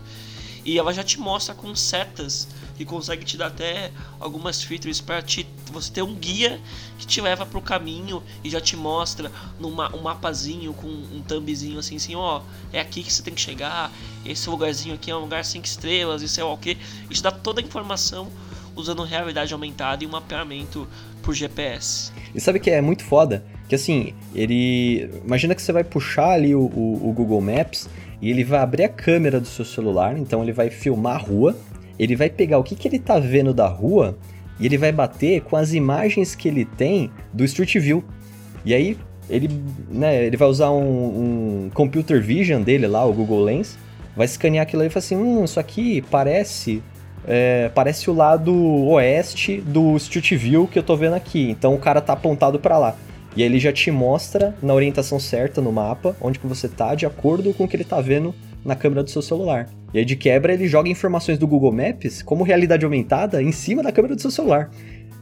E 0.65 0.79
ela 0.79 0.93
já 0.93 1.03
te 1.03 1.19
mostra 1.19 1.55
com 1.55 1.75
setas 1.75 2.49
e 2.79 2.85
consegue 2.85 3.25
te 3.25 3.37
dar 3.37 3.49
até 3.49 3.91
algumas 4.19 4.63
features 4.63 5.01
para 5.01 5.21
te 5.23 5.47
você 5.71 5.93
ter 5.93 6.03
um 6.03 6.15
guia 6.15 6.61
que 6.99 7.07
te 7.07 7.21
leva 7.21 7.45
para 7.47 7.59
o 7.59 7.63
caminho 7.63 8.23
e 8.43 8.51
já 8.51 8.61
te 8.61 8.77
mostra 8.77 9.31
numa 9.59 9.95
um 9.95 10.03
mapazinho 10.03 10.73
com 10.73 10.87
um 10.87 11.23
thumbzinho 11.27 11.79
assim, 11.79 11.97
assim, 11.97 12.15
ó, 12.15 12.43
é 12.73 12.81
aqui 12.81 13.03
que 13.03 13.13
você 13.13 13.23
tem 13.23 13.35
que 13.35 13.41
chegar, 13.41 13.93
esse 14.25 14.49
lugarzinho 14.49 14.95
aqui 14.95 15.11
é 15.11 15.17
um 15.17 15.21
lugar 15.21 15.45
5 15.45 15.65
estrelas, 15.65 16.23
isso 16.23 16.41
é 16.41 16.45
o 16.45 16.57
que, 16.57 16.77
e 17.09 17.15
te 17.15 17.23
dá 17.23 17.31
toda 17.31 17.61
a 17.61 17.65
informação 17.65 18.31
usando 18.75 19.03
realidade 19.03 19.53
aumentada 19.53 20.03
e 20.03 20.07
um 20.07 20.11
mapeamento 20.11 20.89
por 21.23 21.35
GPS. 21.35 22.13
E 22.35 22.41
sabe 22.41 22.59
que 22.59 22.71
é 22.71 22.81
muito 22.81 23.05
foda? 23.05 23.45
Que 23.69 23.75
assim, 23.75 24.15
ele. 24.35 25.09
Imagina 25.25 25.55
que 25.55 25.63
você 25.63 25.73
vai 25.73 25.85
puxar 25.85 26.31
ali 26.31 26.55
o, 26.55 26.63
o, 26.63 27.11
o, 27.11 27.13
Google 27.13 27.41
Maps 27.41 27.89
e 28.21 28.31
ele 28.31 28.45
vai 28.45 28.61
abrir 28.61 28.85
a 28.85 28.89
câmera 28.89 29.41
do 29.41 29.47
seu 29.47 29.65
celular, 29.65 30.17
então 30.19 30.43
ele 30.43 30.53
vai 30.53 30.71
filmar 30.71 31.17
a 31.17 31.19
rua, 31.19 31.57
ele 31.99 32.15
vai 32.17 32.29
pegar 32.29 32.59
o 32.59 32.63
que, 32.63 32.75
que 32.75 32.87
ele 32.87 32.99
tá 32.99 33.19
vendo 33.19 33.53
da 33.55 33.67
rua 33.67 34.17
e 34.59 34.67
ele 34.67 34.77
vai 34.77 34.93
bater 34.93 35.43
com 35.43 35.57
as 35.57 35.73
imagens 35.73 36.35
que 36.35 36.49
ele 36.49 36.65
tem 36.65 37.11
do 37.33 37.45
Street 37.45 37.77
View. 37.79 38.05
E 38.65 38.75
aí 38.75 38.97
ele, 39.29 39.49
né, 39.91 40.25
ele 40.27 40.37
vai 40.37 40.49
usar 40.49 40.71
um, 40.71 41.65
um 41.65 41.71
computer 41.73 42.21
vision 42.21 42.63
dele 42.63 42.87
lá, 42.87 43.05
o 43.05 43.13
Google 43.13 43.43
Lens, 43.43 43.79
vai 44.15 44.27
escanear 44.27 44.63
aquilo 44.63 44.83
aí 44.83 44.89
e 44.89 44.91
falar 44.91 45.05
assim, 45.05 45.17
hum, 45.17 45.45
isso 45.45 45.59
aqui 45.59 46.03
parece 46.11 46.83
é, 47.27 47.71
parece 47.75 48.11
o 48.11 48.15
lado 48.15 48.53
oeste 48.89 49.61
do 49.61 49.97
Street 49.97 50.33
View 50.35 50.67
que 50.67 50.79
eu 50.79 50.83
tô 50.83 50.97
vendo 50.97 51.15
aqui. 51.15 51.51
Então 51.51 51.75
o 51.75 51.79
cara 51.79 52.01
tá 52.01 52.13
apontado 52.13 52.59
para 52.59 52.79
lá. 52.79 52.97
E 53.37 53.43
aí 53.43 53.49
ele 53.49 53.59
já 53.59 53.73
te 53.73 53.91
mostra 53.91 54.55
na 54.63 54.75
orientação 54.75 55.21
certa 55.21 55.61
no 55.61 55.73
mapa 55.73 56.17
onde 56.21 56.39
que 56.39 56.47
você 56.47 56.69
tá, 56.69 56.95
de 56.95 57.07
acordo 57.07 57.55
com 57.55 57.65
o 57.65 57.69
que 57.69 57.77
ele 57.77 57.85
tá 57.85 58.01
vendo 58.01 58.35
na 58.65 58.75
câmera 58.75 59.03
do 59.03 59.11
seu 59.11 59.23
celular. 59.23 59.69
E 59.95 59.99
aí 59.99 60.05
de 60.05 60.17
quebra 60.17 60.53
ele 60.53 60.67
joga 60.67 60.89
informações 60.89 61.39
do 61.39 61.47
Google 61.47 61.73
Maps 61.73 62.23
como 62.23 62.45
realidade 62.45 62.85
aumentada 62.85 63.43
em 63.43 63.53
cima 63.53 63.83
da 63.83 63.93
câmera 63.93 64.15
do 64.15 64.21
seu 64.21 64.31
celular. 64.31 64.71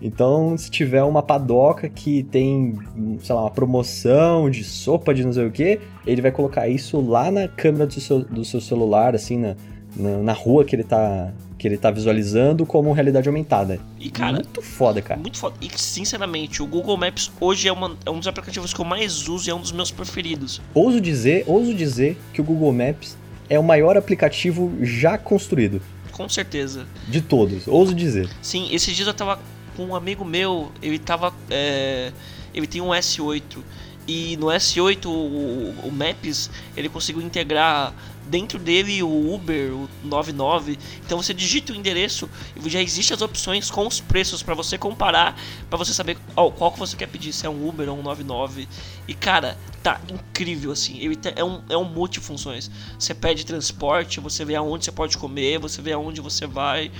Então, 0.00 0.56
se 0.56 0.70
tiver 0.70 1.02
uma 1.02 1.22
padoca 1.22 1.88
que 1.88 2.22
tem, 2.22 2.78
sei 3.20 3.34
lá, 3.34 3.42
uma 3.42 3.50
promoção 3.50 4.48
de 4.48 4.62
sopa 4.62 5.12
de 5.12 5.24
não 5.24 5.32
sei 5.32 5.46
o 5.46 5.50
que, 5.50 5.80
ele 6.06 6.22
vai 6.22 6.30
colocar 6.30 6.68
isso 6.68 7.00
lá 7.00 7.30
na 7.30 7.48
câmera 7.48 7.86
do 7.86 8.00
seu, 8.00 8.20
do 8.22 8.44
seu 8.44 8.60
celular, 8.60 9.16
assim, 9.16 9.38
na, 9.38 9.56
na, 9.96 10.18
na 10.18 10.32
rua 10.32 10.64
que 10.64 10.76
ele 10.76 10.84
tá 10.84 11.32
que 11.58 11.66
ele 11.66 11.76
tá 11.76 11.90
visualizando 11.90 12.64
como 12.64 12.92
realidade 12.92 13.28
aumentada. 13.28 13.80
E, 13.98 14.10
cara, 14.10 14.34
muito 14.34 14.62
foda, 14.62 15.02
cara. 15.02 15.20
Muito 15.20 15.38
foda. 15.38 15.56
E, 15.60 15.68
sinceramente, 15.76 16.62
o 16.62 16.66
Google 16.66 16.96
Maps 16.96 17.30
hoje 17.40 17.66
é, 17.66 17.72
uma, 17.72 17.96
é 18.06 18.10
um 18.10 18.18
dos 18.18 18.28
aplicativos 18.28 18.72
que 18.72 18.80
eu 18.80 18.84
mais 18.84 19.26
uso 19.28 19.48
e 19.48 19.50
é 19.50 19.54
um 19.54 19.60
dos 19.60 19.72
meus 19.72 19.90
preferidos. 19.90 20.60
Ouso 20.72 21.00
dizer, 21.00 21.44
ouso 21.46 21.74
dizer 21.74 22.16
que 22.32 22.40
o 22.40 22.44
Google 22.44 22.72
Maps 22.72 23.16
é 23.50 23.58
o 23.58 23.62
maior 23.62 23.96
aplicativo 23.96 24.72
já 24.80 25.18
construído. 25.18 25.82
Com 26.12 26.28
certeza. 26.28 26.86
De 27.08 27.20
todos, 27.20 27.66
ouso 27.66 27.94
dizer. 27.94 28.28
Sim, 28.40 28.68
esses 28.72 28.94
dias 28.94 29.08
eu 29.08 29.14
tava 29.14 29.40
com 29.76 29.86
um 29.86 29.94
amigo 29.94 30.24
meu, 30.24 30.70
ele 30.82 30.98
tava. 30.98 31.32
É, 31.50 32.12
ele 32.54 32.66
tem 32.66 32.80
um 32.80 32.88
S8. 32.88 33.58
E 34.06 34.36
no 34.38 34.46
S8 34.46 35.06
o, 35.06 35.86
o 35.86 35.92
Maps 35.92 36.50
ele 36.76 36.88
conseguiu 36.88 37.20
integrar 37.20 37.92
dentro 38.28 38.58
dele 38.58 39.02
o 39.02 39.34
Uber, 39.34 39.74
o 39.74 39.88
99. 40.04 40.78
Então 41.04 41.20
você 41.20 41.34
digita 41.34 41.72
o 41.72 41.76
endereço 41.76 42.28
e 42.54 42.70
já 42.70 42.80
existem 42.80 43.14
as 43.14 43.22
opções 43.22 43.70
com 43.70 43.86
os 43.86 44.00
preços 44.00 44.42
para 44.42 44.54
você 44.54 44.76
comparar, 44.78 45.38
para 45.68 45.78
você 45.78 45.92
saber 45.92 46.18
oh, 46.36 46.50
qual 46.50 46.72
que 46.72 46.78
você 46.78 46.96
quer 46.96 47.08
pedir, 47.08 47.32
se 47.32 47.46
é 47.46 47.50
um 47.50 47.68
Uber 47.68 47.88
ou 47.88 47.98
um 47.98 48.02
99. 48.02 48.68
E 49.06 49.14
cara, 49.14 49.56
tá 49.82 50.00
incrível 50.08 50.72
assim. 50.72 50.98
Ele 50.98 51.18
é 51.34 51.44
um 51.44 51.62
é 51.68 51.76
um 51.76 51.84
multifunções. 51.84 52.70
Você 52.98 53.14
pede 53.14 53.44
transporte, 53.44 54.20
você 54.20 54.44
vê 54.44 54.54
aonde 54.54 54.84
você 54.84 54.92
pode 54.92 55.16
comer, 55.16 55.58
você 55.58 55.80
vê 55.80 55.92
aonde 55.92 56.20
você 56.20 56.46
vai, 56.46 56.90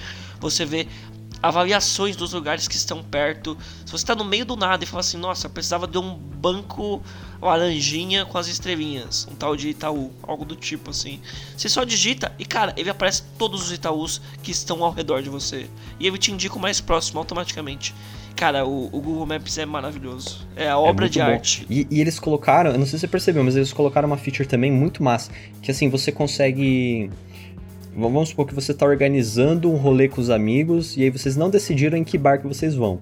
você 0.41 0.65
vê 0.65 0.89
avaliações 1.43 2.17
dos 2.17 2.33
lugares 2.33 2.67
que 2.67 2.75
estão 2.75 3.03
perto. 3.03 3.57
Se 3.85 3.93
você 3.93 4.03
está 4.03 4.15
no 4.15 4.25
meio 4.25 4.45
do 4.45 4.57
nada 4.57 4.85
e 4.85 4.87
fala 4.87 5.01
assim, 5.01 5.17
nossa, 5.17 5.47
eu 5.47 5.51
precisava 5.51 5.87
de 5.87 5.99
um 5.99 6.15
banco 6.15 7.03
laranjinha 7.41 8.25
com 8.27 8.37
as 8.37 8.49
estrelinhas, 8.49 9.27
um 9.31 9.35
tal 9.35 9.57
de 9.57 9.69
Itaú, 9.69 10.13
algo 10.23 10.45
do 10.45 10.57
tipo 10.57 10.91
assim. 10.91 11.21
Você 11.57 11.69
só 11.69 11.85
digita 11.85 12.33
e 12.39 12.45
cara, 12.45 12.75
ele 12.77 12.91
aparece 12.91 13.23
todos 13.39 13.63
os 13.63 13.73
Itaús 13.73 14.21
que 14.43 14.51
estão 14.51 14.83
ao 14.83 14.91
redor 14.91 15.23
de 15.23 15.29
você 15.29 15.69
e 16.01 16.07
ele 16.07 16.19
te 16.19 16.33
indica 16.33 16.57
o 16.57 16.61
mais 16.61 16.81
próximo 16.81 17.19
automaticamente. 17.19 17.95
Cara, 18.35 18.65
o, 18.65 18.87
o 18.87 19.01
Google 19.01 19.27
Maps 19.27 19.59
é 19.59 19.67
maravilhoso. 19.67 20.47
É 20.55 20.69
a 20.69 20.79
obra 20.79 21.07
é 21.07 21.09
de 21.09 21.19
bom. 21.19 21.25
arte. 21.25 21.67
E, 21.69 21.89
e, 21.91 22.01
eles 22.01 22.21
colocaram, 22.21 22.71
eu 22.71 22.79
não 22.79 22.87
sei 22.87 22.93
se 22.93 23.01
você 23.01 23.09
percebeu, 23.09 23.43
mas 23.43 23.57
eles 23.57 23.73
colocaram 23.73 24.07
uma 24.07 24.17
feature 24.17 24.49
também 24.49 24.71
muito 24.71 25.03
massa. 25.03 25.33
Que 25.61 25.73
assim, 25.73 25.89
você 25.89 26.13
consegue 26.13 27.11
Vamos 28.01 28.29
supor 28.29 28.47
que 28.47 28.55
você 28.55 28.71
está 28.71 28.87
organizando 28.87 29.69
um 29.69 29.77
rolê 29.77 30.09
com 30.09 30.21
os 30.21 30.31
amigos 30.31 30.97
e 30.97 31.03
aí 31.03 31.11
vocês 31.11 31.37
não 31.37 31.51
decidiram 31.51 31.99
em 31.99 32.05
que 32.05 32.17
bar 32.17 32.41
que 32.41 32.47
vocês 32.47 32.77
vão. 32.77 33.01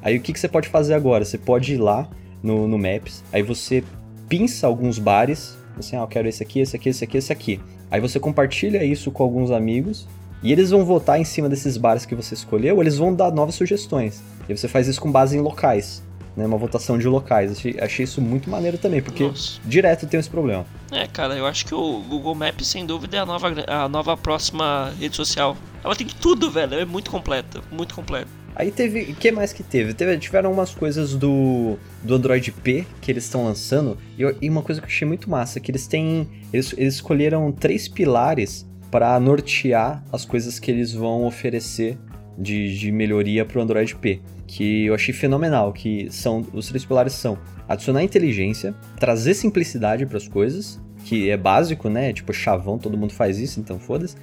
Aí 0.00 0.16
o 0.16 0.22
que, 0.22 0.32
que 0.32 0.40
você 0.40 0.48
pode 0.48 0.70
fazer 0.70 0.94
agora? 0.94 1.22
Você 1.22 1.36
pode 1.36 1.74
ir 1.74 1.76
lá 1.76 2.08
no, 2.42 2.66
no 2.66 2.78
Maps, 2.78 3.22
aí 3.30 3.42
você 3.42 3.84
pinça 4.30 4.66
alguns 4.66 4.98
bares, 4.98 5.54
assim, 5.78 5.96
ah, 5.96 6.00
eu 6.00 6.06
quero 6.06 6.26
esse 6.26 6.42
aqui, 6.42 6.60
esse 6.60 6.74
aqui, 6.74 6.88
esse 6.88 7.04
aqui, 7.04 7.18
esse 7.18 7.30
aqui. 7.30 7.60
Aí 7.90 8.00
você 8.00 8.18
compartilha 8.18 8.82
isso 8.82 9.10
com 9.10 9.22
alguns 9.22 9.50
amigos 9.50 10.08
e 10.42 10.50
eles 10.50 10.70
vão 10.70 10.82
votar 10.82 11.20
em 11.20 11.24
cima 11.24 11.46
desses 11.46 11.76
bares 11.76 12.06
que 12.06 12.14
você 12.14 12.32
escolheu, 12.32 12.80
eles 12.80 12.96
vão 12.96 13.14
dar 13.14 13.30
novas 13.30 13.54
sugestões. 13.54 14.22
E 14.48 14.56
você 14.56 14.66
faz 14.66 14.88
isso 14.88 15.00
com 15.00 15.12
base 15.12 15.36
em 15.36 15.40
locais 15.40 16.02
né, 16.36 16.46
uma 16.46 16.56
votação 16.56 16.98
de 16.98 17.06
locais. 17.06 17.52
Achei, 17.52 17.76
achei 17.80 18.04
isso 18.04 18.20
muito 18.20 18.48
maneiro 18.48 18.78
também, 18.78 19.02
porque 19.02 19.24
Nossa. 19.24 19.60
direto 19.64 20.06
tem 20.06 20.18
esse 20.18 20.30
problema. 20.30 20.64
É, 20.90 21.06
cara, 21.06 21.34
eu 21.34 21.46
acho 21.46 21.64
que 21.64 21.74
o 21.74 22.00
Google 22.08 22.34
Maps, 22.34 22.66
sem 22.66 22.84
dúvida, 22.84 23.16
é 23.16 23.20
a 23.20 23.26
nova, 23.26 23.54
a 23.66 23.88
nova 23.88 24.16
próxima 24.16 24.92
rede 24.98 25.16
social. 25.16 25.56
Ela 25.84 25.96
tem 25.96 26.06
tudo, 26.06 26.50
velho, 26.50 26.74
é 26.74 26.84
muito 26.84 27.10
completa, 27.10 27.60
muito 27.70 27.94
completa. 27.94 28.28
Aí 28.54 28.70
teve. 28.70 29.12
O 29.12 29.14
que 29.14 29.32
mais 29.32 29.52
que 29.52 29.62
teve? 29.62 29.94
teve? 29.94 30.18
Tiveram 30.18 30.52
umas 30.52 30.74
coisas 30.74 31.14
do, 31.14 31.78
do 32.02 32.14
Android 32.14 32.52
P 32.52 32.84
que 33.00 33.10
eles 33.10 33.24
estão 33.24 33.44
lançando. 33.44 33.96
E, 34.18 34.22
eu, 34.22 34.36
e, 34.42 34.48
uma 34.48 34.62
coisa 34.62 34.80
que 34.80 34.86
eu 34.86 34.90
achei 34.90 35.08
muito 35.08 35.30
massa: 35.30 35.58
que 35.58 35.70
eles 35.70 35.86
têm. 35.86 36.28
Eles, 36.52 36.74
eles 36.76 36.94
escolheram 36.94 37.50
três 37.50 37.88
pilares 37.88 38.66
para 38.90 39.18
nortear 39.18 40.04
as 40.12 40.26
coisas 40.26 40.58
que 40.58 40.70
eles 40.70 40.92
vão 40.92 41.24
oferecer 41.24 41.96
de, 42.36 42.78
de 42.78 42.92
melhoria 42.92 43.44
para 43.44 43.58
o 43.58 43.62
Android 43.62 43.94
P 43.96 44.20
que 44.52 44.84
eu 44.84 44.94
achei 44.94 45.14
fenomenal, 45.14 45.72
que 45.72 46.08
são 46.10 46.44
os 46.52 46.68
três 46.68 46.84
pilares 46.84 47.14
são 47.14 47.38
adicionar 47.66 48.02
inteligência, 48.02 48.74
trazer 49.00 49.32
simplicidade 49.32 50.04
para 50.04 50.18
as 50.18 50.28
coisas, 50.28 50.78
que 51.06 51.30
é 51.30 51.38
básico, 51.38 51.88
né? 51.88 52.12
Tipo, 52.12 52.34
chavão, 52.34 52.76
todo 52.76 52.98
mundo 52.98 53.14
faz 53.14 53.38
isso, 53.38 53.58
então 53.58 53.78
foda-se. 53.78 54.14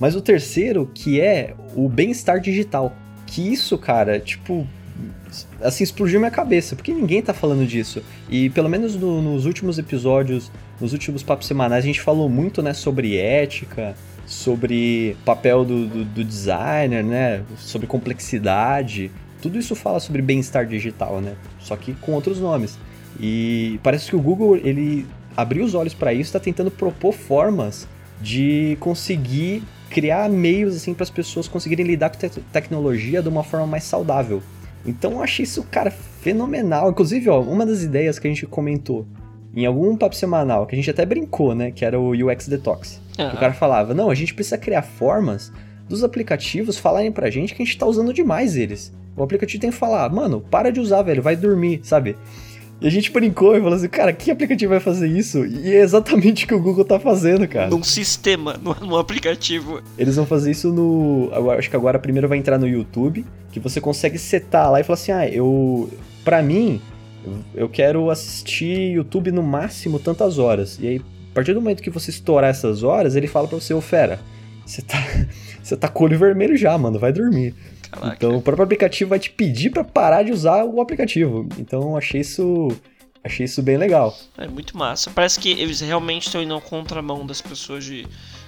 Mas 0.00 0.16
o 0.16 0.22
terceiro, 0.22 0.90
que 0.94 1.20
é 1.20 1.54
o 1.74 1.90
bem-estar 1.90 2.40
digital. 2.40 2.96
Que 3.26 3.52
isso, 3.52 3.76
cara, 3.76 4.18
tipo, 4.18 4.66
assim, 5.60 5.84
explodiu 5.84 6.20
minha 6.20 6.30
cabeça, 6.30 6.74
porque 6.74 6.94
ninguém 6.94 7.20
tá 7.20 7.34
falando 7.34 7.66
disso. 7.66 8.02
E 8.30 8.48
pelo 8.48 8.70
menos 8.70 8.96
no, 8.96 9.20
nos 9.20 9.44
últimos 9.44 9.78
episódios, 9.78 10.50
nos 10.80 10.94
últimos 10.94 11.22
papos 11.22 11.46
semanais, 11.46 11.84
a 11.84 11.86
gente 11.86 12.00
falou 12.00 12.30
muito, 12.30 12.62
né, 12.62 12.72
sobre 12.72 13.18
ética, 13.18 13.94
sobre 14.26 15.16
papel 15.24 15.64
do, 15.64 15.86
do, 15.86 16.04
do 16.04 16.24
designer, 16.24 17.04
né, 17.04 17.42
sobre 17.56 17.86
complexidade. 17.86 19.10
Tudo 19.40 19.58
isso 19.58 19.74
fala 19.76 20.00
sobre 20.00 20.20
bem-estar 20.20 20.66
digital, 20.66 21.20
né? 21.20 21.34
Só 21.60 21.76
que 21.76 21.94
com 21.94 22.12
outros 22.12 22.40
nomes. 22.40 22.78
E 23.20 23.78
parece 23.82 24.10
que 24.10 24.16
o 24.16 24.20
Google, 24.20 24.56
ele 24.56 25.06
abriu 25.36 25.64
os 25.64 25.74
olhos 25.74 25.94
para 25.94 26.12
isso, 26.12 26.22
está 26.22 26.40
tentando 26.40 26.70
propor 26.70 27.12
formas 27.12 27.86
de 28.20 28.76
conseguir 28.80 29.62
criar 29.90 30.28
meios 30.28 30.74
assim 30.74 30.92
para 30.92 31.04
as 31.04 31.10
pessoas 31.10 31.46
conseguirem 31.46 31.86
lidar 31.86 32.10
com 32.10 32.18
te 32.18 32.28
tecnologia 32.52 33.22
de 33.22 33.28
uma 33.28 33.44
forma 33.44 33.66
mais 33.66 33.84
saudável. 33.84 34.42
Então 34.84 35.12
eu 35.12 35.22
achei 35.22 35.44
isso, 35.44 35.62
cara, 35.64 35.90
fenomenal. 35.90 36.90
Inclusive, 36.90 37.28
ó, 37.28 37.40
uma 37.40 37.66
das 37.66 37.82
ideias 37.82 38.18
que 38.18 38.26
a 38.26 38.30
gente 38.30 38.46
comentou 38.46 39.06
em 39.54 39.64
algum 39.64 39.96
papo 39.96 40.14
semanal, 40.14 40.66
que 40.66 40.74
a 40.74 40.76
gente 40.76 40.90
até 40.90 41.04
brincou, 41.04 41.54
né, 41.54 41.70
que 41.70 41.84
era 41.84 41.98
o 41.98 42.10
UX 42.10 42.46
Detox. 42.46 43.00
Uhum. 43.18 43.28
O 43.28 43.36
cara 43.36 43.52
falava: 43.52 43.94
"Não, 43.94 44.10
a 44.10 44.14
gente 44.14 44.34
precisa 44.34 44.58
criar 44.58 44.82
formas 44.82 45.52
dos 45.88 46.02
aplicativos 46.02 46.78
falarem 46.78 47.12
pra 47.12 47.30
gente 47.30 47.54
que 47.54 47.62
a 47.62 47.64
gente 47.64 47.78
tá 47.78 47.86
usando 47.86 48.12
demais 48.12 48.56
eles. 48.56 48.92
O 49.16 49.22
aplicativo 49.22 49.60
tem 49.60 49.70
que 49.70 49.76
falar, 49.76 50.08
mano, 50.10 50.40
para 50.40 50.70
de 50.70 50.80
usar, 50.80 51.02
velho, 51.02 51.22
vai 51.22 51.36
dormir, 51.36 51.80
sabe? 51.82 52.16
E 52.78 52.86
a 52.86 52.90
gente 52.90 53.10
brincou 53.10 53.56
e 53.56 53.60
falou 53.60 53.74
assim, 53.74 53.88
cara, 53.88 54.12
que 54.12 54.30
aplicativo 54.30 54.70
vai 54.70 54.80
fazer 54.80 55.08
isso? 55.08 55.46
E 55.46 55.74
é 55.74 55.80
exatamente 55.80 56.44
o 56.44 56.48
que 56.48 56.54
o 56.54 56.60
Google 56.60 56.84
tá 56.84 57.00
fazendo, 57.00 57.48
cara. 57.48 57.70
Num 57.70 57.82
sistema, 57.82 58.54
num 58.82 58.96
aplicativo. 58.96 59.80
Eles 59.96 60.16
vão 60.16 60.26
fazer 60.26 60.50
isso 60.50 60.70
no. 60.70 61.30
Acho 61.56 61.70
que 61.70 61.76
agora 61.76 61.98
primeiro 61.98 62.28
vai 62.28 62.36
entrar 62.36 62.58
no 62.58 62.68
YouTube, 62.68 63.24
que 63.50 63.58
você 63.58 63.80
consegue 63.80 64.18
setar 64.18 64.70
lá 64.70 64.80
e 64.80 64.84
falar 64.84 64.94
assim, 64.94 65.12
ah, 65.12 65.26
eu. 65.26 65.88
Pra 66.22 66.42
mim, 66.42 66.82
eu 67.54 67.68
quero 67.68 68.10
assistir 68.10 68.92
YouTube 68.94 69.32
no 69.32 69.42
máximo 69.42 69.98
tantas 69.98 70.38
horas. 70.38 70.78
E 70.78 70.86
aí, 70.86 71.02
partir 71.36 71.52
do 71.52 71.60
momento 71.60 71.82
que 71.82 71.90
você 71.90 72.08
estourar 72.10 72.48
essas 72.48 72.82
horas, 72.82 73.14
ele 73.14 73.26
fala 73.26 73.46
pra 73.46 73.60
você, 73.60 73.74
ô 73.74 73.80
fera, 73.82 74.18
você 74.64 74.80
tá. 74.80 74.96
Você 75.66 75.76
tá 75.76 75.88
com 75.88 76.04
o 76.04 76.06
olho 76.06 76.16
vermelho 76.16 76.56
já, 76.56 76.78
mano, 76.78 76.96
vai 76.96 77.12
dormir. 77.12 77.52
Caraca. 77.90 78.14
Então 78.14 78.36
o 78.36 78.40
próprio 78.40 78.62
aplicativo 78.62 79.10
vai 79.10 79.18
te 79.18 79.30
pedir 79.30 79.70
para 79.70 79.82
parar 79.82 80.22
de 80.22 80.30
usar 80.30 80.64
o 80.64 80.80
aplicativo. 80.80 81.44
Então 81.58 81.96
achei 81.96 82.20
isso 82.20 82.68
achei 83.24 83.46
isso 83.46 83.60
bem 83.64 83.76
legal. 83.76 84.16
É 84.38 84.46
muito 84.46 84.78
massa. 84.78 85.10
Parece 85.10 85.40
que 85.40 85.50
eles 85.50 85.80
realmente 85.80 86.26
estão 86.26 86.40
indo 86.40 86.54
ao 86.54 86.60
contramão 86.60 87.26
das 87.26 87.40
pessoas 87.40 87.82
de 87.84 88.06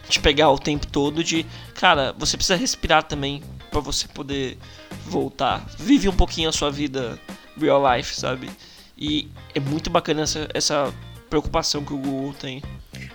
te 0.08 0.20
pegar 0.20 0.48
o 0.50 0.60
tempo 0.60 0.86
todo 0.86 1.24
de, 1.24 1.44
cara, 1.74 2.14
você 2.16 2.36
precisa 2.36 2.54
respirar 2.54 3.02
também 3.02 3.42
para 3.68 3.80
você 3.80 4.06
poder 4.06 4.56
voltar. 5.04 5.66
Vive 5.76 6.08
um 6.08 6.14
pouquinho 6.14 6.48
a 6.48 6.52
sua 6.52 6.70
vida 6.70 7.18
real 7.60 7.82
life, 7.96 8.14
sabe? 8.14 8.48
E 8.96 9.28
é 9.56 9.60
muito 9.60 9.90
bacana 9.90 10.22
essa, 10.22 10.48
essa 10.54 10.94
preocupação 11.28 11.84
que 11.84 11.92
o 11.92 11.98
Google 11.98 12.34
tem. 12.34 12.62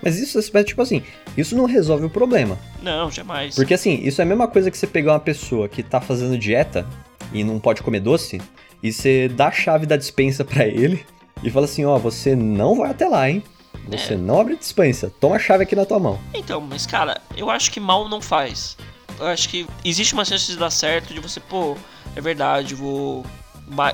Mas 0.01 0.19
isso, 0.19 0.39
tipo 0.63 0.81
assim, 0.81 1.03
isso 1.37 1.55
não 1.55 1.65
resolve 1.65 2.05
o 2.05 2.09
problema. 2.09 2.57
Não, 2.81 3.09
jamais. 3.09 3.55
Porque 3.55 3.73
assim, 3.73 3.99
isso 4.03 4.21
é 4.21 4.23
a 4.23 4.27
mesma 4.27 4.47
coisa 4.47 4.69
que 4.69 4.77
você 4.77 4.87
pegar 4.87 5.13
uma 5.13 5.19
pessoa 5.19 5.67
que 5.67 5.81
tá 5.81 5.99
fazendo 5.99 6.37
dieta 6.37 6.87
e 7.31 7.43
não 7.43 7.59
pode 7.59 7.81
comer 7.81 7.99
doce, 7.99 8.41
e 8.81 8.91
você 8.91 9.27
dá 9.27 9.47
a 9.47 9.51
chave 9.51 9.85
da 9.85 9.97
dispensa 9.97 10.43
para 10.43 10.65
ele 10.65 11.05
e 11.43 11.49
fala 11.49 11.65
assim, 11.65 11.85
ó, 11.85 11.95
oh, 11.95 11.99
você 11.99 12.35
não 12.35 12.75
vai 12.75 12.91
até 12.91 13.07
lá, 13.07 13.29
hein? 13.29 13.43
Você 13.87 14.13
é. 14.13 14.17
não 14.17 14.39
abre 14.39 14.53
a 14.53 14.57
dispensa, 14.57 15.11
toma 15.19 15.35
a 15.35 15.39
chave 15.39 15.63
aqui 15.63 15.75
na 15.75 15.85
tua 15.85 15.99
mão. 15.99 16.19
Então, 16.33 16.61
mas 16.61 16.85
cara, 16.85 17.19
eu 17.35 17.49
acho 17.49 17.71
que 17.71 17.79
mal 17.79 18.07
não 18.07 18.21
faz. 18.21 18.77
Eu 19.19 19.27
acho 19.27 19.49
que 19.49 19.67
existe 19.83 20.13
uma 20.13 20.25
chance 20.25 20.51
de 20.51 20.57
dar 20.57 20.69
certo, 20.69 21.13
de 21.13 21.19
você, 21.19 21.39
pô, 21.39 21.75
é 22.15 22.21
verdade, 22.21 22.75
vou 22.75 23.25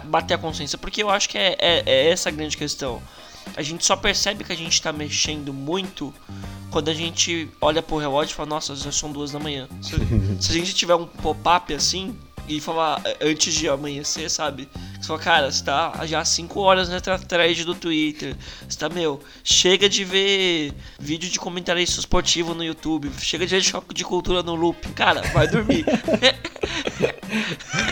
bater 0.06 0.34
a 0.34 0.38
consciência, 0.38 0.78
porque 0.78 1.02
eu 1.02 1.10
acho 1.10 1.30
que 1.30 1.38
é, 1.38 1.56
é, 1.60 1.84
é 1.86 2.10
essa 2.10 2.30
a 2.30 2.32
grande 2.32 2.58
questão. 2.58 3.02
A 3.56 3.62
gente 3.62 3.86
só 3.86 3.96
percebe 3.96 4.44
que 4.44 4.52
a 4.52 4.56
gente 4.56 4.82
tá 4.82 4.92
mexendo 4.92 5.54
muito 5.54 6.14
quando 6.70 6.90
a 6.90 6.94
gente 6.94 7.50
olha 7.60 7.82
pro 7.82 7.98
relógio 7.98 8.34
e 8.34 8.36
fala, 8.36 8.50
nossa, 8.50 8.76
já 8.76 8.92
são 8.92 9.12
duas 9.12 9.32
da 9.32 9.40
manhã. 9.40 9.68
Se, 9.82 9.96
se 10.40 10.52
a 10.52 10.54
gente 10.54 10.74
tiver 10.74 10.96
um 10.96 11.06
pop-up 11.06 11.74
assim 11.74 12.16
e 12.48 12.60
falar 12.60 13.02
antes 13.22 13.54
de 13.54 13.68
amanhecer, 13.68 14.30
sabe? 14.30 14.68
Você 15.00 15.08
fala, 15.08 15.20
cara, 15.20 15.52
você 15.52 15.64
tá 15.64 16.06
já 16.06 16.24
5 16.24 16.60
horas 16.60 16.90
na 16.90 17.00
thread 17.00 17.64
do 17.64 17.74
Twitter. 17.74 18.36
Você 18.68 18.78
tá, 18.78 18.90
meu, 18.90 19.20
chega 19.44 19.88
de 19.88 20.04
ver 20.04 20.74
vídeo 21.00 21.30
de 21.30 21.40
comentarista 21.40 22.00
esportivo 22.00 22.54
no 22.54 22.64
YouTube. 22.64 23.10
Chega 23.20 23.46
de 23.46 23.56
ver 23.56 23.62
choque 23.62 23.94
de 23.94 24.04
cultura 24.04 24.44
no 24.44 24.56
loop. 24.56 24.90
Cara, 24.90 25.22
vai 25.34 25.48
dormir. 25.48 25.86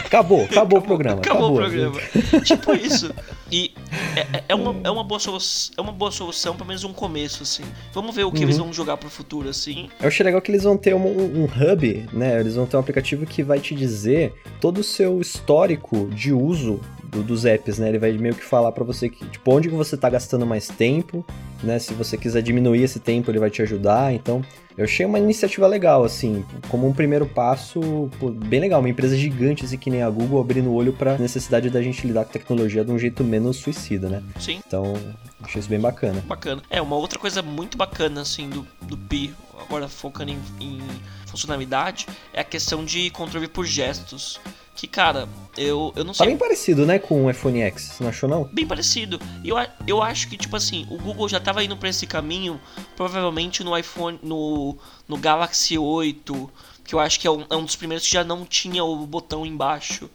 acabou, 0.06 0.44
acabou 0.44 0.80
o 0.80 0.82
programa. 0.82 1.22
Acabou, 1.22 1.60
acabou 1.60 1.90
o 1.90 1.92
programa. 1.92 2.42
tipo 2.44 2.74
isso. 2.74 3.14
E 3.50 3.74
é, 4.16 4.20
é, 4.20 4.44
é, 4.50 4.56
uma, 4.56 4.76
é, 4.84 4.92
uma 4.92 5.04
boa 5.04 5.20
solução, 5.20 5.74
é 5.78 5.82
uma 5.82 5.92
boa 5.92 6.12
solução, 6.12 6.56
pelo 6.56 6.68
menos 6.68 6.84
um 6.84 6.92
começo, 6.92 7.44
assim. 7.44 7.64
Vamos 7.94 8.14
ver 8.14 8.26
o 8.26 8.32
que 8.32 8.40
uhum. 8.40 8.44
eles 8.44 8.58
vão 8.58 8.74
jogar 8.74 8.98
pro 8.98 9.10
futuro, 9.10 9.48
assim. 9.48 9.90
Eu 10.02 10.08
achei 10.08 10.26
legal 10.26 10.42
que 10.42 10.52
eles 10.52 10.64
vão 10.64 10.78
ter 10.78 10.94
um, 10.94 11.08
um, 11.08 11.46
hub, 11.46 12.10
né? 12.12 12.40
Eles 12.40 12.56
vão 12.56 12.66
ter 12.66 12.76
um 12.76 12.80
aplicativo 12.80 13.26
que 13.26 13.44
vai 13.44 13.60
te 13.60 13.74
dizer 13.74 14.34
todo 14.60 14.80
o 14.80 14.84
seu 14.84 15.22
histórico 15.22 16.10
de 16.10 16.34
uso 16.34 16.82
do, 17.08 17.24
dos 17.24 17.46
apps, 17.46 17.80
né? 17.80 17.90
Ele 17.90 18.00
vai 18.00 18.12
meio 18.14 18.36
que 18.36 18.44
falar 18.44 18.72
para 18.72 18.84
você 18.84 19.10
que, 19.10 19.26
tipo, 19.26 19.52
onde 19.52 19.70
que 19.70 19.76
você 19.76 19.96
tá 19.96 20.10
gastando 20.10 20.46
mais 20.46 20.68
tempo, 20.68 21.26
né? 21.64 21.80
Se 21.80 21.94
você 21.94 22.18
quiser 22.18 22.42
diminuir 22.42 22.84
esse 22.84 23.00
tempo, 23.00 23.32
ele 23.32 23.40
vai 23.40 23.50
te 23.50 23.62
ajudar. 23.62 24.14
Então, 24.14 24.42
eu 24.78 24.84
achei 24.84 25.06
uma 25.06 25.18
iniciativa 25.18 25.66
legal, 25.66 26.04
assim, 26.04 26.46
como 26.70 26.88
um 26.88 26.94
primeiro 26.94 27.26
passo, 27.26 28.10
pô, 28.20 28.30
bem 28.30 28.60
legal. 28.60 28.80
Uma 28.80 28.90
empresa 28.90 29.18
gigante, 29.18 29.66
assim, 29.66 29.78
que 29.78 29.90
nem 29.90 30.04
a 30.04 30.10
Google, 30.10 30.40
abrindo 30.40 30.70
o 30.70 30.74
olho 30.74 30.94
pra 30.94 31.18
necessidade 31.18 31.70
da 31.70 31.82
gente 31.82 32.06
lidar 32.06 32.26
com 32.26 32.32
tecnologia 32.32 32.86
de 32.86 32.92
um 32.92 33.00
jeito 33.00 33.24
menos 33.24 33.58
suicida, 33.58 34.10
né? 34.10 34.24
Sim. 34.40 34.62
Então, 34.66 34.94
achei 35.42 35.60
isso 35.60 35.70
bem 35.70 35.80
bacana. 35.80 36.24
Bacana. 36.28 36.62
É, 36.70 36.82
uma 36.82 36.96
outra 36.96 37.18
coisa 37.18 37.42
muito 37.42 37.78
bacana, 37.78 38.22
assim, 38.22 38.50
do, 38.50 38.68
do 38.84 38.98
Pi, 38.98 39.34
agora 39.60 39.88
focando 39.88 40.32
em, 40.32 40.40
em 40.60 40.80
funcionalidade, 41.26 42.08
é 42.34 42.42
a 42.42 42.44
questão 42.44 42.86
de 42.86 43.10
controle 43.10 43.48
por 43.48 43.66
gestos 43.66 44.40
que, 44.78 44.88
cara, 44.88 45.28
eu, 45.58 45.92
eu 45.96 46.04
não 46.06 46.14
Tá 46.14 46.20
sei. 46.20 46.28
bem 46.28 46.38
parecido, 46.38 46.86
né, 46.86 47.00
com 47.00 47.26
o 47.26 47.30
iPhone 47.30 47.60
X, 47.62 47.82
você 47.84 48.04
não 48.04 48.10
achou 48.10 48.30
não? 48.30 48.46
bem 48.46 48.66
parecido. 48.66 49.20
Eu, 49.44 49.56
eu 49.88 50.02
acho 50.04 50.30
que, 50.30 50.38
tipo 50.38 50.56
assim, 50.56 50.86
o 50.90 50.98
Google 50.98 51.28
já 51.28 51.40
tava 51.40 51.64
indo 51.64 51.76
pra 51.76 51.90
esse 51.90 52.06
caminho, 52.08 52.62
provavelmente 52.96 53.64
no 53.64 53.78
iPhone, 53.78 54.20
no, 54.22 54.78
no 55.08 55.18
Galaxy 55.18 55.78
8, 55.78 56.50
que 56.86 56.96
eu 56.96 57.00
acho 57.00 57.20
que 57.20 57.28
é 57.28 57.32
um, 57.32 57.44
é 57.50 57.56
um 57.56 57.66
dos 57.66 57.76
primeiros 57.76 58.06
que 58.06 58.14
já 58.14 58.24
não 58.24 58.46
tinha 58.46 58.84
o 58.84 59.06
botão 59.06 59.46
embaixo. 59.46 60.10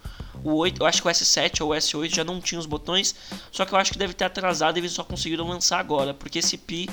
O 0.45 0.55
8, 0.57 0.83
eu 0.83 0.87
acho 0.87 1.01
que 1.03 1.07
o 1.07 1.11
S7 1.11 1.61
ou 1.61 1.71
o 1.71 1.75
S8 1.75 2.15
já 2.17 2.25
não 2.25 2.41
tinha 2.41 2.59
os 2.59 2.67
botões, 2.67 3.15
só 3.53 3.65
que 3.65 3.73
eu 3.75 3.79
acho 3.79 3.93
que 3.93 3.99
deve 3.99 4.13
ter 4.13 4.25
atrasado 4.25 4.77
e 4.77 4.81
eles 4.81 4.91
só 4.91 5.05
conseguiram 5.05 5.47
lançar 5.47 5.79
agora, 5.79 6.13
porque 6.15 6.41
esse 6.41 6.57
Pi 6.59 6.89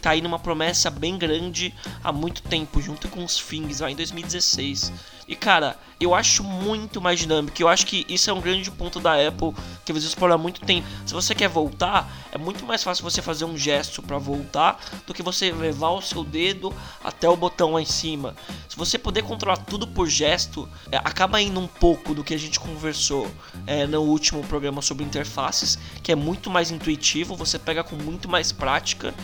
tá 0.00 0.10
aí 0.10 0.20
numa 0.20 0.38
promessa 0.38 0.88
bem 0.88 1.18
grande 1.18 1.74
há 2.04 2.12
muito 2.12 2.42
tempo, 2.42 2.80
junto 2.80 3.08
com 3.08 3.24
os 3.24 3.36
Things 3.38 3.80
lá 3.80 3.90
em 3.90 3.96
2016. 3.96 4.92
E 5.32 5.34
cara, 5.34 5.78
eu 5.98 6.14
acho 6.14 6.44
muito 6.44 7.00
mais 7.00 7.18
dinâmico. 7.18 7.56
Eu 7.58 7.66
acho 7.66 7.86
que 7.86 8.04
isso 8.06 8.28
é 8.28 8.34
um 8.34 8.40
grande 8.42 8.70
ponto 8.70 9.00
da 9.00 9.14
Apple 9.14 9.54
que 9.82 9.90
eles 9.90 10.04
exploram 10.04 10.34
há 10.34 10.38
muito 10.38 10.60
tempo. 10.60 10.86
Se 11.06 11.14
você 11.14 11.34
quer 11.34 11.48
voltar, 11.48 12.06
é 12.30 12.36
muito 12.36 12.66
mais 12.66 12.84
fácil 12.84 13.02
você 13.02 13.22
fazer 13.22 13.46
um 13.46 13.56
gesto 13.56 14.02
para 14.02 14.18
voltar 14.18 14.78
do 15.06 15.14
que 15.14 15.22
você 15.22 15.50
levar 15.50 15.88
o 15.88 16.02
seu 16.02 16.22
dedo 16.22 16.70
até 17.02 17.26
o 17.26 17.34
botão 17.34 17.72
lá 17.72 17.80
em 17.80 17.86
cima. 17.86 18.36
Se 18.68 18.76
você 18.76 18.98
puder 18.98 19.22
controlar 19.22 19.56
tudo 19.56 19.86
por 19.86 20.06
gesto, 20.06 20.68
é, 20.90 20.98
acaba 20.98 21.40
indo 21.40 21.58
um 21.58 21.66
pouco 21.66 22.14
do 22.14 22.22
que 22.22 22.34
a 22.34 22.38
gente 22.38 22.60
conversou 22.60 23.30
é, 23.66 23.86
no 23.86 24.02
último 24.02 24.42
programa 24.42 24.82
sobre 24.82 25.04
interfaces, 25.04 25.78
que 26.02 26.12
é 26.12 26.14
muito 26.14 26.50
mais 26.50 26.70
intuitivo, 26.70 27.34
você 27.34 27.58
pega 27.58 27.82
com 27.82 27.96
muito 27.96 28.28
mais 28.28 28.52
prática 28.52 29.14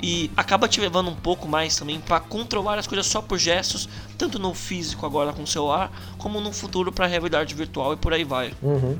e 0.00 0.30
acaba 0.36 0.68
te 0.68 0.80
levando 0.80 1.10
um 1.10 1.14
pouco 1.14 1.48
mais 1.48 1.76
também 1.76 2.00
para 2.00 2.20
controlar 2.20 2.78
as 2.78 2.86
coisas 2.86 3.06
só 3.06 3.20
por 3.20 3.38
gestos, 3.38 3.88
tanto 4.16 4.38
no 4.38 4.54
físico 4.54 5.04
agora 5.04 5.32
com 5.32 5.42
o 5.42 5.46
celular, 5.46 5.90
como 6.18 6.40
no 6.40 6.52
futuro 6.52 6.92
para 6.92 7.06
realidade 7.06 7.54
virtual 7.54 7.94
e 7.94 7.96
por 7.96 8.12
aí 8.12 8.24
vai. 8.24 8.52
Uhum. 8.62 8.96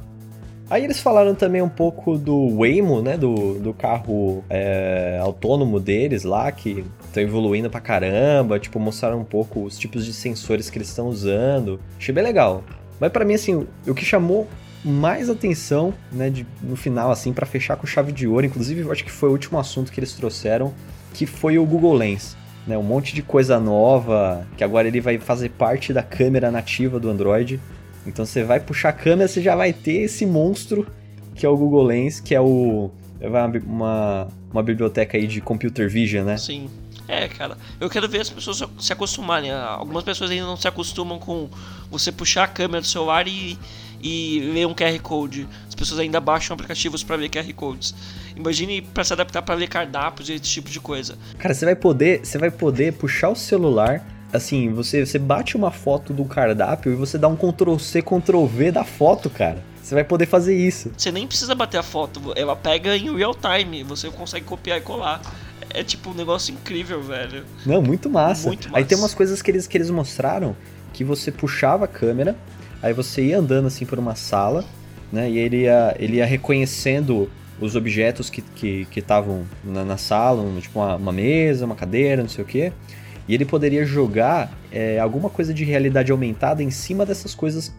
Aí 0.70 0.84
eles 0.84 1.00
falaram 1.00 1.34
também 1.34 1.62
um 1.62 1.68
pouco 1.68 2.18
do 2.18 2.58
Waymo, 2.58 3.00
né? 3.00 3.16
Do, 3.16 3.54
do 3.58 3.72
carro 3.72 4.44
é, 4.50 5.18
autônomo 5.22 5.80
deles 5.80 6.24
lá, 6.24 6.52
que 6.52 6.84
estão 7.06 7.22
evoluindo 7.22 7.70
pra 7.70 7.80
caramba. 7.80 8.58
Tipo, 8.58 8.78
mostraram 8.78 9.20
um 9.20 9.24
pouco 9.24 9.64
os 9.64 9.78
tipos 9.78 10.04
de 10.04 10.12
sensores 10.12 10.68
que 10.68 10.76
eles 10.76 10.88
estão 10.88 11.08
usando. 11.08 11.80
Achei 11.98 12.14
bem 12.14 12.22
legal. 12.22 12.62
Mas 13.00 13.10
pra 13.10 13.24
mim, 13.24 13.34
assim, 13.34 13.66
o 13.86 13.94
que 13.94 14.04
chamou 14.04 14.46
mais 14.84 15.28
atenção, 15.28 15.92
né, 16.12 16.30
de, 16.30 16.46
no 16.62 16.76
final, 16.76 17.10
assim, 17.10 17.32
pra 17.32 17.46
fechar 17.46 17.76
com 17.76 17.86
chave 17.86 18.12
de 18.12 18.26
ouro, 18.26 18.46
inclusive 18.46 18.80
eu 18.80 18.92
acho 18.92 19.04
que 19.04 19.10
foi 19.10 19.28
o 19.28 19.32
último 19.32 19.58
assunto 19.58 19.90
que 19.92 19.98
eles 19.98 20.12
trouxeram, 20.12 20.72
que 21.12 21.26
foi 21.26 21.58
o 21.58 21.64
Google 21.64 21.94
Lens. 21.94 22.36
Né, 22.66 22.76
um 22.76 22.82
monte 22.82 23.14
de 23.14 23.22
coisa 23.22 23.58
nova, 23.58 24.46
que 24.56 24.62
agora 24.62 24.86
ele 24.86 25.00
vai 25.00 25.18
fazer 25.18 25.48
parte 25.50 25.92
da 25.92 26.02
câmera 26.02 26.50
nativa 26.50 27.00
do 27.00 27.08
Android. 27.08 27.58
Então 28.06 28.26
você 28.26 28.44
vai 28.44 28.60
puxar 28.60 28.90
a 28.90 28.92
câmera, 28.92 29.26
você 29.26 29.40
já 29.40 29.56
vai 29.56 29.72
ter 29.72 30.02
esse 30.02 30.26
monstro 30.26 30.86
que 31.34 31.46
é 31.46 31.48
o 31.48 31.56
Google 31.56 31.84
Lens, 31.84 32.20
que 32.20 32.34
é 32.34 32.40
o 32.40 32.90
é 33.20 33.28
uma, 33.28 33.46
uma, 33.46 34.28
uma 34.52 34.62
biblioteca 34.62 35.16
aí 35.16 35.26
de 35.26 35.40
computer 35.40 35.88
vision, 35.88 36.24
né? 36.24 36.36
Sim. 36.36 36.68
É, 37.08 37.26
cara, 37.26 37.56
eu 37.80 37.88
quero 37.88 38.06
ver 38.06 38.20
as 38.20 38.28
pessoas 38.28 38.62
se 38.78 38.92
acostumarem. 38.92 39.50
Algumas 39.50 40.04
pessoas 40.04 40.30
ainda 40.30 40.44
não 40.44 40.58
se 40.58 40.68
acostumam 40.68 41.18
com 41.18 41.48
você 41.90 42.12
puxar 42.12 42.44
a 42.44 42.48
câmera 42.48 42.82
do 42.82 42.86
celular 42.86 43.26
e, 43.26 43.58
e 44.02 44.40
ler 44.52 44.66
um 44.66 44.74
QR 44.74 45.00
Code. 45.00 45.48
As 45.66 45.74
pessoas 45.74 46.00
ainda 46.00 46.20
baixam 46.20 46.54
aplicativos 46.54 47.02
para 47.02 47.16
ler 47.16 47.30
QR 47.30 47.50
Codes. 47.54 47.94
Imagine 48.36 48.82
para 48.82 49.02
se 49.04 49.14
adaptar 49.14 49.40
para 49.40 49.54
ler 49.54 49.68
cardápios 49.68 50.28
e 50.28 50.34
esse 50.34 50.44
tipo 50.44 50.68
de 50.68 50.78
coisa. 50.80 51.16
Cara, 51.38 51.54
você 51.54 51.64
vai 51.64 51.74
poder, 51.74 52.20
você 52.22 52.36
vai 52.36 52.50
poder 52.50 52.92
puxar 52.92 53.30
o 53.30 53.34
celular, 53.34 54.06
assim, 54.30 54.70
você, 54.74 55.06
você 55.06 55.18
bate 55.18 55.56
uma 55.56 55.70
foto 55.70 56.12
do 56.12 56.26
cardápio 56.26 56.92
e 56.92 56.94
você 56.94 57.16
dá 57.16 57.26
um 57.26 57.36
Ctrl 57.36 57.78
C, 57.78 58.02
Ctrl 58.02 58.44
V 58.44 58.70
da 58.70 58.84
foto, 58.84 59.30
cara. 59.30 59.64
Você 59.82 59.94
vai 59.94 60.04
poder 60.04 60.26
fazer 60.26 60.54
isso. 60.54 60.92
Você 60.94 61.10
nem 61.10 61.26
precisa 61.26 61.54
bater 61.54 61.78
a 61.78 61.82
foto, 61.82 62.20
ela 62.36 62.54
pega 62.54 62.94
em 62.94 63.16
real 63.16 63.34
time, 63.34 63.82
você 63.82 64.10
consegue 64.10 64.44
copiar 64.44 64.76
e 64.76 64.82
colar. 64.82 65.22
É 65.70 65.84
tipo 65.84 66.10
um 66.10 66.14
negócio 66.14 66.52
incrível, 66.52 67.02
velho. 67.02 67.44
Não, 67.64 67.82
muito 67.82 68.08
massa. 68.08 68.48
Muito 68.48 68.68
Aí 68.68 68.72
massa. 68.72 68.86
tem 68.86 68.98
umas 68.98 69.14
coisas 69.14 69.42
que 69.42 69.50
eles, 69.50 69.66
que 69.66 69.76
eles 69.76 69.90
mostraram 69.90 70.56
que 70.92 71.04
você 71.04 71.30
puxava 71.30 71.84
a 71.84 71.88
câmera, 71.88 72.36
aí 72.82 72.92
você 72.92 73.22
ia 73.22 73.38
andando 73.38 73.66
assim 73.66 73.84
por 73.84 73.98
uma 73.98 74.14
sala, 74.14 74.64
né? 75.12 75.30
E 75.30 75.38
ele 75.38 75.62
ia, 75.62 75.94
ele 75.98 76.16
ia 76.16 76.26
reconhecendo 76.26 77.30
os 77.60 77.74
objetos 77.76 78.30
que 78.30 78.40
estavam 78.40 78.86
que, 78.90 78.98
estavam 78.98 79.46
na, 79.64 79.84
na 79.84 79.96
sala, 79.96 80.44
tipo 80.60 80.78
uma, 80.78 80.96
uma 80.96 81.12
mesa, 81.12 81.66
uma 81.66 81.74
cadeira, 81.74 82.22
não 82.22 82.28
sei 82.28 82.44
o 82.44 82.46
quê. 82.46 82.72
E 83.28 83.34
ele 83.34 83.44
poderia 83.44 83.84
jogar 83.84 84.50
é, 84.72 84.98
alguma 84.98 85.28
coisa 85.28 85.52
de 85.52 85.64
realidade 85.64 86.10
aumentada 86.10 86.62
em 86.62 86.70
cima 86.70 87.04
dessas 87.04 87.34
coisas 87.34 87.74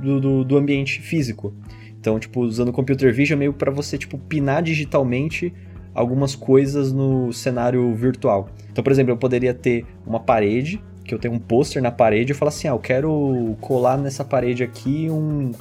do, 0.00 0.20
do, 0.20 0.44
do 0.44 0.56
ambiente 0.56 1.00
físico. 1.02 1.54
Então, 2.00 2.18
tipo, 2.18 2.40
usando 2.40 2.72
computer 2.72 3.12
vision 3.12 3.38
meio 3.38 3.52
para 3.52 3.70
você, 3.70 3.98
tipo, 3.98 4.16
pinar 4.16 4.62
digitalmente 4.62 5.52
algumas 5.96 6.34
coisas 6.34 6.92
no 6.92 7.32
cenário 7.32 7.94
virtual. 7.94 8.50
Então, 8.70 8.84
por 8.84 8.92
exemplo, 8.92 9.12
eu 9.12 9.16
poderia 9.16 9.54
ter 9.54 9.86
uma 10.06 10.20
parede, 10.20 10.80
que 11.02 11.14
eu 11.14 11.18
tenho 11.18 11.32
um 11.32 11.38
pôster 11.38 11.82
na 11.82 11.90
parede, 11.90 12.32
e 12.32 12.34
falo 12.34 12.50
assim, 12.50 12.68
ah, 12.68 12.72
eu 12.72 12.78
quero 12.78 13.56
colar 13.60 13.96
nessa 13.96 14.22
parede 14.22 14.62
aqui 14.62 15.08
um, 15.10 15.52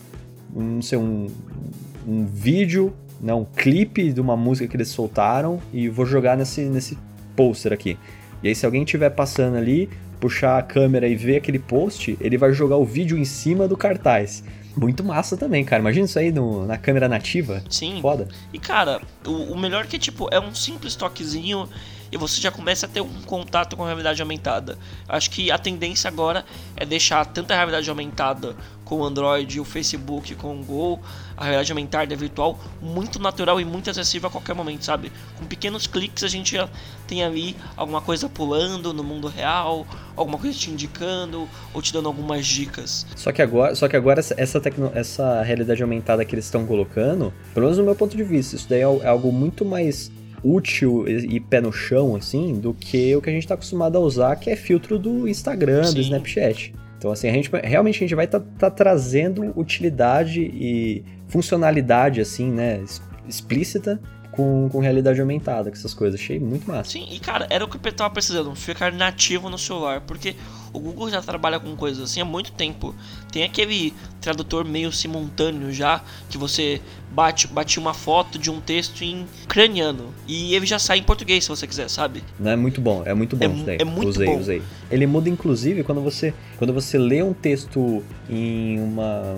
um 0.53 0.61
não 0.61 0.81
sei, 0.81 0.97
um, 0.97 1.27
um 2.05 2.25
vídeo, 2.25 2.93
né, 3.21 3.33
um 3.33 3.45
clipe 3.45 4.11
de 4.11 4.19
uma 4.19 4.35
música 4.35 4.67
que 4.67 4.75
eles 4.75 4.89
soltaram 4.89 5.59
e 5.71 5.87
vou 5.87 6.05
jogar 6.05 6.35
nesse, 6.35 6.61
nesse 6.65 6.97
pôster 7.35 7.71
aqui. 7.71 7.97
E 8.43 8.49
aí, 8.49 8.55
se 8.55 8.65
alguém 8.65 8.83
estiver 8.83 9.09
passando 9.11 9.55
ali, 9.55 9.89
puxar 10.19 10.57
a 10.57 10.61
câmera 10.61 11.07
e 11.07 11.15
ver 11.15 11.37
aquele 11.37 11.59
post, 11.59 12.17
ele 12.19 12.37
vai 12.37 12.51
jogar 12.51 12.75
o 12.75 12.83
vídeo 12.83 13.17
em 13.17 13.25
cima 13.25 13.69
do 13.69 13.77
cartaz. 13.77 14.43
Muito 14.75 15.03
massa 15.03 15.37
também, 15.37 15.63
cara. 15.63 15.81
Imagina 15.81 16.05
isso 16.05 16.19
aí 16.19 16.31
no, 16.31 16.65
na 16.65 16.77
câmera 16.77 17.07
nativa. 17.07 17.63
Sim. 17.69 17.99
Foda. 18.01 18.27
E 18.53 18.59
cara, 18.59 19.01
o, 19.25 19.53
o 19.53 19.57
melhor 19.57 19.85
que 19.85 19.97
tipo, 19.97 20.27
é 20.31 20.39
um 20.39 20.53
simples 20.53 20.95
toquezinho 20.95 21.69
e 22.11 22.17
você 22.17 22.39
já 22.39 22.51
começa 22.51 22.85
a 22.85 22.89
ter 22.89 23.01
um 23.01 23.21
contato 23.23 23.75
com 23.75 23.83
a 23.83 23.87
realidade 23.87 24.21
aumentada. 24.21 24.77
Acho 25.07 25.29
que 25.29 25.51
a 25.51 25.57
tendência 25.57 26.07
agora 26.07 26.45
é 26.75 26.85
deixar 26.85 27.25
tanta 27.25 27.55
realidade 27.55 27.89
aumentada 27.89 28.55
com 28.85 28.99
o 28.99 29.03
Android, 29.03 29.59
o 29.59 29.65
Facebook, 29.65 30.35
com 30.35 30.61
o 30.61 30.63
Google, 30.63 31.01
a 31.35 31.43
realidade 31.43 31.71
aumentada 31.71 32.15
virtual, 32.15 32.57
muito 32.81 33.19
natural 33.19 33.59
e 33.59 33.65
muito 33.65 33.89
acessível 33.89 34.29
a 34.29 34.31
qualquer 34.31 34.53
momento, 34.53 34.85
sabe? 34.85 35.11
Com 35.37 35.45
pequenos 35.45 35.87
cliques 35.87 36.23
a 36.23 36.27
gente 36.27 36.55
tem 37.07 37.23
ali 37.23 37.55
alguma 37.75 37.99
coisa 37.99 38.29
pulando 38.29 38.93
no 38.93 39.03
mundo 39.03 39.27
real, 39.27 39.85
alguma 40.15 40.37
coisa 40.37 40.57
te 40.57 40.69
indicando 40.69 41.49
ou 41.73 41.81
te 41.81 41.91
dando 41.91 42.07
algumas 42.07 42.45
dicas. 42.45 43.05
Só 43.15 43.31
que 43.31 43.41
agora, 43.41 43.75
só 43.75 43.87
que 43.87 43.95
agora 43.95 44.19
essa, 44.19 44.61
tecno, 44.61 44.91
essa 44.93 45.41
realidade 45.41 45.81
aumentada 45.81 46.23
que 46.23 46.35
eles 46.35 46.45
estão 46.45 46.65
colocando, 46.65 47.33
pelo 47.53 47.65
menos 47.65 47.77
no 47.77 47.83
meu 47.83 47.95
ponto 47.95 48.15
de 48.15 48.23
vista, 48.23 48.55
isso 48.55 48.69
daí 48.69 48.81
é, 48.81 48.83
é 48.83 49.07
algo 49.07 49.31
muito 49.31 49.65
mais 49.65 50.11
útil 50.43 51.07
e, 51.07 51.39
pé 51.39 51.59
no 51.59 51.73
chão, 51.73 52.15
assim, 52.15 52.53
do 52.53 52.71
que 52.71 53.15
o 53.15 53.21
que 53.21 53.29
a 53.29 53.33
gente 53.33 53.47
tá 53.47 53.55
acostumado 53.55 53.97
a 53.97 53.99
usar, 53.99 54.35
que 54.35 54.51
é 54.51 54.55
filtro 54.55 54.99
do 54.99 55.27
Instagram, 55.27 55.85
Sim. 55.85 55.95
do 55.95 56.01
Snapchat. 56.01 56.73
Então, 57.05 57.13
assim, 57.13 57.29
a 57.29 57.33
gente 57.33 57.51
realmente 57.63 57.97
a 57.97 57.99
gente 57.99 58.15
vai 58.15 58.25
estar 58.25 58.39
tá, 58.39 58.45
tá 58.61 58.71
trazendo 58.71 59.53
utilidade 59.55 60.41
e 60.41 61.05
funcionalidade, 61.27 62.19
assim, 62.19 62.49
né, 62.49 62.83
explícita 63.29 64.01
com, 64.31 64.67
com 64.69 64.79
realidade 64.79 65.21
aumentada, 65.21 65.69
com 65.69 65.77
essas 65.77 65.93
coisas. 65.93 66.19
Achei 66.19 66.39
muito 66.39 66.67
massa. 66.67 66.89
Sim, 66.89 67.07
e 67.11 67.19
cara, 67.19 67.45
era 67.51 67.63
o 67.63 67.67
que 67.67 67.77
eu 67.77 67.93
tava 67.93 68.09
precisando, 68.09 68.55
ficar 68.55 68.91
nativo 68.91 69.51
no 69.51 69.57
celular, 69.59 70.01
porque 70.01 70.35
o 70.73 70.79
Google 70.79 71.11
já 71.11 71.21
trabalha 71.21 71.59
com 71.59 71.75
coisas 71.75 72.03
assim 72.03 72.21
há 72.21 72.25
muito 72.25 72.51
tempo. 72.53 72.95
Tem 73.31 73.43
aquele 73.43 73.93
tradutor 74.19 74.65
meio 74.65 74.91
simultâneo 74.91 75.71
já, 75.71 76.01
que 76.27 76.39
você 76.39 76.81
bate, 77.15 77.47
bate 77.47 77.79
uma 77.79 77.93
foto 77.93 78.37
de 78.37 78.51
um 78.51 78.59
texto 78.59 79.01
em 79.03 79.25
ucraniano 79.45 80.13
e 80.27 80.53
ele 80.53 80.65
já 80.65 80.77
sai 80.77 80.97
em 80.97 81.03
português 81.03 81.45
se 81.45 81.49
você 81.49 81.65
quiser, 81.65 81.89
sabe? 81.89 82.21
Não 82.37 82.51
é 82.51 82.55
muito 82.57 82.81
bom, 82.81 83.03
é 83.05 83.13
muito 83.13 83.37
bom 83.37 83.45
É 83.45 83.49
isso 83.55 83.63
daí. 83.65 83.77
é 83.79 83.85
muito 83.85 84.09
usei, 84.09 84.27
bom. 84.27 84.37
usei. 84.39 84.61
Ele 84.91 85.07
muda 85.07 85.29
inclusive 85.29 85.83
quando 85.83 86.01
você 86.01 86.33
quando 86.57 86.73
você 86.73 86.97
lê 86.97 87.23
um 87.23 87.33
texto 87.33 88.03
em 88.29 88.79
uma 88.79 89.37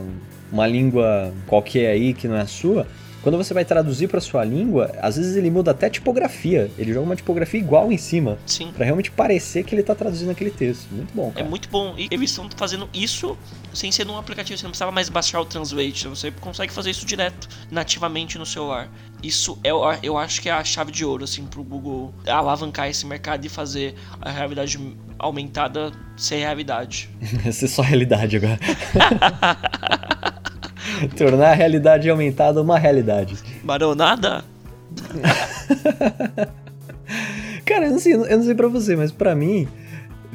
uma 0.51 0.65
língua 0.65 1.31
qualquer 1.45 1.91
aí 1.91 2.13
que 2.13 2.27
não 2.27 2.35
é 2.35 2.41
a 2.41 2.47
sua, 2.47 2.87
quando 3.21 3.37
você 3.37 3.53
vai 3.53 3.65
traduzir 3.65 4.07
para 4.07 4.21
sua 4.21 4.43
língua, 4.45 4.91
às 5.01 5.17
vezes 5.17 5.35
ele 5.35 5.49
muda 5.49 5.71
até 5.71 5.87
a 5.87 5.89
tipografia. 5.89 6.71
Ele 6.77 6.93
joga 6.93 7.05
uma 7.05 7.15
tipografia 7.15 7.59
igual 7.59 7.91
em 7.91 7.97
cima. 7.97 8.37
Sim. 8.45 8.71
Pra 8.75 8.85
realmente 8.85 9.11
parecer 9.11 9.63
que 9.63 9.75
ele 9.75 9.83
tá 9.83 9.93
traduzindo 9.95 10.29
aquele 10.31 10.51
texto. 10.51 10.87
Muito 10.91 11.13
bom, 11.13 11.29
É 11.35 11.39
cara. 11.39 11.49
muito 11.49 11.69
bom. 11.69 11.93
E 11.97 12.07
eles 12.11 12.29
estão 12.29 12.49
fazendo 12.55 12.89
isso 12.93 13.37
sem 13.73 13.91
ser 13.91 14.05
num 14.05 14.17
aplicativo. 14.17 14.57
Você 14.57 14.63
não 14.63 14.71
precisava 14.71 14.91
mais 14.91 15.09
baixar 15.09 15.41
o 15.41 15.45
Translate. 15.45 16.07
Você 16.07 16.31
consegue 16.31 16.71
fazer 16.71 16.91
isso 16.91 17.05
direto, 17.05 17.47
nativamente 17.69 18.37
no 18.37 18.45
celular. 18.45 18.89
Isso 19.21 19.57
é, 19.63 19.69
eu 20.03 20.17
acho 20.17 20.41
que 20.41 20.47
é 20.47 20.51
a 20.51 20.63
chave 20.63 20.91
de 20.91 21.03
ouro, 21.03 21.23
assim, 21.23 21.45
pro 21.45 21.63
Google 21.63 22.13
alavancar 22.27 22.87
esse 22.87 23.05
mercado 23.05 23.43
e 23.45 23.49
fazer 23.49 23.95
a 24.21 24.29
realidade 24.31 24.79
aumentada 25.17 25.91
ser 26.15 26.37
realidade. 26.37 27.09
É 27.45 27.51
só 27.51 27.81
realidade 27.81 28.37
agora. 28.37 28.59
Tornar 31.17 31.51
a 31.51 31.53
realidade 31.53 32.09
aumentada 32.09 32.61
uma 32.61 32.77
realidade. 32.77 33.35
Maronada? 33.63 34.43
Cara, 37.65 37.85
eu 37.85 37.91
não 37.91 37.99
sei, 37.99 38.13
eu 38.13 38.37
não 38.37 38.43
sei 38.43 38.55
pra 38.55 38.67
você, 38.67 38.95
mas 38.95 39.11
pra 39.11 39.35
mim 39.35 39.67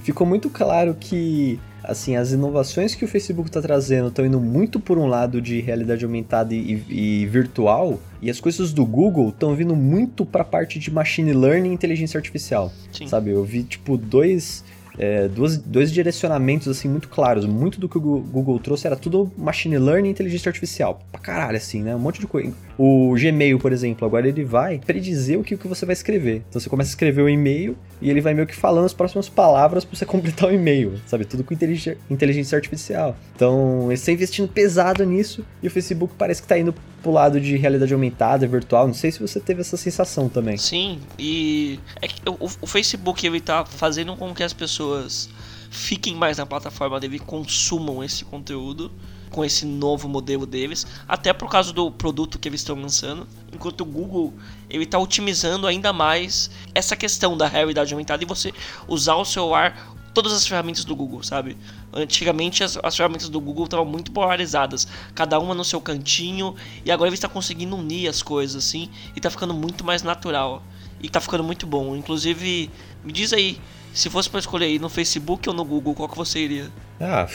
ficou 0.03 0.27
muito 0.27 0.51
claro 0.51 0.97
que 0.99 1.59
assim, 1.83 2.17
as 2.17 2.33
inovações 2.33 2.95
que 2.95 3.05
o 3.05 3.09
Facebook 3.09 3.51
tá 3.51 3.61
trazendo 3.61 4.09
estão 4.09 4.25
indo 4.25 4.41
muito 4.41 4.79
por 4.79 4.99
um 4.99 5.07
lado 5.07 5.41
de 5.41 5.61
realidade 5.61 6.05
aumentada 6.05 6.55
e, 6.55 6.83
e 6.89 7.27
virtual, 7.27 8.01
e 8.21 8.31
as 8.31 8.41
coisas 8.41 8.73
do 8.73 8.87
Google 8.87 9.31
estão 9.31 9.55
vindo 9.55 9.75
muito 9.75 10.25
pra 10.25 10.45
parte 10.45 10.79
de 10.79 10.91
machine 10.91 11.33
learning 11.33 11.71
e 11.71 11.75
inteligência 11.75 12.19
artificial. 12.19 12.73
Sim. 12.93 13.09
Sabe, 13.09 13.31
eu 13.31 13.45
vi 13.45 13.65
tipo 13.65 13.97
dois 13.97 14.65
é, 14.99 15.29
duas, 15.29 15.57
dois 15.57 15.93
direcionamentos 15.93 16.69
assim 16.69 16.89
muito 16.89 17.09
claros. 17.09 17.45
Muito 17.47 17.81
do 17.81 17.89
que 17.89 17.99
o 17.99 18.01
Google 18.01 18.59
trouxe 18.59 18.87
era 18.87 18.97
tudo 18.97 19.31
machine 19.37 19.79
learning 19.79 20.09
e 20.09 20.13
inteligência 20.13 20.49
artificial. 20.49 21.01
Pra 21.11 21.21
caralho, 21.21 21.57
assim, 21.57 21.83
né? 21.83 21.95
Um 21.95 21.99
monte 21.99 22.21
de 22.21 22.27
coisa. 22.27 22.53
O 22.85 23.15
Gmail, 23.15 23.61
por 23.61 23.73
exemplo, 23.73 24.05
agora 24.05 24.27
ele 24.27 24.45
vai 24.45 24.81
predizer 24.81 25.39
o 25.39 25.45
que, 25.45 25.55
o 25.55 25.59
que 25.59 25.69
você 25.69 25.87
vai 25.87 25.93
escrever. 25.93 26.43
Então 26.49 26.61
você 26.61 26.69
começa 26.69 26.91
a 26.91 26.95
escrever 26.95 27.23
o 27.23 27.29
e-mail 27.29 27.79
e 28.01 28.11
ele 28.11 28.21
vai 28.21 28.35
meio 28.35 28.45
que 28.45 28.57
falando 28.57 28.87
as 28.87 28.93
próximas 28.93 29.29
palavras 29.29 29.85
pra 29.85 29.97
você 29.97 30.03
completar 30.05 30.49
o 30.49 30.53
e-mail, 30.53 31.01
sabe? 31.07 31.25
Tudo 31.25 31.45
com 31.45 31.55
inteligência, 31.55 32.57
artificial. 32.57 33.17
Então 33.37 33.87
eles 33.87 34.01
estão 34.01 34.13
investindo 34.13 34.49
pesado 34.49 35.07
nisso 35.07 35.47
e 35.63 35.69
o 35.69 35.71
Facebook 35.71 36.15
parece 36.19 36.43
que 36.43 36.49
tá 36.49 36.59
indo 36.59 36.75
pro 37.01 37.13
lado 37.13 37.41
de 37.41 37.57
realidade 37.57 37.95
aumentada, 37.95 38.49
virtual. 38.49 38.89
Não 38.89 38.95
sei 38.95 39.13
se 39.13 39.21
você 39.21 39.39
teve 39.39 39.61
essa 39.61 39.77
sensação 39.77 40.29
também. 40.29 40.57
Sim, 40.57 40.99
e 41.17 41.79
é 42.03 42.09
o, 42.29 42.49
o 42.63 42.67
Facebook 42.67 43.25
ele 43.25 43.39
tá 43.41 43.65
fazendo 43.65 44.17
com 44.17 44.35
que 44.35 44.43
as 44.43 44.53
pessoas 44.53 45.31
fiquem 45.71 46.17
mais 46.17 46.39
na 46.39 46.47
plataforma 46.47 46.99
dele, 46.99 47.21
consumam 47.21 48.03
esse 48.03 48.25
conteúdo 48.25 48.91
com 49.33 49.45
esse 49.45 49.65
novo 49.65 50.09
modelo 50.09 50.47
deles, 50.47 50.87
até 51.09 51.33
por 51.33 51.49
causa 51.49 51.73
do 51.73 51.91
produto 51.91 52.39
que 52.39 52.49
eles 52.49 52.61
estão 52.61 52.77
lançando, 52.77 53.27
enquanto 53.53 53.81
o 53.81 53.85
Google 53.85 54.33
ele 54.69 54.87
tá 54.87 54.99
otimizando 54.99 55.67
ainda 55.67 55.93
mais 55.93 56.51
essa 56.75 56.95
questão 56.95 57.37
da 57.37 57.49
realidade 57.49 57.93
aumentada 57.93 58.23
e 58.23 58.27
você 58.27 58.53
usar 58.87 59.17
o 59.17 59.25
celular 59.25 59.93
todas 60.13 60.33
as 60.33 60.47
ferramentas 60.47 60.85
do 60.85 60.95
Google, 60.95 61.23
sabe? 61.23 61.57
Antigamente 61.93 62.63
as, 62.63 62.79
as 62.83 62.97
ferramentas 62.97 63.29
do 63.29 63.41
Google 63.41 63.65
estavam 63.65 63.87
muito 63.87 64.13
polarizadas, 64.13 64.87
cada 65.15 65.39
uma 65.39 65.55
no 65.55 65.65
seu 65.65 65.81
cantinho, 65.81 66.55
e 66.85 66.91
agora 66.91 67.09
ele 67.09 67.15
está 67.15 67.29
conseguindo 67.29 67.75
unir 67.75 68.09
as 68.09 68.23
coisas 68.23 68.65
assim, 68.65 68.91
e 69.17 69.21
tá 69.21 69.31
ficando 69.31 69.55
muito 69.55 69.83
mais 69.85 70.03
natural. 70.03 70.63
E 71.03 71.09
tá 71.09 71.21
ficando 71.21 71.43
muito 71.43 71.67
bom. 71.67 71.97
Inclusive, 71.97 72.71
me 73.03 73.13
diz 73.13 73.33
aí, 73.33 73.59
se 73.93 74.09
fosse 74.09 74.31
para 74.31 74.39
escolher 74.39 74.79
no 74.81 74.89
Facebook 74.89 75.49
ou 75.49 75.55
no 75.55 75.65
Google, 75.65 75.95
qual 75.95 76.09
que 76.09 76.17
você 76.17 76.39
iria? 76.39 76.71
Ah, 77.01 77.27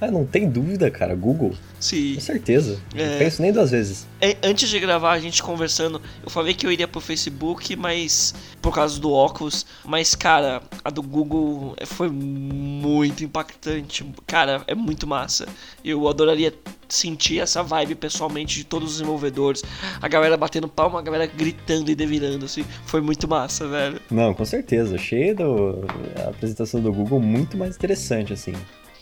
ah, 0.00 0.10
não 0.10 0.24
tem 0.24 0.48
dúvida, 0.48 0.90
cara. 0.90 1.14
Google, 1.14 1.54
Se 1.78 2.14
com 2.14 2.20
certeza. 2.20 2.80
É. 2.94 3.10
Não 3.10 3.18
penso 3.18 3.42
nem 3.42 3.52
duas 3.52 3.70
vezes. 3.70 4.06
É, 4.20 4.36
Antes 4.42 4.68
de 4.68 4.78
gravar, 4.80 5.12
a 5.12 5.20
gente 5.20 5.42
conversando, 5.42 6.00
eu 6.22 6.30
falei 6.30 6.54
que 6.54 6.66
eu 6.66 6.72
iria 6.72 6.88
pro 6.88 7.00
Facebook, 7.00 7.76
mas 7.76 8.34
por 8.60 8.74
causa 8.74 8.98
do 9.00 9.12
óculos, 9.12 9.66
mas 9.84 10.14
cara, 10.14 10.62
a 10.84 10.90
do 10.90 11.02
Google 11.02 11.76
foi 11.86 12.08
muito 12.08 13.24
impactante. 13.24 14.04
Cara, 14.26 14.62
é 14.66 14.74
muito 14.74 15.06
massa. 15.06 15.46
Eu 15.84 16.08
adoraria 16.08 16.52
sentir 16.88 17.40
essa 17.40 17.62
vibe 17.62 17.94
pessoalmente 17.94 18.56
de 18.56 18.64
todos 18.64 18.90
os 18.90 18.98
desenvolvedores, 18.98 19.62
a 20.00 20.08
galera 20.08 20.36
batendo 20.36 20.68
palma, 20.68 20.98
a 20.98 21.02
galera 21.02 21.26
gritando 21.26 21.90
e 21.90 21.94
delirando 21.94 22.44
assim. 22.44 22.64
Foi 22.86 23.00
muito 23.00 23.28
massa, 23.28 23.66
velho. 23.66 24.00
Não, 24.10 24.34
com 24.34 24.44
certeza. 24.44 24.96
Achei 24.96 25.34
do, 25.34 25.84
a 26.24 26.30
apresentação 26.30 26.80
do 26.80 26.92
Google 26.92 27.20
muito 27.20 27.56
mais 27.56 27.76
interessante, 27.76 28.32
assim. 28.32 28.54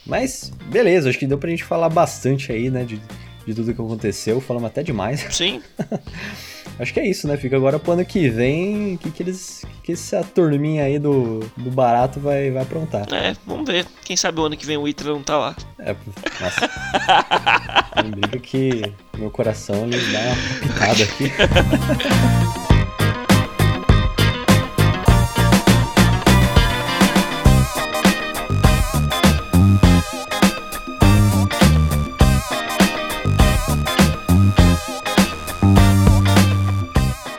Mas, 0.05 0.51
beleza, 0.65 1.09
acho 1.09 1.19
que 1.19 1.27
deu 1.27 1.37
pra 1.37 1.49
gente 1.49 1.63
falar 1.63 1.89
bastante 1.89 2.51
aí, 2.51 2.69
né, 2.69 2.83
de, 2.83 3.01
de 3.45 3.53
tudo 3.53 3.73
que 3.73 3.81
aconteceu. 3.81 4.41
Falamos 4.41 4.67
até 4.67 4.83
demais. 4.83 5.25
Sim, 5.31 5.61
Acho 6.79 6.91
que 6.91 6.99
é 6.99 7.07
isso, 7.07 7.27
né? 7.27 7.37
Fica 7.37 7.55
agora 7.55 7.77
pro 7.77 7.91
ano 7.91 8.03
que 8.03 8.29
vem, 8.29 8.95
o 8.95 8.97
que, 8.97 9.11
que 9.11 9.21
eles. 9.21 9.63
que, 9.75 9.81
que 9.83 9.91
essa 9.91 10.23
turminha 10.23 10.83
aí 10.83 10.97
do, 10.97 11.39
do 11.55 11.69
barato 11.69 12.19
vai, 12.19 12.49
vai 12.49 12.63
aprontar. 12.63 13.05
é, 13.13 13.35
vamos 13.45 13.67
ver. 13.67 13.85
Quem 14.03 14.17
sabe 14.17 14.39
o 14.39 14.45
ano 14.45 14.57
que 14.57 14.65
vem 14.65 14.77
o 14.77 14.87
Itra 14.87 15.11
não 15.11 15.21
tá 15.21 15.37
lá. 15.37 15.55
É, 15.77 15.95
nossa. 16.41 16.69
Não 18.03 18.39
que 18.39 18.81
meu 19.17 19.29
coração 19.29 19.85
ele 19.85 19.99
dá 20.11 20.19
uma 20.19 20.35
pitada 20.61 21.03
aqui. 21.03 21.31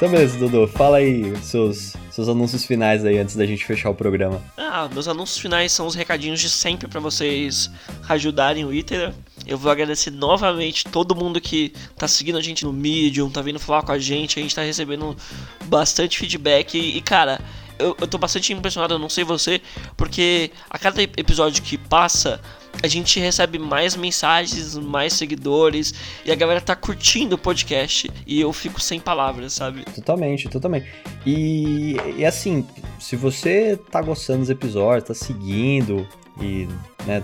Então 0.05 0.12
beleza, 0.12 0.36
Dudu, 0.36 0.68
fala 0.68 0.98
aí 0.98 1.34
seus, 1.42 1.94
seus 2.11 2.28
anúncios 2.28 2.66
finais 2.66 3.07
aí 3.07 3.16
antes 3.16 3.34
da 3.36 3.46
gente 3.46 3.64
fechar 3.64 3.88
o 3.88 3.94
programa. 3.94 4.38
Ah, 4.55 4.86
meus 4.92 5.09
anúncios 5.09 5.38
finais 5.38 5.72
são 5.72 5.86
os 5.86 5.94
recadinhos 5.94 6.40
de 6.40 6.50
sempre 6.50 6.86
pra 6.86 7.00
vocês 7.00 7.70
ajudarem 8.07 8.66
o 8.66 8.74
Itera. 8.74 9.14
Eu 9.46 9.57
vou 9.57 9.72
agradecer 9.72 10.11
novamente 10.11 10.84
todo 10.84 11.16
mundo 11.16 11.40
que 11.40 11.72
tá 11.96 12.07
seguindo 12.07 12.36
a 12.36 12.42
gente 12.42 12.66
no 12.66 12.72
Medium, 12.72 13.30
tá 13.30 13.40
vindo 13.40 13.59
falar 13.59 13.80
com 13.80 13.92
a 13.92 13.98
gente, 13.98 14.38
a 14.38 14.42
gente 14.42 14.55
tá 14.55 14.61
recebendo 14.61 15.16
bastante 15.64 16.18
feedback 16.18 16.76
e, 16.76 16.98
e, 16.98 17.00
cara, 17.00 17.40
eu, 17.78 17.96
eu 17.98 18.07
tô 18.07 18.18
bastante 18.18 18.52
impressionado, 18.52 18.92
eu 18.92 18.98
não 18.98 19.09
sei 19.09 19.24
você, 19.24 19.59
porque 19.96 20.50
a 20.68 20.78
cada 20.78 21.02
episódio 21.02 21.62
que 21.62 21.78
passa, 21.78 22.42
a 22.83 22.87
gente 22.87 23.18
recebe 23.20 23.59
mais 23.59 23.97
mensagens, 23.97 24.77
mais 24.77 25.12
seguidores 25.12 25.95
e 26.25 26.33
a 26.33 26.35
galera 26.35 26.61
tá 26.61 26.77
curtindo 26.77 27.37
o 27.37 27.39
podcast 27.39 28.11
e 28.27 28.41
eu 28.41 28.53
fico 28.53 28.81
sem 28.81 29.01
palavras, 29.01 29.53
sabe? 29.53 29.85
Totalmente, 29.85 30.49
totalmente. 30.49 30.87
E, 31.27 31.97
e 32.16 32.25
assim, 32.25 32.66
se 32.99 33.16
você 33.16 33.79
tá 33.91 34.03
gostando 34.03 34.41
dos 34.41 34.51
episódios, 34.51 35.09
tá 35.09 35.14
seguindo 35.14 36.07
e, 36.41 36.68
né, 37.07 37.22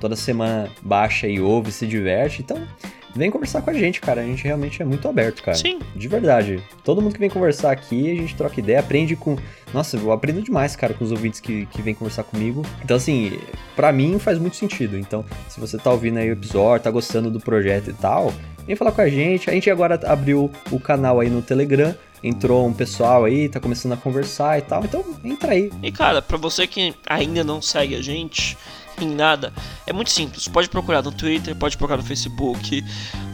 toda 0.00 0.16
semana 0.16 0.70
baixa 0.82 1.26
e 1.28 1.40
ouve, 1.40 1.70
se 1.70 1.86
diverte, 1.86 2.42
então 2.42 2.66
vem 3.14 3.30
conversar 3.30 3.62
com 3.62 3.70
a 3.70 3.74
gente, 3.74 4.00
cara. 4.00 4.20
A 4.20 4.24
gente 4.24 4.44
realmente 4.44 4.80
é 4.82 4.84
muito 4.84 5.06
aberto, 5.08 5.42
cara. 5.42 5.56
Sim. 5.56 5.78
De 5.94 6.08
verdade. 6.08 6.62
Todo 6.84 7.00
mundo 7.00 7.12
que 7.12 7.20
vem 7.20 7.30
conversar 7.30 7.72
aqui, 7.72 8.10
a 8.10 8.14
gente 8.14 8.34
troca 8.34 8.58
ideia, 8.58 8.80
aprende 8.80 9.16
com. 9.16 9.36
Nossa, 9.72 9.96
eu 9.96 10.12
aprendo 10.12 10.42
demais, 10.42 10.76
cara, 10.76 10.92
com 10.94 11.04
os 11.04 11.10
ouvintes 11.10 11.40
que, 11.40 11.66
que 11.66 11.80
vêm 11.80 11.94
conversar 11.94 12.24
comigo. 12.24 12.62
Então, 12.84 12.96
assim, 12.96 13.38
pra 13.74 13.92
mim 13.92 14.18
faz 14.18 14.38
muito 14.38 14.56
sentido. 14.56 14.98
Então, 14.98 15.24
se 15.48 15.58
você 15.58 15.78
tá 15.78 15.90
ouvindo 15.90 16.18
aí 16.18 16.28
o 16.28 16.32
episódio, 16.32 16.84
tá 16.84 16.90
gostando 16.90 17.30
do 17.30 17.40
projeto 17.40 17.90
e 17.90 17.94
tal, 17.94 18.32
vem 18.66 18.76
falar 18.76 18.92
com 18.92 19.00
a 19.00 19.08
gente. 19.08 19.48
A 19.48 19.52
gente 19.52 19.70
agora 19.70 19.98
abriu 20.06 20.50
o 20.70 20.78
canal 20.78 21.20
aí 21.20 21.30
no 21.30 21.42
Telegram. 21.42 21.94
Entrou 22.24 22.64
um 22.64 22.72
pessoal 22.72 23.24
aí, 23.24 23.48
tá 23.48 23.58
começando 23.58 23.92
a 23.92 23.96
conversar 23.96 24.56
e 24.56 24.62
tal. 24.62 24.84
Então, 24.84 25.04
entra 25.24 25.52
aí. 25.52 25.72
E 25.82 25.90
cara, 25.90 26.22
pra 26.22 26.36
você 26.36 26.68
que 26.68 26.94
ainda 27.08 27.42
não 27.42 27.60
segue 27.60 27.96
a 27.96 28.02
gente 28.02 28.56
em 29.00 29.08
nada, 29.08 29.52
é 29.86 29.92
muito 29.92 30.10
simples. 30.10 30.48
Pode 30.48 30.68
procurar 30.68 31.02
no 31.02 31.12
Twitter, 31.12 31.54
pode 31.56 31.76
procurar 31.76 31.96
no 31.96 32.02
Facebook, 32.02 32.84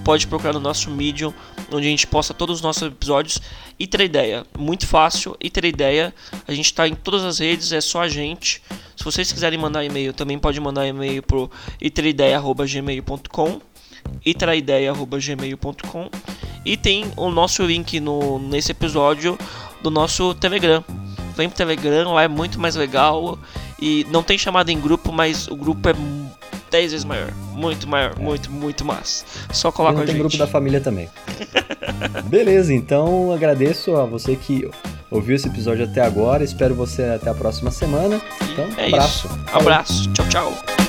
pode 0.05 0.27
procurar 0.27 0.53
no 0.53 0.61
nosso 0.61 0.91
Medium, 0.91 1.33
onde 1.73 1.87
a 1.87 1.91
gente 1.91 2.07
posta 2.07 2.33
todos 2.33 2.57
os 2.57 2.63
nossos 2.63 2.83
episódios. 2.83 3.41
E 3.79 3.87
ter 3.87 4.01
ideia, 4.01 4.47
muito 4.59 4.87
fácil. 4.87 5.37
E 5.41 5.51
ter 5.51 5.65
ideia, 5.65 6.15
a 6.47 6.53
gente 6.53 6.73
tá 6.73 6.89
em 6.89 6.95
todas 6.95 7.25
as 7.25 7.39
redes, 7.39 7.73
é 7.73 7.81
só 7.81 8.03
a 8.03 8.09
gente. 8.09 8.63
Se 8.97 9.05
vocês 9.05 9.31
quiserem 9.31 9.59
mandar 9.59 9.85
e-mail, 9.85 10.13
também 10.13 10.39
pode 10.39 10.61
mandar 10.61 10.87
e-mail 10.87 11.23
pro 11.23 11.51
iterideia@gmail.com 11.81 13.61
itraideia.gmail.com 14.25 16.11
e 16.65 16.77
tem 16.77 17.05
o 17.17 17.31
nosso 17.31 17.63
link 17.65 18.01
no, 18.01 18.39
nesse 18.39 18.73
episódio 18.73 19.39
do 19.83 19.91
nosso 19.91 20.35
Telegram. 20.35 20.85
Vem 21.37 21.49
pro 21.49 21.57
Telegram, 21.57 22.13
lá 22.13 22.23
é 22.25 22.29
muito 22.29 22.59
mais 22.59 22.75
legal 22.75 23.39
e 23.79 24.07
não 24.11 24.23
tem 24.23 24.37
chamada 24.37 24.73
em 24.73 24.81
grupo, 24.81 25.13
mas 25.13 25.49
o 25.49 25.57
grupo 25.57 25.89
é 25.89 25.95
10 26.71 26.93
vezes 26.93 27.05
maior. 27.05 27.31
Muito 27.53 27.89
maior, 27.89 28.19
muito, 28.19 28.51
muito 28.51 28.85
massa. 28.85 29.25
Só 29.53 29.71
coloca 29.73 29.95
não 29.95 30.03
a 30.03 30.05
tem 30.05 30.15
gente. 30.15 30.23
grupo 30.23 30.37
da 30.37 30.47
família 30.47 30.81
também. 30.81 31.09
Beleza, 32.27 32.73
então 32.73 33.33
agradeço 33.33 33.97
a 33.97 34.05
você 34.05 34.37
que 34.37 34.69
ouviu 35.11 35.37
esse 35.37 35.49
episódio 35.49 35.85
até 35.85 36.01
agora. 36.01 36.45
Espero 36.45 36.75
você 36.75 37.05
até 37.05 37.31
a 37.31 37.35
próxima 37.35 37.71
semana. 37.71 38.21
Então, 38.53 38.69
é 38.77 38.87
abraço. 38.89 39.27
isso. 39.27 39.41
Abraço. 39.53 40.13
Tchau, 40.13 40.29
tchau. 40.29 40.88